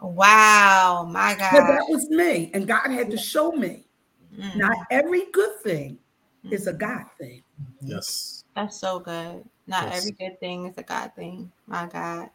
[0.00, 1.52] wow, my God.
[1.52, 3.84] But that was me, and God had to show me
[4.38, 4.56] Mm.
[4.56, 5.98] Not every good thing
[6.44, 6.52] mm.
[6.52, 7.42] is a God thing.
[7.80, 8.44] Yes.
[8.54, 9.44] That's so good.
[9.66, 9.98] Not yes.
[9.98, 11.50] every good thing is a God thing.
[11.66, 12.30] My God.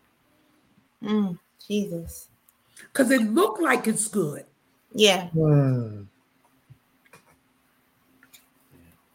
[1.02, 2.30] Mm, Jesus.
[2.94, 4.46] Because it looked like it's good.
[4.94, 5.30] Yeah.
[5.36, 6.06] Mm.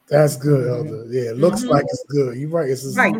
[0.09, 1.07] That's good, Elder.
[1.11, 1.71] Yeah, it looks mm-hmm.
[1.71, 2.37] like it's good.
[2.37, 2.69] You're right.
[2.69, 3.15] It's right.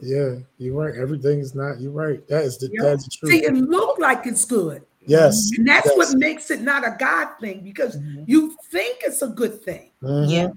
[0.00, 0.94] Yeah, you're right.
[1.00, 1.80] Everything is not.
[1.80, 2.26] You're right.
[2.26, 2.82] That is the yep.
[2.82, 3.32] that's the truth.
[3.32, 4.82] See, it look like it's good.
[5.06, 5.96] Yes, and that's yes.
[5.96, 8.24] what makes it not a God thing because mm-hmm.
[8.26, 9.90] you think it's a good thing.
[10.02, 10.30] Mm-hmm.
[10.30, 10.48] Yeah,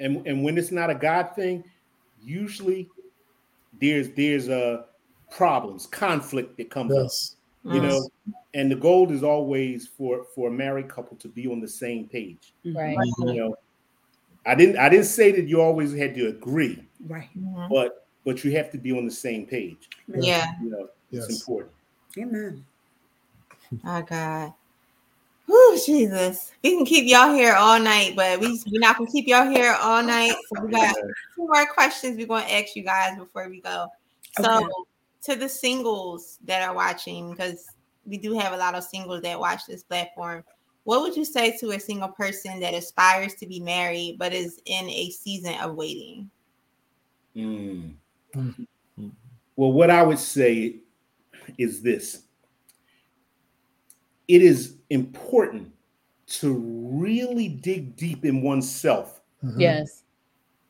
[0.00, 1.62] and and when it's not a God thing,
[2.22, 2.88] usually
[3.80, 4.82] there's there's a uh,
[5.30, 7.36] problems, conflict that comes yes.
[7.66, 7.74] Up.
[7.74, 8.30] You know, mm-hmm.
[8.54, 12.08] and the goal is always for for a married couple to be on the same
[12.08, 12.54] page.
[12.64, 12.96] Right.
[13.18, 13.56] You know,
[14.46, 16.82] I didn't I didn't say that you always had to agree.
[17.06, 17.28] Right.
[17.38, 17.72] Mm-hmm.
[17.72, 19.88] But but you have to be on the same page.
[20.08, 20.46] Yeah.
[20.62, 21.24] You know, yes.
[21.24, 21.72] it's important.
[22.18, 22.64] Amen.
[23.86, 24.52] Oh God.
[25.46, 26.52] Whew, Jesus.
[26.62, 29.76] We can keep y'all here all night, but we, we're not gonna keep y'all here
[29.80, 30.34] all night.
[30.54, 30.94] So we got
[31.34, 33.86] two more questions we're gonna ask you guys before we go.
[34.40, 34.66] So okay.
[35.24, 37.66] To the singles that are watching, because
[38.04, 40.42] we do have a lot of singles that watch this platform
[40.84, 44.60] what would you say to a single person that aspires to be married but is
[44.66, 46.30] in a season of waiting?
[47.36, 47.94] Mm.
[49.56, 50.76] Well, what I would say
[51.58, 52.22] is this
[54.28, 55.70] it is important
[56.26, 59.20] to really dig deep in oneself.
[59.44, 59.60] Mm-hmm.
[59.60, 60.04] Yes.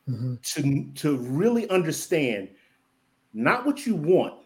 [0.09, 0.35] Mm-hmm.
[0.41, 2.49] To, to really understand
[3.33, 4.42] not what you want,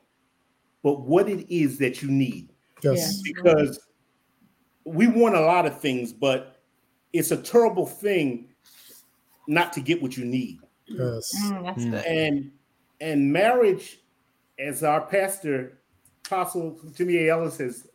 [0.87, 2.47] but what it is that you need.
[2.81, 3.21] Yes.
[3.21, 3.77] Because
[4.85, 6.61] we want a lot of things, but
[7.11, 8.47] it's a terrible thing
[9.49, 10.59] not to get what you need.
[10.85, 11.29] Yes.
[11.43, 12.07] Mm, mm.
[12.07, 12.51] And
[13.01, 13.99] and marriage,
[14.57, 15.79] as our pastor,
[16.25, 17.33] Apostle Jimmy A.
[17.33, 17.89] Ellis has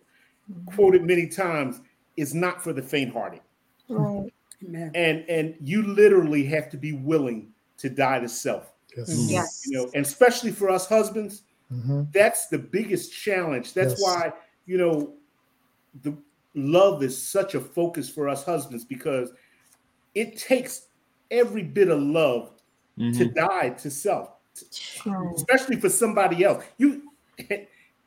[0.67, 1.81] quoted many times,
[2.19, 3.41] is not for the faint-hearted.
[3.89, 4.31] Right.
[4.61, 8.71] And and you literally have to be willing to die to self.
[8.95, 9.11] Yes.
[9.11, 9.31] Mm-hmm.
[9.31, 9.63] yes.
[9.65, 12.03] You know, and especially for us husbands, mm-hmm.
[12.13, 13.73] that's the biggest challenge.
[13.73, 14.03] That's yes.
[14.03, 14.33] why,
[14.67, 15.15] you know,
[16.03, 16.15] the
[16.55, 19.33] love is such a focus for us husbands because
[20.15, 20.89] it takes
[21.31, 22.53] every bit of love
[22.99, 23.17] mm-hmm.
[23.19, 24.31] to die to self,
[25.35, 26.65] especially for somebody else.
[26.79, 27.11] You,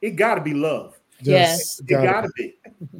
[0.02, 1.00] it got to be love.
[1.22, 2.56] Yes, it got to be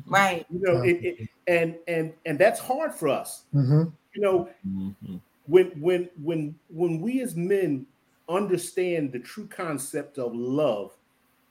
[0.08, 0.46] right.
[0.50, 3.44] You know, it, it, and and and that's hard for us.
[3.54, 3.84] Mm-hmm.
[4.14, 5.18] You know, mm-hmm.
[5.48, 7.86] when when when when we as men
[8.28, 10.96] understand the true concept of love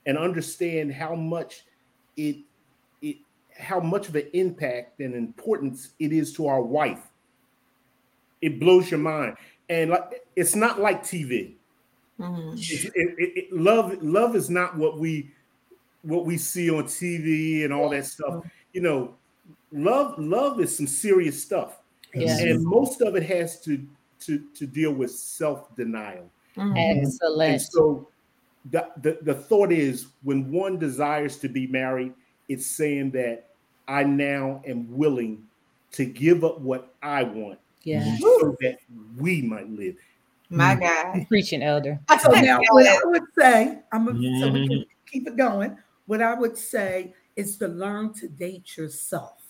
[0.05, 1.65] and understand how much
[2.17, 2.37] it
[3.01, 3.17] it
[3.57, 7.07] how much of an impact and importance it is to our wife.
[8.41, 9.37] It blows your mind,
[9.69, 11.55] and like it's not like TV.
[12.19, 12.57] Mm-hmm.
[12.57, 15.31] It, it, it, love, love is not what we
[16.03, 18.45] what we see on TV and all that stuff.
[18.73, 19.15] You know,
[19.71, 21.79] love, love is some serious stuff,
[22.13, 22.41] yes.
[22.41, 23.85] and most of it has to
[24.21, 26.29] to to deal with self denial.
[26.57, 26.73] Mm-hmm.
[26.77, 27.51] Excellent.
[27.51, 28.07] And so
[28.71, 32.13] the, the the thought is when one desires to be married
[32.47, 33.49] it's saying that
[33.87, 35.43] I now am willing
[35.93, 38.17] to give up what I want yeah.
[38.17, 38.77] so that
[39.17, 39.95] we might live.
[40.49, 41.15] My God.
[41.15, 41.99] You're preaching, elder.
[42.21, 44.41] So now what I would say, I'm gonna, mm-hmm.
[44.41, 45.77] so we can keep it going.
[46.05, 49.41] What I would say is to learn to date yourself.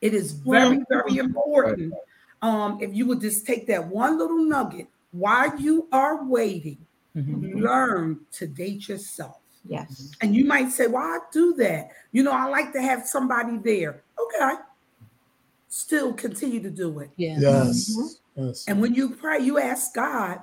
[0.00, 0.82] It is very, mm-hmm.
[0.88, 1.94] very important.
[2.40, 6.78] Um, if you would just take that one little nugget while you are waiting,
[7.16, 7.58] mm-hmm.
[7.58, 9.38] learn to date yourself.
[9.64, 10.10] Yes.
[10.20, 11.90] And you might say, Well, I do that.
[12.10, 14.02] You know, I like to have somebody there.
[14.20, 14.54] Okay.
[15.68, 17.10] Still continue to do it.
[17.16, 17.36] Yeah.
[17.38, 17.96] Yes.
[17.96, 18.46] Mm-hmm.
[18.46, 18.64] yes.
[18.66, 20.40] And when you pray, you ask God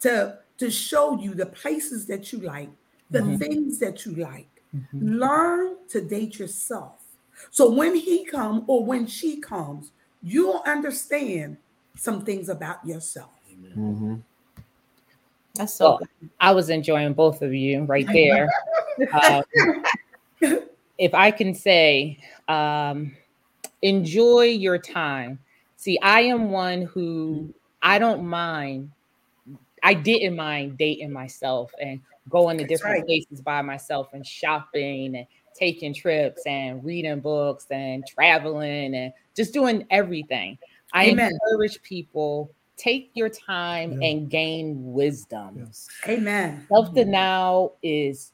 [0.00, 2.70] to, to show you the places that you like,
[3.10, 3.36] the mm-hmm.
[3.36, 4.48] things that you like.
[4.76, 5.18] Mm-hmm.
[5.18, 7.02] Learn to date yourself.
[7.50, 11.58] So when he comes or when she comes, you'll understand
[11.96, 13.30] some things about yourself.
[13.60, 14.16] Mm-hmm.
[15.54, 15.98] That's so.
[15.98, 16.00] Well,
[16.40, 18.48] I was enjoying both of you right there.
[19.12, 19.42] um,
[20.98, 23.16] if I can say, um,
[23.82, 25.38] enjoy your time.
[25.76, 27.52] See, I am one who
[27.82, 28.90] I don't mind.
[29.82, 33.06] I didn't mind dating myself and going to That's different right.
[33.06, 39.52] places by myself and shopping and taking trips and reading books and traveling and just
[39.52, 40.58] doing everything.
[40.92, 41.32] I Amen.
[41.32, 44.08] encourage people take your time yeah.
[44.08, 45.64] and gain wisdom.
[45.66, 45.88] Yes.
[46.08, 46.64] Amen.
[46.68, 48.32] Self denial is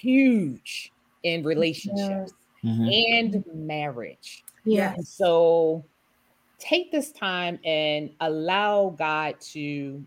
[0.00, 2.88] huge in relationships mm-hmm.
[2.90, 4.44] and marriage.
[4.64, 4.96] Yeah.
[5.02, 5.84] So
[6.58, 10.04] take this time and allow God to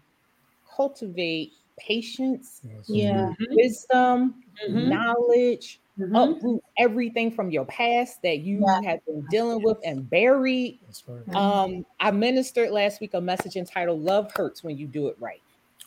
[0.76, 4.90] cultivate patience, yeah, wisdom, mm-hmm.
[4.90, 6.16] knowledge, mm-hmm.
[6.16, 8.82] uproot everything from your past that you yeah.
[8.92, 10.80] have been dealing with and buried.
[11.08, 11.36] Right.
[11.36, 15.42] Um, I ministered last week a message entitled "Love Hurts When You Do It Right."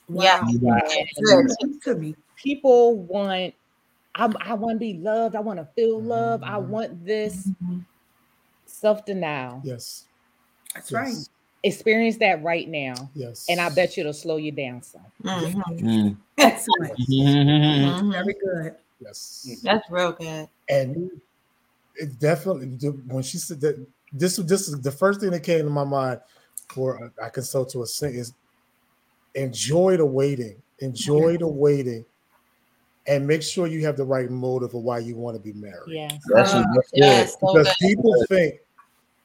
[0.09, 0.47] Wow.
[0.51, 2.13] Yeah, yeah.
[2.37, 3.55] people want.
[4.17, 5.37] I, I want to be loved.
[5.37, 6.43] I want to feel love.
[6.43, 6.71] I mm-hmm.
[6.71, 7.79] want this mm-hmm.
[8.67, 9.61] self denial.
[9.65, 10.07] Yes,
[10.75, 11.01] that's yes.
[11.01, 11.29] right
[11.63, 13.11] experience that right now.
[13.15, 13.47] Yes.
[13.49, 15.03] And I bet you it'll slow you down some.
[15.23, 15.87] Mm-hmm.
[15.87, 16.17] Mm.
[16.39, 16.99] Excellent.
[16.99, 18.13] Mm-hmm.
[18.13, 18.77] Very good.
[19.01, 19.59] Yes.
[19.63, 20.49] That's real good.
[20.69, 21.11] And
[21.97, 22.69] it definitely
[23.07, 26.21] when she said that this this is the first thing that came to my mind
[26.69, 28.35] for I consult to a sing is
[29.35, 30.57] enjoy the waiting.
[30.81, 32.05] Enjoy the waiting
[33.07, 35.89] and make sure you have the right motive of why you want to be married.
[35.89, 36.19] Yes.
[36.33, 36.65] That's, uh,
[36.95, 37.37] yes.
[37.37, 38.61] Because people think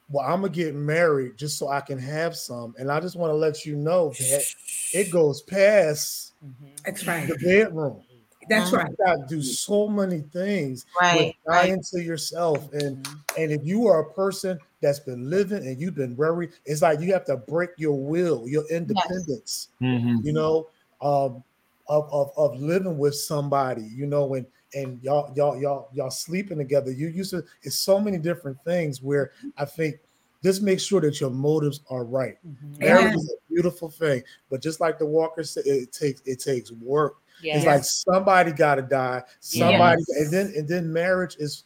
[0.09, 2.75] well, I'm gonna get married just so I can have some.
[2.77, 4.45] And I just want to let you know that
[4.93, 6.67] it goes past mm-hmm.
[6.85, 7.27] That's right.
[7.27, 8.01] the bedroom.
[8.49, 8.89] That's right.
[8.89, 10.85] You gotta do so many things.
[10.99, 11.35] Right.
[11.47, 11.83] Dying right.
[11.85, 12.71] to yourself.
[12.73, 13.41] And mm-hmm.
[13.41, 16.99] and if you are a person that's been living and you've been very, it's like
[16.99, 19.91] you have to break your will, your independence, yes.
[19.91, 20.17] mm-hmm.
[20.23, 20.67] you know,
[21.01, 21.43] um,
[21.87, 26.57] of, of of living with somebody, you know, and and y'all y'all y'all y'all sleeping
[26.57, 26.91] together.
[26.91, 29.99] You used to it's so many different things where I think
[30.43, 32.37] just make sure that your motives are right.
[32.47, 32.79] Mm-hmm.
[32.79, 36.71] Marriage is a beautiful thing, but just like the Walker said, it takes it takes
[36.71, 37.17] work.
[37.45, 37.57] Yes.
[37.57, 39.23] It's like somebody got to die.
[39.39, 40.17] Somebody, yes.
[40.21, 41.63] and then and then marriage is.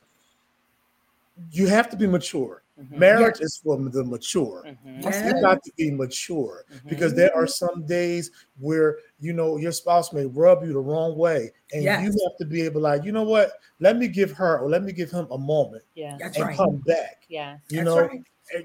[1.51, 2.63] You have to be mature.
[2.79, 2.99] Mm-hmm.
[2.99, 3.47] Marriage yes.
[3.47, 4.63] is for the mature.
[4.65, 5.27] Mm-hmm.
[5.27, 6.87] You got to be mature mm-hmm.
[6.87, 11.17] because there are some days where you know your spouse may rub you the wrong
[11.17, 12.03] way, and yes.
[12.03, 13.51] you have to be able, like, you know what?
[13.79, 16.55] Let me give her or let me give him a moment, yeah, and right.
[16.55, 17.23] come back.
[17.27, 17.99] Yeah, you That's know.
[18.01, 18.21] Right.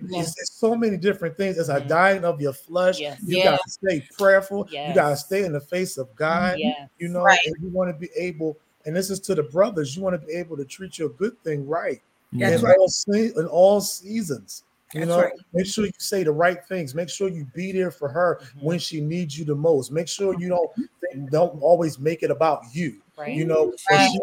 [0.09, 0.35] Yes.
[0.39, 1.59] It's, so many different things.
[1.59, 1.89] As a mm-hmm.
[1.89, 3.19] dying of your flesh, yes.
[3.25, 3.45] you yes.
[3.45, 4.69] gotta stay prayerful.
[4.71, 6.59] You gotta stay in the face of God.
[6.59, 7.39] You know, right.
[7.45, 8.57] and you want to be able,
[8.87, 11.39] and this is to the brothers, you want to be able to treat your good
[11.43, 12.01] thing right.
[12.33, 12.77] That's in right.
[12.79, 14.65] all in all seasons.
[14.93, 15.33] You That's know, right.
[15.53, 16.95] make sure you say the right things.
[16.95, 18.67] Make sure you be there for her mm-hmm.
[18.67, 19.91] when she needs you the most.
[19.91, 23.01] Make sure you don't don't always make it about you.
[23.17, 23.35] Right.
[23.35, 24.11] You know right.
[24.11, 24.19] that, she,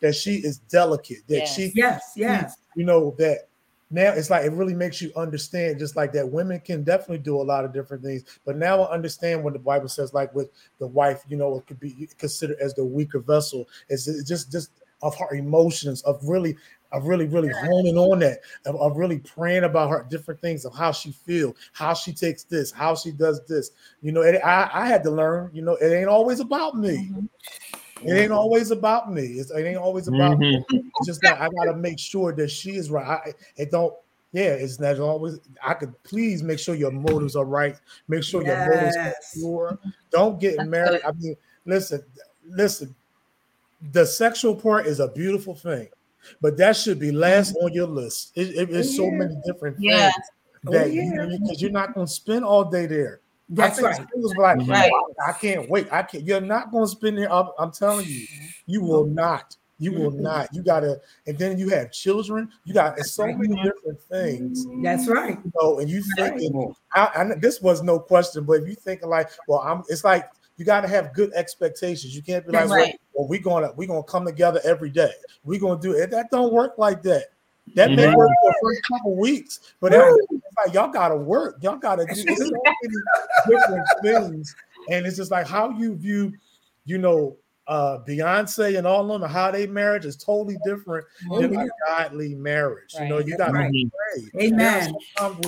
[0.00, 1.18] that, she, is delicate.
[1.28, 1.54] That yes.
[1.54, 2.56] she yes yes.
[2.74, 3.48] You know that
[3.90, 7.40] now it's like it really makes you understand just like that women can definitely do
[7.40, 10.50] a lot of different things but now i understand when the bible says like with
[10.78, 14.70] the wife you know it could be considered as the weaker vessel it's just just
[15.02, 16.56] of her emotions of really
[16.92, 20.74] of really, really honing on that, of, of, really praying about her different things of
[20.74, 23.70] how she feel, how she takes this, how she does this.
[24.02, 25.50] You know, it, I, I had to learn.
[25.52, 27.10] You know, it ain't always about me.
[27.10, 27.26] Mm-hmm.
[28.02, 29.22] It ain't always about me.
[29.22, 30.74] It's, it ain't always about mm-hmm.
[30.74, 30.90] me.
[30.98, 33.06] It's just that I got to make sure that she is right.
[33.06, 33.94] I, it don't.
[34.32, 35.38] Yeah, it's not always.
[35.64, 37.76] I could please make sure your motives are right.
[38.08, 38.66] Make sure yes.
[38.66, 39.78] your motives are pure.
[40.10, 41.02] Don't get That's married.
[41.02, 41.04] Good.
[41.04, 42.02] I mean, listen,
[42.46, 42.94] listen.
[43.92, 45.88] The sexual part is a beautiful thing
[46.40, 47.66] but that should be last mm-hmm.
[47.66, 48.32] on your list.
[48.34, 48.96] It, it, it's yeah.
[48.96, 50.10] so many different things yeah.
[50.64, 51.02] that oh, yeah.
[51.02, 53.20] you because you're not going to spend all day there.
[53.48, 53.98] That's right.
[53.98, 54.70] Like, mm-hmm.
[54.70, 54.92] right.
[55.26, 55.86] I can't wait.
[55.92, 56.24] I can't.
[56.24, 57.32] You're not going to spend there.
[57.32, 58.46] I'm, I'm, telling you, mm-hmm.
[58.66, 59.14] you will mm-hmm.
[59.14, 59.56] not.
[59.78, 60.22] You will mm-hmm.
[60.22, 60.48] not.
[60.52, 62.50] You gotta, and then you have children.
[62.64, 63.36] You got so right.
[63.38, 64.66] many different things.
[64.82, 65.38] That's right.
[65.44, 69.08] You know, and you thinking, I, I, this was no question, but if you thinking
[69.08, 69.82] like, well, I'm.
[69.88, 72.16] It's like you got to have good expectations.
[72.16, 72.98] You can't be like, right.
[73.12, 75.12] well, we're gonna we're gonna come together every day.
[75.44, 76.10] We're gonna do it.
[76.10, 77.26] That don't work like that.
[77.74, 77.96] That mm-hmm.
[77.96, 78.30] may work
[78.60, 81.58] for a couple weeks, but like y'all gotta work.
[81.62, 82.94] Y'all gotta do so many
[83.48, 84.54] different things.
[84.90, 86.32] And it's just like how you view,
[86.84, 87.36] you know,
[87.68, 91.64] uh Beyonce and all of them, how they marriage is totally different oh, than yeah.
[91.64, 92.94] a godly marriage.
[92.94, 93.04] Right.
[93.04, 93.72] You know, you gotta right.
[93.72, 94.46] pray.
[94.46, 94.94] Amen.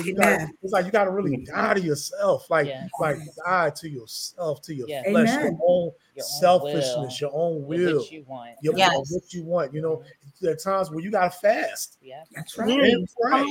[0.03, 2.89] You gotta, it's like you gotta really die to yourself, like yes.
[2.99, 5.05] like die to yourself, to your yes.
[5.07, 5.43] flesh, Amen.
[5.45, 7.27] your own your selfishness, will.
[7.27, 8.91] your own will, what you want, your, yes.
[9.11, 9.73] what you want.
[9.73, 10.29] You know, mm-hmm.
[10.41, 11.97] there are times where you gotta fast.
[12.01, 12.69] Yeah, that's right.
[12.69, 13.45] And pray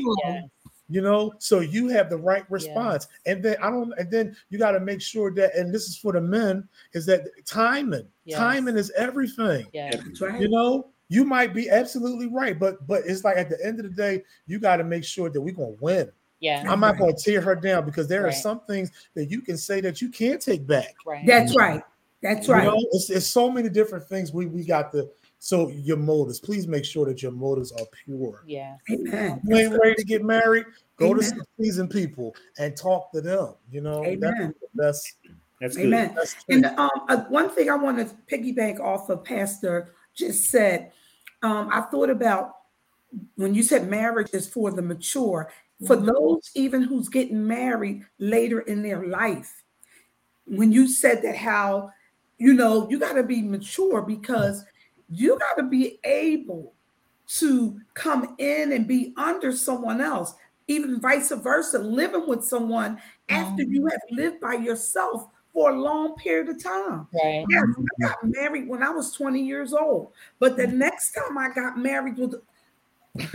[0.88, 1.32] you know?
[1.38, 3.06] So you have the right response.
[3.26, 3.32] Yeah.
[3.32, 5.96] and then i don't and then you got to make sure that and this is
[5.96, 8.38] for the men is that timing yes.
[8.38, 9.66] timing is everything.
[9.72, 9.94] Yeah.
[10.20, 10.40] Right.
[10.40, 10.90] you know?
[11.10, 14.22] You might be absolutely right but but it's like at the end of the day
[14.46, 16.10] you got to make sure that we're gonna win.
[16.40, 16.64] Yeah.
[16.68, 18.32] I'm not gonna tear her down because there right.
[18.32, 20.94] are some things that you can say that you can't take back.
[21.06, 21.26] Right.
[21.26, 21.82] That's right.
[22.22, 22.64] That's right.
[22.64, 25.08] you know, it's, it's so many different things we we got to
[25.38, 28.42] so your motives, please make sure that your motives are pure.
[28.46, 28.76] Yeah.
[28.90, 29.40] Amen.
[29.44, 30.66] You ain't ready to get married.
[30.96, 31.18] Go Amen.
[31.18, 33.54] to some seasoned people and talk to them.
[33.70, 34.54] You know, Amen.
[34.74, 35.16] that's
[35.60, 35.86] that's good.
[35.86, 36.12] Amen.
[36.14, 40.92] That's and um, uh, one thing I want to piggyback off of Pastor just said,
[41.42, 42.54] um, I thought about
[43.36, 45.50] when you said marriage is for the mature,
[45.86, 46.06] for mm-hmm.
[46.06, 49.62] those even who's getting married later in their life.
[50.46, 51.90] When you said that, how
[52.38, 54.64] you know you got to be mature because
[55.10, 56.72] you got to be able
[57.28, 60.34] to come in and be under someone else,
[60.66, 62.98] even vice versa, living with someone
[63.28, 63.88] after you mm-hmm.
[63.88, 67.06] have lived by yourself for a long period of time.
[67.12, 67.44] Right.
[67.50, 68.06] Yes, I mm-hmm.
[68.06, 70.78] got married when I was 20 years old, but the mm-hmm.
[70.78, 72.36] next time I got married was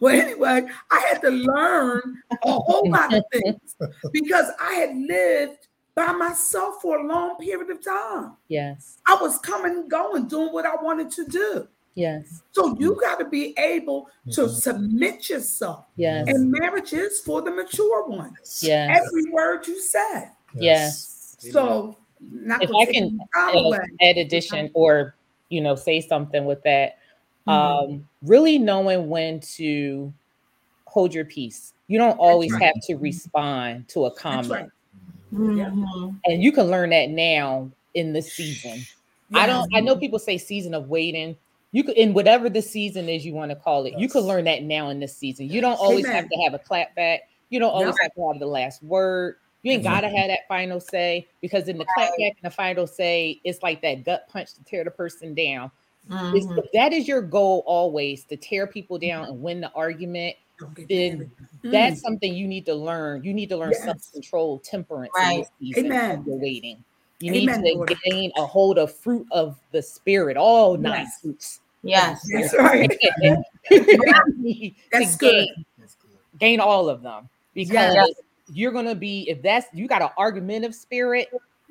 [0.00, 3.76] well, anyway, I had to learn a whole lot of things
[4.12, 8.32] because I had lived by myself for a long period of time.
[8.48, 8.98] Yes.
[9.06, 11.68] I was coming and going, doing what I wanted to do.
[11.94, 12.42] Yes.
[12.52, 14.54] So you got to be able to mm-hmm.
[14.54, 15.86] submit yourself.
[15.96, 16.26] Yes.
[16.28, 18.60] And marriage is for the mature ones.
[18.62, 18.98] Yes.
[19.04, 20.30] Every word you said.
[20.54, 21.36] Yes.
[21.38, 21.96] So
[22.40, 25.14] if I can uh, add addition or
[25.48, 26.98] you know say something with that,
[27.46, 27.50] mm-hmm.
[27.50, 30.12] um, really knowing when to
[30.86, 31.74] hold your peace.
[31.88, 32.62] You don't always right.
[32.62, 34.70] have to respond to a comment.
[35.32, 35.72] Right.
[35.72, 36.16] Mm-hmm.
[36.26, 38.76] And you can learn that now in the season.
[38.76, 38.86] Yes.
[39.32, 41.36] I don't I know people say season of waiting.
[41.72, 44.00] You could in whatever the season is you want to call it, yes.
[44.00, 45.48] you can learn that now in this season.
[45.48, 46.16] You don't always Amen.
[46.16, 47.22] have to have a clap back.
[47.48, 48.02] You don't always yep.
[48.02, 49.36] have to have the last word.
[49.62, 52.86] You ain't gotta have that final say because in the clap back and the final
[52.86, 55.70] say, it's like that gut punch to tear the person down.
[56.10, 56.58] Mm-hmm.
[56.74, 60.34] that is your goal always to tear people down and win the argument,
[60.88, 61.30] then
[61.62, 62.02] that's mm.
[62.02, 63.24] something you need to learn.
[63.24, 63.84] You need to learn yes.
[63.84, 65.12] self-control, temperance.
[65.16, 65.46] Right.
[65.76, 66.24] Amen.
[66.26, 66.84] You're waiting.
[67.20, 67.94] You Amen, need to Lord.
[68.04, 70.82] gain a hold of fruit of the spirit, all yes.
[70.82, 71.60] nine fruits.
[71.84, 72.90] Yes, that's right.
[74.92, 75.46] that's, good.
[75.46, 75.64] Gain,
[76.38, 78.08] gain all of them because yes.
[78.52, 81.28] you're gonna be if that's you got an argumentative spirit,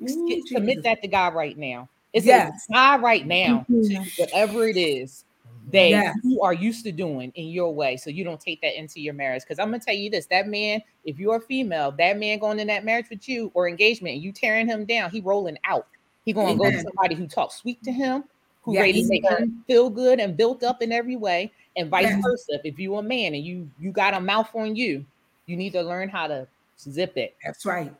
[0.10, 1.90] Ooh, commit that to God right now.
[2.14, 2.68] It's yes.
[2.70, 4.04] a God right now mm-hmm.
[4.18, 5.26] whatever it is
[5.72, 6.18] that yes.
[6.24, 9.14] you are used to doing in your way so you don't take that into your
[9.14, 12.40] marriage because i'm gonna tell you this that man if you're a female that man
[12.40, 15.58] going in that marriage with you or engagement and you tearing him down he rolling
[15.66, 15.88] out
[16.26, 16.58] he gonna Amen.
[16.58, 18.24] go to somebody who talks sweet to him
[18.64, 18.82] who yes.
[18.82, 22.24] ready to make him feel good and built up in every way and vice yes.
[22.24, 25.06] versa if you're a man and you you got a mouth on you
[25.46, 26.48] you need to learn how to
[26.80, 27.94] zip it that's right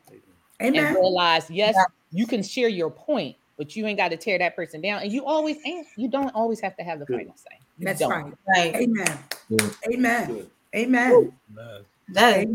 [0.60, 0.86] Amen.
[0.86, 1.84] and realize yes yeah.
[2.10, 5.02] you can share your point but you ain't got to tear that person down.
[5.02, 7.18] And you always and you don't always have to have the Good.
[7.18, 7.60] final say.
[7.78, 8.10] You That's don't.
[8.10, 8.34] right.
[8.48, 8.74] Right.
[8.74, 9.18] Amen.
[9.48, 9.74] Good.
[9.88, 10.26] Amen.
[10.26, 10.50] Good.
[10.74, 11.32] Amen.
[12.08, 12.46] That is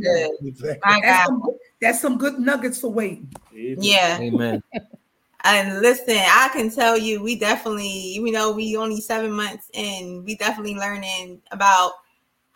[0.59, 0.77] good.
[0.83, 1.43] That's some,
[1.81, 3.31] that's some good nuggets for waiting.
[3.53, 4.19] Yeah.
[4.19, 4.61] Amen.
[5.45, 10.25] and listen, I can tell you, we definitely, you know, we only seven months in,
[10.25, 11.93] we definitely learning about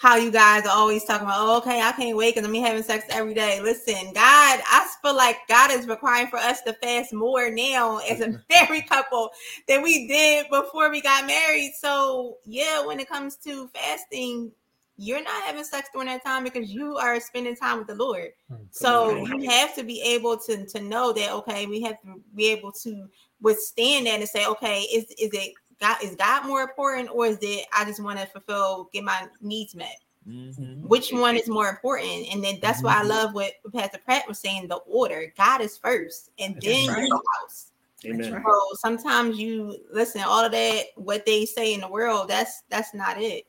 [0.01, 2.81] how you guys are always talking about, oh, okay, I can't wait because I'm having
[2.81, 3.61] sex every day.
[3.61, 8.19] Listen, God, I feel like God is requiring for us to fast more now as
[8.19, 9.29] a married couple
[9.67, 11.73] than we did before we got married.
[11.79, 14.51] So, yeah, when it comes to fasting,
[14.97, 18.29] you're not having sex during that time because you are spending time with the Lord.
[18.49, 22.21] Hmm, so you have to be able to to know that okay, we have to
[22.35, 23.07] be able to
[23.39, 27.39] withstand that and say, okay, is is it God is God more important, or is
[27.41, 29.97] it I just want to fulfill, get my needs met?
[30.27, 30.87] Mm-hmm.
[30.87, 32.27] Which one is more important?
[32.31, 32.85] And then that's mm-hmm.
[32.85, 33.09] why I mm-hmm.
[33.09, 35.33] love what Pastor Pratt was saying: the order.
[35.35, 37.07] God is first, and that's then right.
[37.07, 37.71] your house.
[38.05, 38.43] Amen.
[38.43, 42.93] So sometimes you listen, all of that, what they say in the world, that's that's
[42.93, 43.45] not it.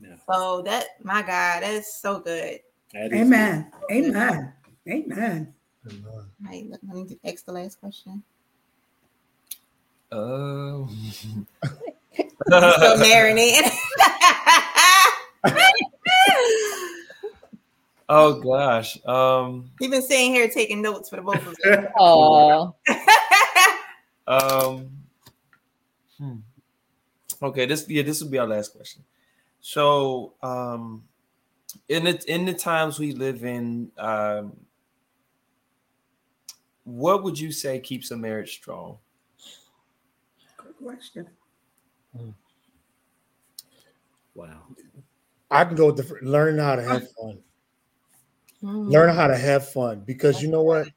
[0.00, 0.16] Yeah.
[0.30, 2.60] So that my God, that's so good.
[2.92, 3.70] That Amen.
[3.88, 4.04] Good.
[4.04, 4.52] Amen.
[4.88, 5.54] Amen.
[5.86, 6.04] Amen.
[6.12, 8.22] All right, let me ask the last question.
[10.10, 10.88] Oh.
[11.62, 13.70] so marinating.
[18.08, 18.98] oh gosh.
[19.04, 21.86] Um You've been sitting here taking notes for the both of us.
[21.98, 22.74] Oh.
[24.26, 24.90] um
[26.16, 26.36] hmm.
[27.42, 29.04] Okay, this yeah, this will be our last question.
[29.60, 31.04] So um
[31.88, 34.56] in the in the times we live in, um
[36.84, 38.96] what would you say keeps a marriage strong?
[40.88, 41.26] Question.
[42.16, 42.30] Hmm.
[44.34, 44.62] Wow.
[45.50, 47.40] I can go with the learn how to have fun.
[48.62, 48.88] Mm.
[48.88, 50.88] Learn how to have fun because you know what?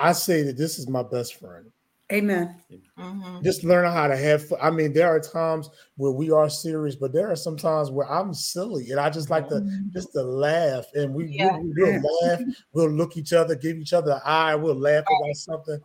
[0.00, 1.70] I say that this is my best friend.
[2.12, 2.54] Amen.
[2.98, 3.42] Mm-hmm.
[3.42, 4.58] Just learning how to have fun.
[4.60, 8.10] I mean, there are times where we are serious, but there are some times where
[8.10, 9.88] I'm silly and I just like to mm-hmm.
[9.90, 10.84] just to laugh.
[10.94, 11.56] And we, yeah.
[11.56, 12.40] we will laugh,
[12.74, 15.80] we'll look each other, give each other an eye, we'll laugh about something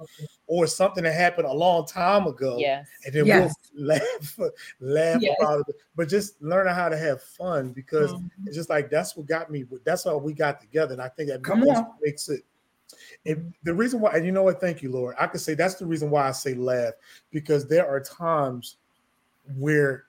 [0.45, 2.57] or something that happened a long time ago.
[2.59, 2.85] Yes.
[3.05, 3.55] And then yes.
[3.73, 4.39] we'll laugh,
[4.81, 5.37] laugh yes.
[5.39, 5.75] about it.
[5.95, 8.27] But just learning how to have fun because mm-hmm.
[8.45, 9.63] it's just like that's what got me.
[9.85, 10.91] That's how we got together.
[10.91, 12.43] And I think that Come makes, makes it
[13.25, 14.61] and the reason why, and you know what?
[14.61, 15.15] Thank you, Lord.
[15.19, 16.93] I could say that's the reason why I say laugh
[17.31, 18.77] because there are times
[19.57, 20.05] where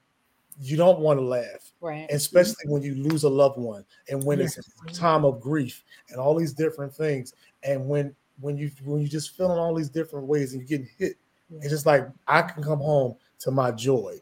[0.60, 2.06] you don't want to laugh, right?
[2.10, 4.58] Especially when you lose a loved one, and when yes.
[4.58, 9.00] it's a time of grief, and all these different things, and when when you when
[9.00, 11.16] you just feeling all these different ways, and you're getting hit,
[11.50, 14.16] it's just like I can come home to my joy.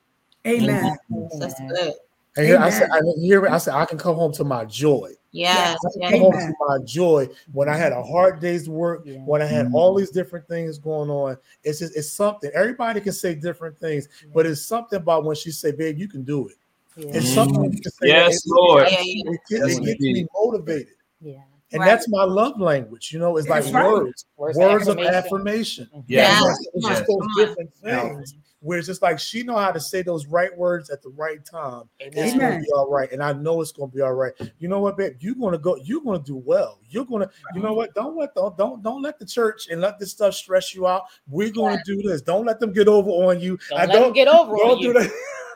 [0.46, 0.96] Amen.
[1.38, 1.94] That's good.
[2.36, 5.12] And here I said, I hear I said I can come home to my joy.
[5.30, 9.18] Yes, I come home to my joy when I had a hard day's work, yeah.
[9.18, 9.74] when I had mm-hmm.
[9.74, 11.36] all these different things going on.
[11.62, 12.50] It's just it's something.
[12.54, 14.30] Everybody can say different things, yeah.
[14.34, 16.56] but it's something about when she say, "Babe, you can do it."
[16.96, 17.12] Yeah.
[17.14, 18.08] It's something you can say.
[18.08, 18.86] Yes, Lord.
[18.88, 20.94] It, it, it, gets me motivated.
[21.20, 21.42] Yeah.
[21.70, 21.86] And right.
[21.86, 23.36] that's my love language, you know.
[23.36, 23.84] It's like right.
[23.84, 25.88] words, words, words of affirmation.
[26.06, 26.40] Yeah,
[26.74, 30.26] it's just those different things where it's just like she know how to say those
[30.26, 31.84] right words at the right time.
[32.02, 32.12] Amen.
[32.16, 34.32] It's gonna be all right, and I know it's gonna be all right.
[34.58, 35.16] You know what, babe?
[35.20, 35.76] You're gonna go.
[35.76, 36.80] You're gonna do well.
[36.88, 37.30] You're gonna.
[37.54, 37.94] You know what?
[37.94, 41.04] Don't let don't don't don't let the church and let this stuff stress you out.
[41.28, 42.22] We're gonna do this.
[42.22, 43.58] Don't let them get over on you.
[43.70, 44.56] Don't I don't get over.
[44.56, 45.10] Don't do that.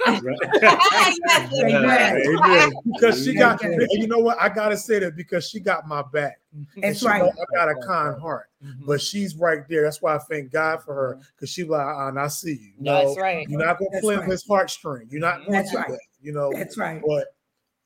[2.84, 4.40] because she got, you know what?
[4.40, 6.40] I gotta say that because she got my back.
[6.76, 7.22] That's right.
[7.22, 8.84] I got a kind heart, mm-hmm.
[8.86, 9.82] but she's right there.
[9.82, 12.72] That's why I thank God for her because she like, uh, and I see you.
[12.78, 13.46] No, that's right.
[13.48, 14.28] You're not gonna flip right.
[14.28, 15.10] his heartstring.
[15.10, 15.88] You're not going that's to right.
[15.88, 16.00] that.
[16.20, 17.02] You know, that's right.
[17.06, 17.28] But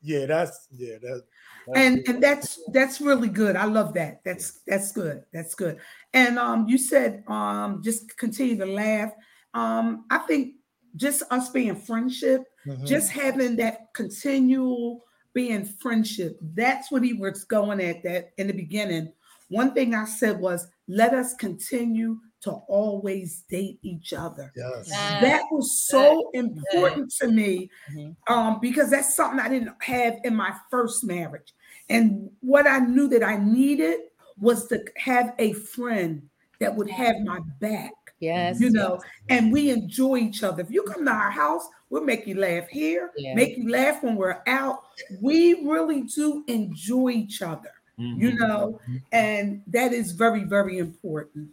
[0.01, 1.21] yeah, that's yeah, that's,
[1.67, 2.15] that's and good.
[2.15, 3.55] and that's that's really good.
[3.55, 4.23] I love that.
[4.23, 5.23] That's that's good.
[5.31, 5.79] That's good.
[6.13, 9.11] And um, you said um, just continue to laugh.
[9.53, 10.55] Um, I think
[10.97, 12.85] just us being friendship, mm-hmm.
[12.85, 16.37] just having that continual being friendship.
[16.41, 19.13] That's what he was going at that in the beginning.
[19.49, 24.51] One thing I said was, let us continue to always date each other.
[24.55, 24.89] Yes.
[24.89, 28.33] That was so important to me mm-hmm.
[28.33, 31.53] um, because that's something I didn't have in my first marriage.
[31.89, 33.99] And what I knew that I needed
[34.37, 36.29] was to have a friend
[36.59, 37.93] that would have my back.
[38.19, 38.59] Yes.
[38.59, 38.99] You know,
[39.29, 40.61] and we enjoy each other.
[40.61, 43.35] If you come to our house, we'll make you laugh here, yeah.
[43.35, 44.79] make you laugh when we're out.
[45.21, 48.19] We really do enjoy each other, mm-hmm.
[48.19, 48.79] you know,
[49.11, 51.49] and that is very, very important.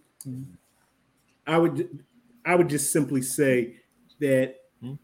[1.47, 2.01] I would
[2.47, 3.77] I would just simply say
[4.21, 4.95] that mm-hmm.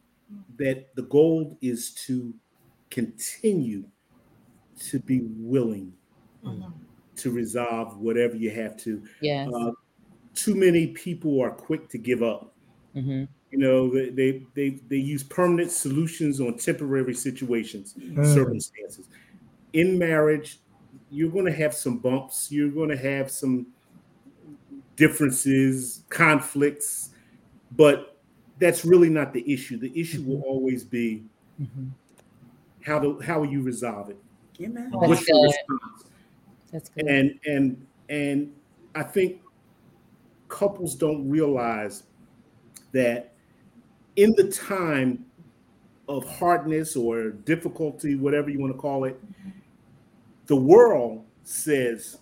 [0.59, 2.35] that the goal is to
[2.91, 3.85] continue
[4.89, 5.93] to be willing
[6.45, 6.71] mm-hmm.
[7.17, 9.03] to resolve whatever you have to.
[9.21, 9.49] Yeah.
[9.55, 9.73] Uh,
[10.41, 12.53] too many people are quick to give up.
[12.97, 13.25] Mm-hmm.
[13.51, 18.25] You know, they, they they they use permanent solutions on temporary situations, mm.
[18.33, 19.09] circumstances.
[19.73, 20.61] In marriage,
[21.11, 22.51] you're going to have some bumps.
[22.51, 23.67] You're going to have some
[24.97, 27.11] differences, conflicts,
[27.77, 28.19] but
[28.61, 29.79] that's really not the issue.
[29.79, 30.31] The issue mm-hmm.
[30.31, 31.25] will always be
[31.61, 31.89] mm-hmm.
[32.83, 34.19] how do how will you resolve it?
[34.63, 34.91] Amen.
[34.93, 36.05] What's your response?
[36.73, 37.07] That's good.
[37.07, 38.53] And and and
[38.95, 39.41] I think
[40.51, 42.03] couples don't realize
[42.93, 43.33] that
[44.17, 45.25] in the time
[46.09, 49.19] of hardness or difficulty, whatever you want to call it,
[50.47, 52.19] the world says,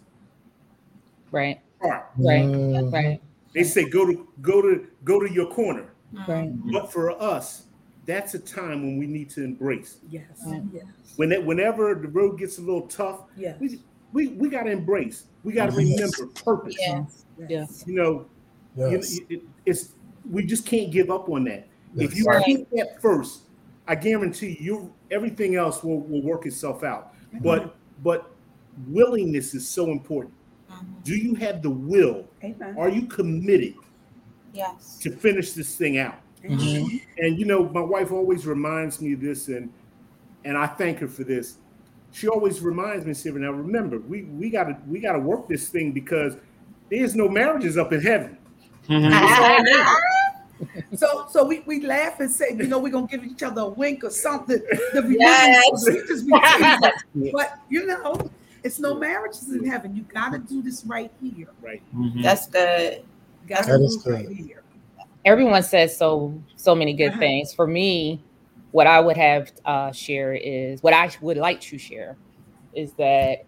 [1.32, 2.92] right, right, mm.
[2.92, 3.20] right.
[3.54, 5.86] They say go to go to go to your corner.
[6.26, 6.50] Right.
[6.72, 7.64] But for us,
[8.06, 9.98] that's a time when we need to embrace.
[10.10, 10.24] Yes.
[10.72, 10.84] Yes.
[11.16, 13.58] When it, whenever the road gets a little tough, yes.
[13.58, 13.80] we
[14.12, 15.24] we, we got to embrace.
[15.44, 16.76] We got to remember purpose.
[16.78, 17.24] Yes.
[17.48, 17.84] Yes.
[17.86, 18.26] You know,
[18.76, 19.16] yes.
[19.16, 19.94] You, it, it's
[20.30, 21.68] we just can't give up on that.
[21.94, 22.10] Yes.
[22.10, 22.44] If you right.
[22.44, 23.42] keep that first,
[23.86, 27.14] I guarantee you everything else will, will work itself out.
[27.14, 27.38] Mm-hmm.
[27.38, 28.30] But but
[28.86, 30.34] willingness is so important.
[30.70, 31.00] Mm-hmm.
[31.02, 32.28] Do you have the will?
[32.44, 32.76] Amen.
[32.78, 33.74] Are you committed?
[34.52, 34.98] Yes.
[35.02, 36.20] To finish this thing out.
[36.42, 36.96] Mm-hmm.
[37.18, 39.72] And you know, my wife always reminds me of this, and
[40.44, 41.56] and I thank her for this.
[42.12, 43.38] She always reminds me, Sarah.
[43.38, 46.36] Now remember, we we gotta we gotta work this thing because
[46.90, 48.38] there's no marriages up in heaven.
[48.88, 49.94] Mm-hmm.
[50.96, 53.68] so so we, we laugh and say, you know, we're gonna give each other a
[53.68, 54.60] wink or something.
[54.94, 55.84] yes.
[57.32, 58.30] but you know,
[58.64, 59.94] it's no marriages in heaven.
[59.94, 61.48] You gotta do this right here.
[61.60, 61.82] Right.
[61.94, 62.22] Mm-hmm.
[62.22, 63.04] That's good.
[63.46, 64.62] Gotta that do right here.
[65.24, 67.18] Everyone says so so many good uh-huh.
[67.18, 67.52] things.
[67.52, 68.22] For me,
[68.72, 72.16] what I would have uh share is what I would like to share
[72.74, 73.44] is that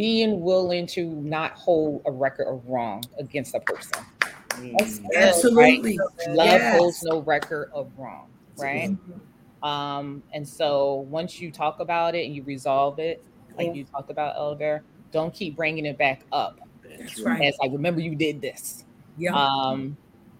[0.00, 4.02] being willing to not hold a record of wrong against a person.
[4.48, 5.04] Mm.
[5.14, 5.98] Absolutely.
[5.98, 6.28] Right?
[6.30, 6.78] Love yes.
[6.78, 8.92] holds no record of wrong, right?
[8.92, 9.68] Mm-hmm.
[9.68, 13.22] Um, and so once you talk about it and you resolve it,
[13.58, 13.72] like yeah.
[13.74, 14.82] you talked about, Elder,
[15.12, 16.58] don't keep bringing it back up.
[16.98, 17.42] That's right.
[17.42, 18.86] As like, remember you did this.
[19.18, 19.34] Yeah.
[19.34, 19.98] Um,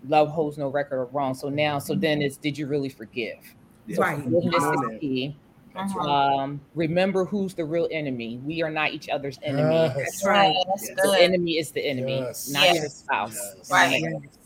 [0.08, 1.34] love holds no record of wrong.
[1.34, 3.54] So now, so then it's did you really forgive?
[3.94, 4.24] Right.
[4.24, 5.36] Forgiveness is key.
[5.74, 6.00] Uh-huh.
[6.00, 8.40] Um, remember who's the real enemy.
[8.44, 9.74] We are not each other's enemy.
[9.74, 9.96] Yes.
[9.96, 10.56] That's right.
[10.68, 10.98] That's yes.
[11.02, 12.50] The enemy is the enemy, yes.
[12.50, 12.76] not yes.
[12.76, 13.70] your spouse.
[13.70, 14.02] Right.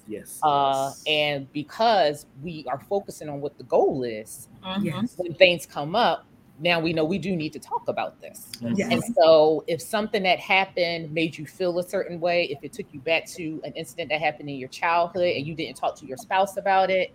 [0.07, 0.39] Yes.
[0.43, 5.07] Uh, and because we are focusing on what the goal is, mm-hmm.
[5.17, 6.27] when things come up,
[6.61, 8.53] now we know we do need to talk about this.
[8.61, 8.93] Yes.
[8.93, 12.87] And so, if something that happened made you feel a certain way, if it took
[12.93, 16.07] you back to an incident that happened in your childhood and you didn't talk to
[16.07, 17.13] your spouse about it,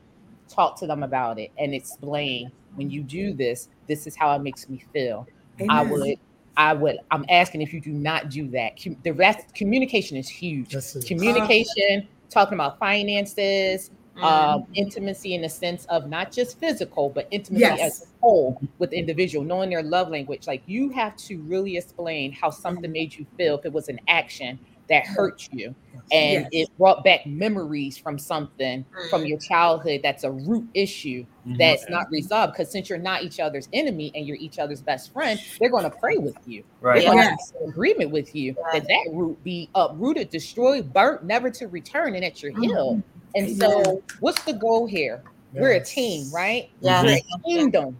[0.49, 4.41] talk to them about it and explain when you do this, this is how it
[4.41, 5.27] makes me feel.
[5.61, 5.69] Amen.
[5.69, 6.17] I would
[6.57, 8.73] I would, I'm asking if you do not do that.
[9.03, 10.75] The rest, communication is huge.
[11.07, 14.23] Communication, talking about finances, mm.
[14.23, 17.79] um, intimacy in the sense of not just physical, but intimacy yes.
[17.79, 20.47] as a whole with the individual, knowing their love language.
[20.47, 23.99] Like you have to really explain how something made you feel if it was an
[24.07, 24.59] action
[24.89, 25.73] that hurt you
[26.11, 26.67] and yes.
[26.67, 31.55] it brought back memories from something from your childhood that's a root issue mm-hmm.
[31.57, 35.13] that's not resolved because since you're not each other's enemy and you're each other's best
[35.13, 37.53] friend they're going to pray with you right they're yes.
[37.65, 42.41] agreement with you that that root be uprooted destroyed burnt never to return and that
[42.41, 42.63] you're mm-hmm.
[42.63, 43.03] healed
[43.35, 45.21] and so what's the goal here
[45.53, 45.61] yes.
[45.61, 47.95] we're a team right yeah we're a kingdom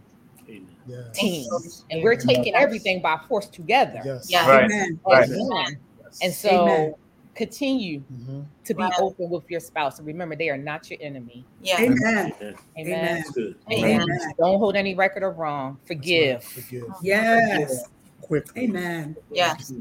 [0.90, 1.08] yes.
[1.12, 1.48] team
[1.90, 4.30] and we're taking everything by force together yes.
[4.30, 4.48] Yeah.
[4.48, 4.64] Right.
[4.64, 5.00] Amen.
[5.06, 5.28] Right.
[5.28, 5.78] Amen.
[6.22, 6.94] And so Amen.
[7.34, 8.40] continue mm-hmm.
[8.64, 8.92] to be right.
[8.98, 9.98] open with your spouse.
[9.98, 11.44] And remember, they are not your enemy.
[11.62, 11.80] Yeah.
[11.80, 12.32] Amen.
[12.40, 12.54] Amen.
[12.78, 13.24] Amen.
[13.72, 14.00] Amen.
[14.02, 14.32] Amen.
[14.38, 15.78] Don't hold any record of wrong.
[15.84, 16.42] Forgive.
[16.42, 16.84] Forgive.
[17.02, 17.88] Yes.
[18.20, 18.64] Quickly.
[18.64, 19.16] Amen.
[19.30, 19.72] Yes.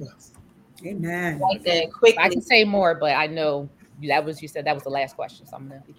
[0.85, 1.39] Amen.
[1.39, 1.91] Like that.
[1.91, 2.19] Quickly.
[2.19, 3.69] I can say more, but I know
[4.07, 5.45] that was you said that was the last question.
[5.45, 5.93] So I'm gonna be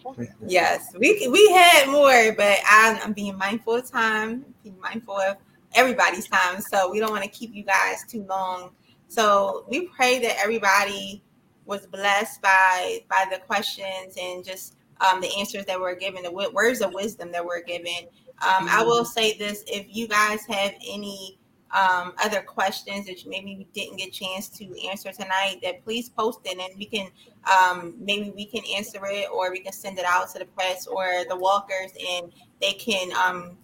[0.46, 5.36] Yes, we we had more, but I'm, I'm being mindful of time, being mindful of
[5.74, 6.60] everybody's time.
[6.60, 8.72] So we don't want to keep you guys too long
[9.10, 11.20] so we pray that everybody
[11.66, 16.30] was blessed by by the questions and just um, the answers that were given, the
[16.30, 18.06] words of wisdom that were given.
[18.40, 21.40] Um, I will say this: if you guys have any
[21.72, 26.08] um, other questions that maybe we didn't get a chance to answer tonight, that please
[26.08, 27.08] post it and we can
[27.48, 30.86] um, maybe we can answer it or we can send it out to the Pratts
[30.86, 33.56] or the walkers and they can um,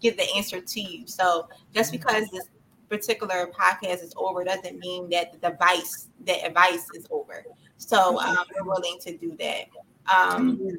[0.00, 1.06] give the answer to you.
[1.06, 2.48] So just because this
[2.88, 7.44] particular podcast is over doesn't mean that the device the advice is over.
[7.76, 9.66] So um, we're willing to do that.
[10.12, 10.78] Um,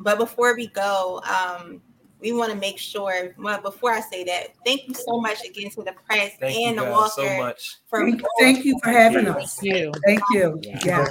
[0.00, 1.80] but before we go, um,
[2.26, 3.34] we want to make sure.
[3.38, 6.78] Well, before I say that, thank you so much again to the Pratts thank and
[6.78, 7.76] the Walker so much.
[7.86, 9.60] For thank, thank you for having us.
[9.60, 9.92] Thank you.
[10.04, 10.60] Thank you.
[10.62, 10.80] Yeah.
[10.84, 11.06] yeah.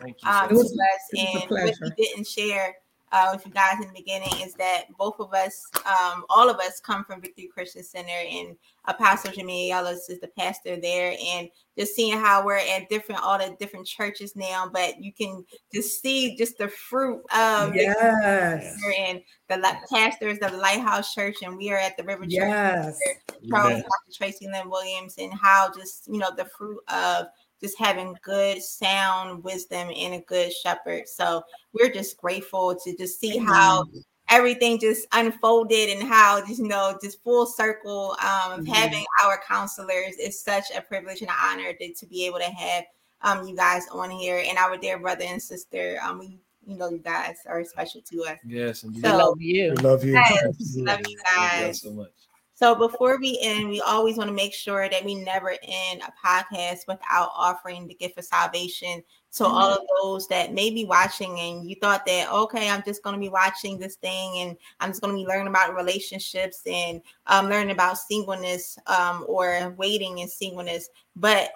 [0.00, 0.28] Thank you.
[0.28, 0.78] Um, it was, it
[1.14, 2.74] was and what we didn't share
[3.12, 6.58] uh, with you guys in the beginning is that both of us, um, all of
[6.58, 8.56] us, come from Victory Christian Center, and
[8.90, 11.48] Apostle Jimmy Ellis is the pastor there, and
[11.78, 16.02] just seeing how we're at different all the different churches now, but you can just
[16.02, 21.70] see just the fruit of yes, and the pastors of the Lighthouse Church, and we
[21.70, 22.98] are at the River yes.
[23.06, 24.16] Church, Charles Dr.
[24.16, 27.26] Tracy Lynn Williams, and how just you know the fruit of
[27.60, 31.42] just having good sound wisdom and a good shepherd so
[31.74, 33.84] we're just grateful to just see how
[34.30, 38.72] everything just unfolded and how just you know just full circle um, of mm-hmm.
[38.72, 42.44] having our counselors is such a privilege and an honor to, to be able to
[42.44, 42.84] have
[43.22, 45.98] um, you guys on here and our dear brother and sister.
[46.02, 48.38] Um, we you know you guys are special to us.
[48.46, 49.74] Yes and so, love you.
[49.76, 50.12] We love you.
[50.12, 51.82] Yes, love you guys.
[51.82, 52.10] so much.
[52.54, 56.12] So before we end, we always want to make sure that we never end a
[56.22, 59.02] podcast without offering the gift of salvation
[59.32, 59.52] to mm-hmm.
[59.52, 63.14] all of those that may be watching and you thought that okay, I'm just going
[63.14, 67.00] to be watching this thing and I'm just going to be learning about relationships and
[67.26, 70.88] um, learning about singleness um, or waiting in singleness.
[71.14, 71.52] But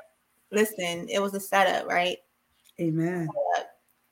[0.52, 2.18] listen, it was a setup, right?
[2.80, 3.28] Amen.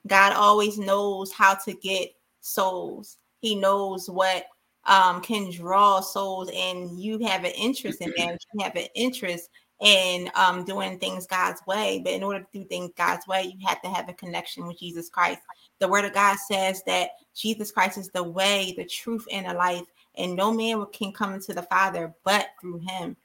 [0.07, 3.19] God always knows how to get souls.
[3.41, 4.47] He knows what
[4.85, 9.51] um, can draw souls and you have an interest in marriage, you have an interest
[9.83, 12.01] in um, doing things God's way.
[12.03, 14.79] But in order to do things God's way, you have to have a connection with
[14.79, 15.41] Jesus Christ.
[15.81, 19.55] The word of God says that Jesus Christ is the way, the truth, and the
[19.55, 19.85] life,
[20.17, 23.17] and no man can come to the Father but through him.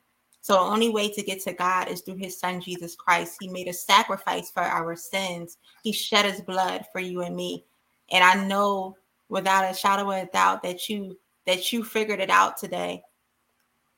[0.42, 3.38] So the only way to get to God is through his son Jesus Christ.
[3.40, 5.58] He made a sacrifice for our sins.
[5.84, 7.66] He shed his blood for you and me.
[8.12, 8.96] And I know
[9.30, 13.04] without a shadow of a doubt that you that you figured it out today.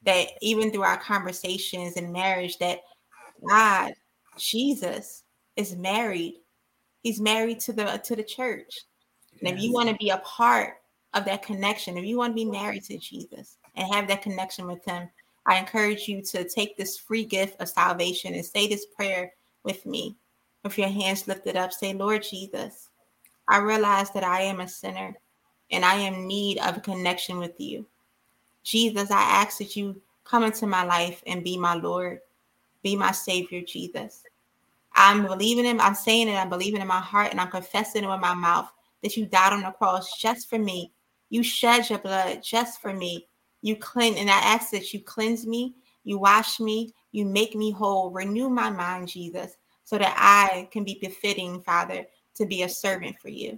[0.03, 2.79] That even through our conversations in marriage, that
[3.47, 3.93] God,
[4.37, 5.23] Jesus,
[5.55, 6.35] is married.
[7.03, 8.79] He's married to the to the church.
[9.41, 10.75] And if you want to be a part
[11.13, 14.67] of that connection, if you want to be married to Jesus and have that connection
[14.67, 15.09] with him,
[15.45, 19.85] I encourage you to take this free gift of salvation and say this prayer with
[19.85, 20.15] me.
[20.63, 22.89] With your hands lifted up, say, Lord Jesus,
[23.47, 25.15] I realize that I am a sinner
[25.71, 27.87] and I am in need of a connection with you.
[28.69, 32.19] Jesus, I ask that you come into my life and be my Lord,
[32.83, 34.21] be my Savior, Jesus.
[34.93, 38.07] I'm believing him, I'm saying it, I'm believing in my heart, and I'm confessing it
[38.07, 38.71] with my mouth
[39.01, 40.93] that you died on the cross just for me.
[41.31, 43.27] You shed your blood just for me.
[43.63, 45.73] You cleanse, and I ask that you cleanse me,
[46.03, 50.83] you wash me, you make me whole, renew my mind, Jesus, so that I can
[50.83, 52.05] be befitting, Father,
[52.35, 53.57] to be a servant for you.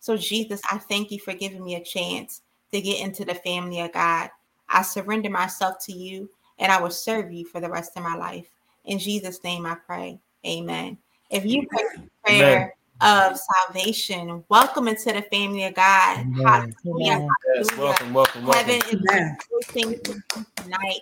[0.00, 3.80] So, Jesus, I thank you for giving me a chance to get into the family
[3.80, 4.28] of God.
[4.72, 8.16] I surrender myself to you and I will serve you for the rest of my
[8.16, 8.48] life.
[8.86, 10.18] In Jesus' name I pray.
[10.46, 10.98] Amen.
[11.30, 11.82] If you pray
[12.24, 13.32] prayer Amen.
[13.32, 16.20] of salvation, welcome into the family of God.
[16.20, 16.74] Amen.
[16.84, 17.28] Hallelujah.
[17.54, 18.72] Yes, welcome, welcome, welcome.
[18.72, 20.22] Heaven is rejoicing
[20.56, 21.00] tonight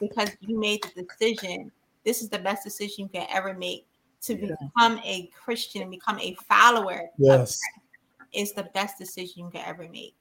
[0.00, 1.70] because you made the decision.
[2.04, 3.86] This is the best decision you can ever make
[4.22, 4.54] to yeah.
[4.60, 7.08] become a Christian and become a follower.
[7.18, 7.60] Yes.
[8.32, 10.14] Is the best decision you can ever make.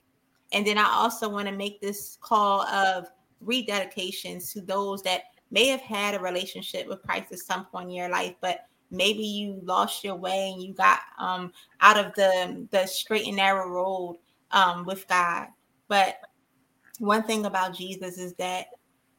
[0.51, 3.07] And then I also want to make this call of
[3.43, 7.95] rededications to those that may have had a relationship with Christ at some point in
[7.95, 12.67] your life, but maybe you lost your way and you got um, out of the
[12.71, 14.17] the straight and narrow road
[14.51, 15.47] um, with God.
[15.87, 16.17] But
[16.99, 18.67] one thing about Jesus is that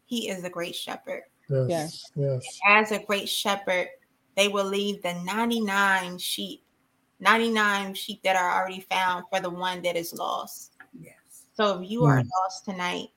[0.06, 1.22] he is a great shepherd.
[1.48, 2.10] Yes.
[2.14, 2.60] Yes.
[2.66, 3.88] As a great shepherd,
[4.36, 6.64] they will leave the 99 sheep,
[7.20, 10.71] 99 sheep that are already found for the one that is lost.
[11.62, 12.28] So if you are mm.
[12.43, 13.10] lost tonight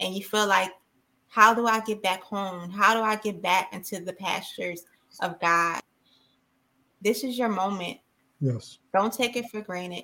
[0.00, 0.72] and you feel like,
[1.28, 2.68] how do I get back home?
[2.68, 4.84] How do I get back into the pastures
[5.20, 5.80] of God?
[7.02, 7.98] This is your moment.
[8.40, 8.78] Yes.
[8.92, 10.02] Don't take it for granted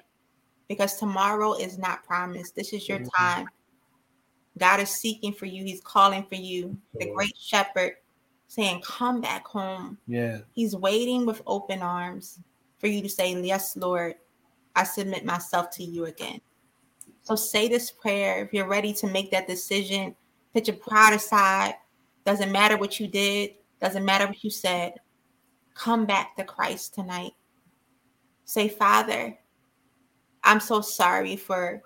[0.69, 2.55] because tomorrow is not promised.
[2.55, 3.25] This is your mm-hmm.
[3.25, 3.49] time.
[4.57, 5.65] God is seeking for you.
[5.65, 6.79] He's calling for you.
[6.95, 7.95] The great shepherd
[8.47, 9.99] saying, Come back home.
[10.07, 10.39] Yeah.
[10.53, 12.39] He's waiting with open arms
[12.79, 14.15] for you to say, Yes, Lord,
[14.77, 16.41] I submit myself to you again.
[17.31, 20.17] So say this prayer if you're ready to make that decision.
[20.53, 21.75] Put your pride aside.
[22.27, 23.51] Doesn't matter what you did,
[23.81, 24.95] doesn't matter what you said.
[25.75, 27.31] Come back to Christ tonight.
[28.47, 29.39] Say, Father,
[30.43, 31.83] I'm so sorry for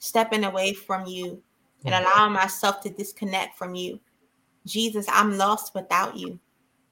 [0.00, 1.40] stepping away from you
[1.84, 2.04] and mm-hmm.
[2.04, 4.00] allowing myself to disconnect from you.
[4.66, 6.40] Jesus, I'm lost without you.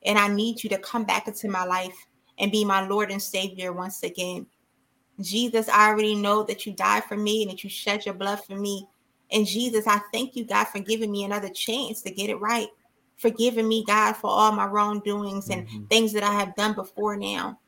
[0.05, 2.07] And I need you to come back into my life
[2.39, 4.47] and be my Lord and Savior once again.
[5.21, 8.45] Jesus, I already know that you died for me and that you shed your blood
[8.45, 8.87] for me.
[9.33, 12.69] And Jesus, I thank you, God, for giving me another chance to get it right.
[13.17, 15.85] Forgiving me, God, for all my wrongdoings and mm-hmm.
[15.87, 17.59] things that I have done before now.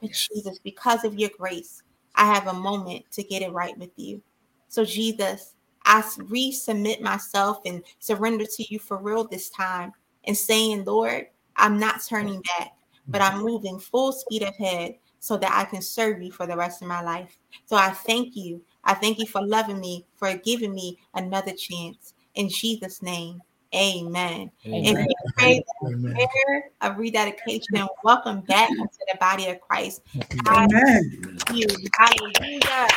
[0.00, 1.82] But Jesus, because of your grace,
[2.14, 4.22] I have a moment to get it right with you.
[4.68, 5.54] So, Jesus,
[5.84, 9.92] I resubmit myself and surrender to you for real this time
[10.24, 11.26] and saying, Lord,
[11.56, 12.72] I'm not turning back,
[13.06, 16.82] but I'm moving full speed ahead so that I can serve you for the rest
[16.82, 17.38] of my life.
[17.64, 18.60] So I thank you.
[18.84, 22.12] I thank you for loving me, for giving me another chance.
[22.34, 23.40] In Jesus' name,
[23.74, 24.50] amen.
[24.66, 24.84] amen.
[24.86, 27.88] And pray that prayer of rededication.
[28.02, 30.02] Welcome back into the body of Christ.
[30.46, 31.38] Amen.
[31.48, 32.88] Hallelujah.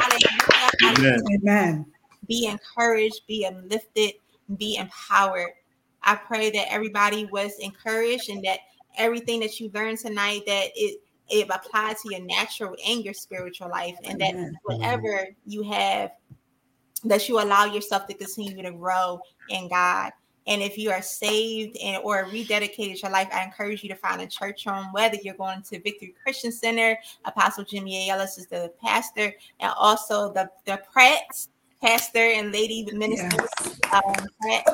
[0.00, 0.70] Hallelujah.
[0.82, 1.22] Amen.
[1.32, 1.86] Amen.
[2.26, 4.14] Be encouraged, be uplifted,
[4.56, 5.52] be empowered.
[6.02, 8.58] I pray that everybody was encouraged and that
[8.98, 11.00] everything that you learned tonight that it
[11.32, 14.34] it applies to your natural and your spiritual life, and that
[14.64, 16.12] whatever you have,
[17.04, 19.18] that you allow yourself to continue to grow
[19.48, 20.12] in God.
[20.46, 24.20] And if you are saved and or rededicated your life, I encourage you to find
[24.20, 28.12] a church home, whether you're going to Victory Christian Center, Apostle Jimmy A.
[28.12, 31.48] Ellis is the pastor, and also the the Pratts,
[31.80, 33.80] pastor and lady minister, yes.
[33.92, 34.64] um, Pratt,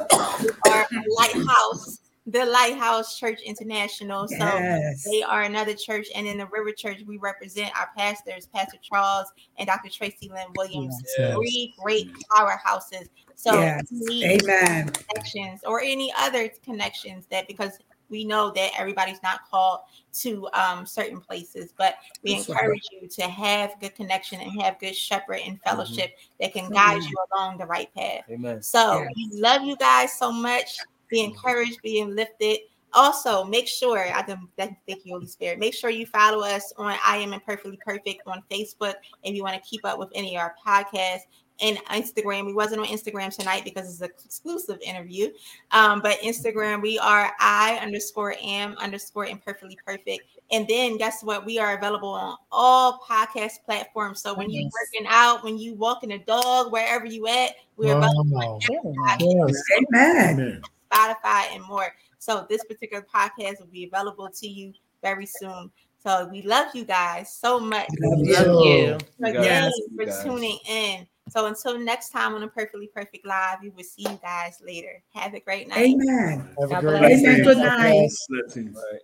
[0.71, 0.87] are
[1.17, 4.27] Lighthouse the Lighthouse Church International.
[4.31, 5.05] Yes.
[5.05, 6.09] So they are another church.
[6.15, 9.29] And in the River Church, we represent our pastors, Pastor Charles
[9.59, 9.89] and Dr.
[9.89, 10.95] Tracy Lynn Williams.
[11.19, 11.35] Yes.
[11.35, 13.09] Three great powerhouses.
[13.35, 13.91] So yes.
[14.23, 14.89] Amen.
[14.89, 17.79] connections or any other connections that because
[18.11, 19.81] we know that everybody's not called
[20.15, 23.03] to um, certain places, but we That's encourage right.
[23.03, 25.69] you to have good connection and have good shepherd and mm-hmm.
[25.69, 26.37] fellowship mm-hmm.
[26.41, 27.09] that can guide mm-hmm.
[27.09, 28.23] you along the right path.
[28.31, 28.63] Amen.
[28.63, 29.13] So yes.
[29.15, 30.79] we love you guys so much
[31.09, 32.59] be encouraged, being lifted.
[32.95, 35.59] Also, make sure I thank you, Holy Spirit.
[35.59, 39.63] Make sure you follow us on I Am Imperfectly Perfect on Facebook if you want
[39.63, 41.25] to keep up with any of our podcasts
[41.61, 42.47] and Instagram.
[42.47, 45.31] We wasn't on Instagram tonight because it's an exclusive interview.
[45.71, 50.23] Um, but Instagram, we are I underscore am underscore imperfectly perfect.
[50.51, 51.45] And then guess what?
[51.45, 54.23] We are available on all podcast platforms.
[54.23, 54.63] So when yes.
[54.63, 58.61] you're working out, when you walking a dog, wherever you at, we're available.
[58.71, 59.63] Oh, yes.
[59.93, 60.63] Amen.
[60.91, 61.95] Spotify, and more.
[62.19, 65.71] So this particular podcast will be available to you very soon.
[66.03, 67.89] So we love you guys so much.
[68.01, 68.35] Love you.
[68.35, 68.99] Love you.
[69.25, 70.21] Again yes.
[70.23, 71.07] for tuning in.
[71.29, 75.03] So until next time on Imperfectly Perfect Live, we will see you guys later.
[75.15, 75.79] Have a great night.
[75.79, 76.49] Amen.
[76.59, 77.13] Have a great night.
[77.13, 77.43] Amen.
[77.45, 79.01] Good night.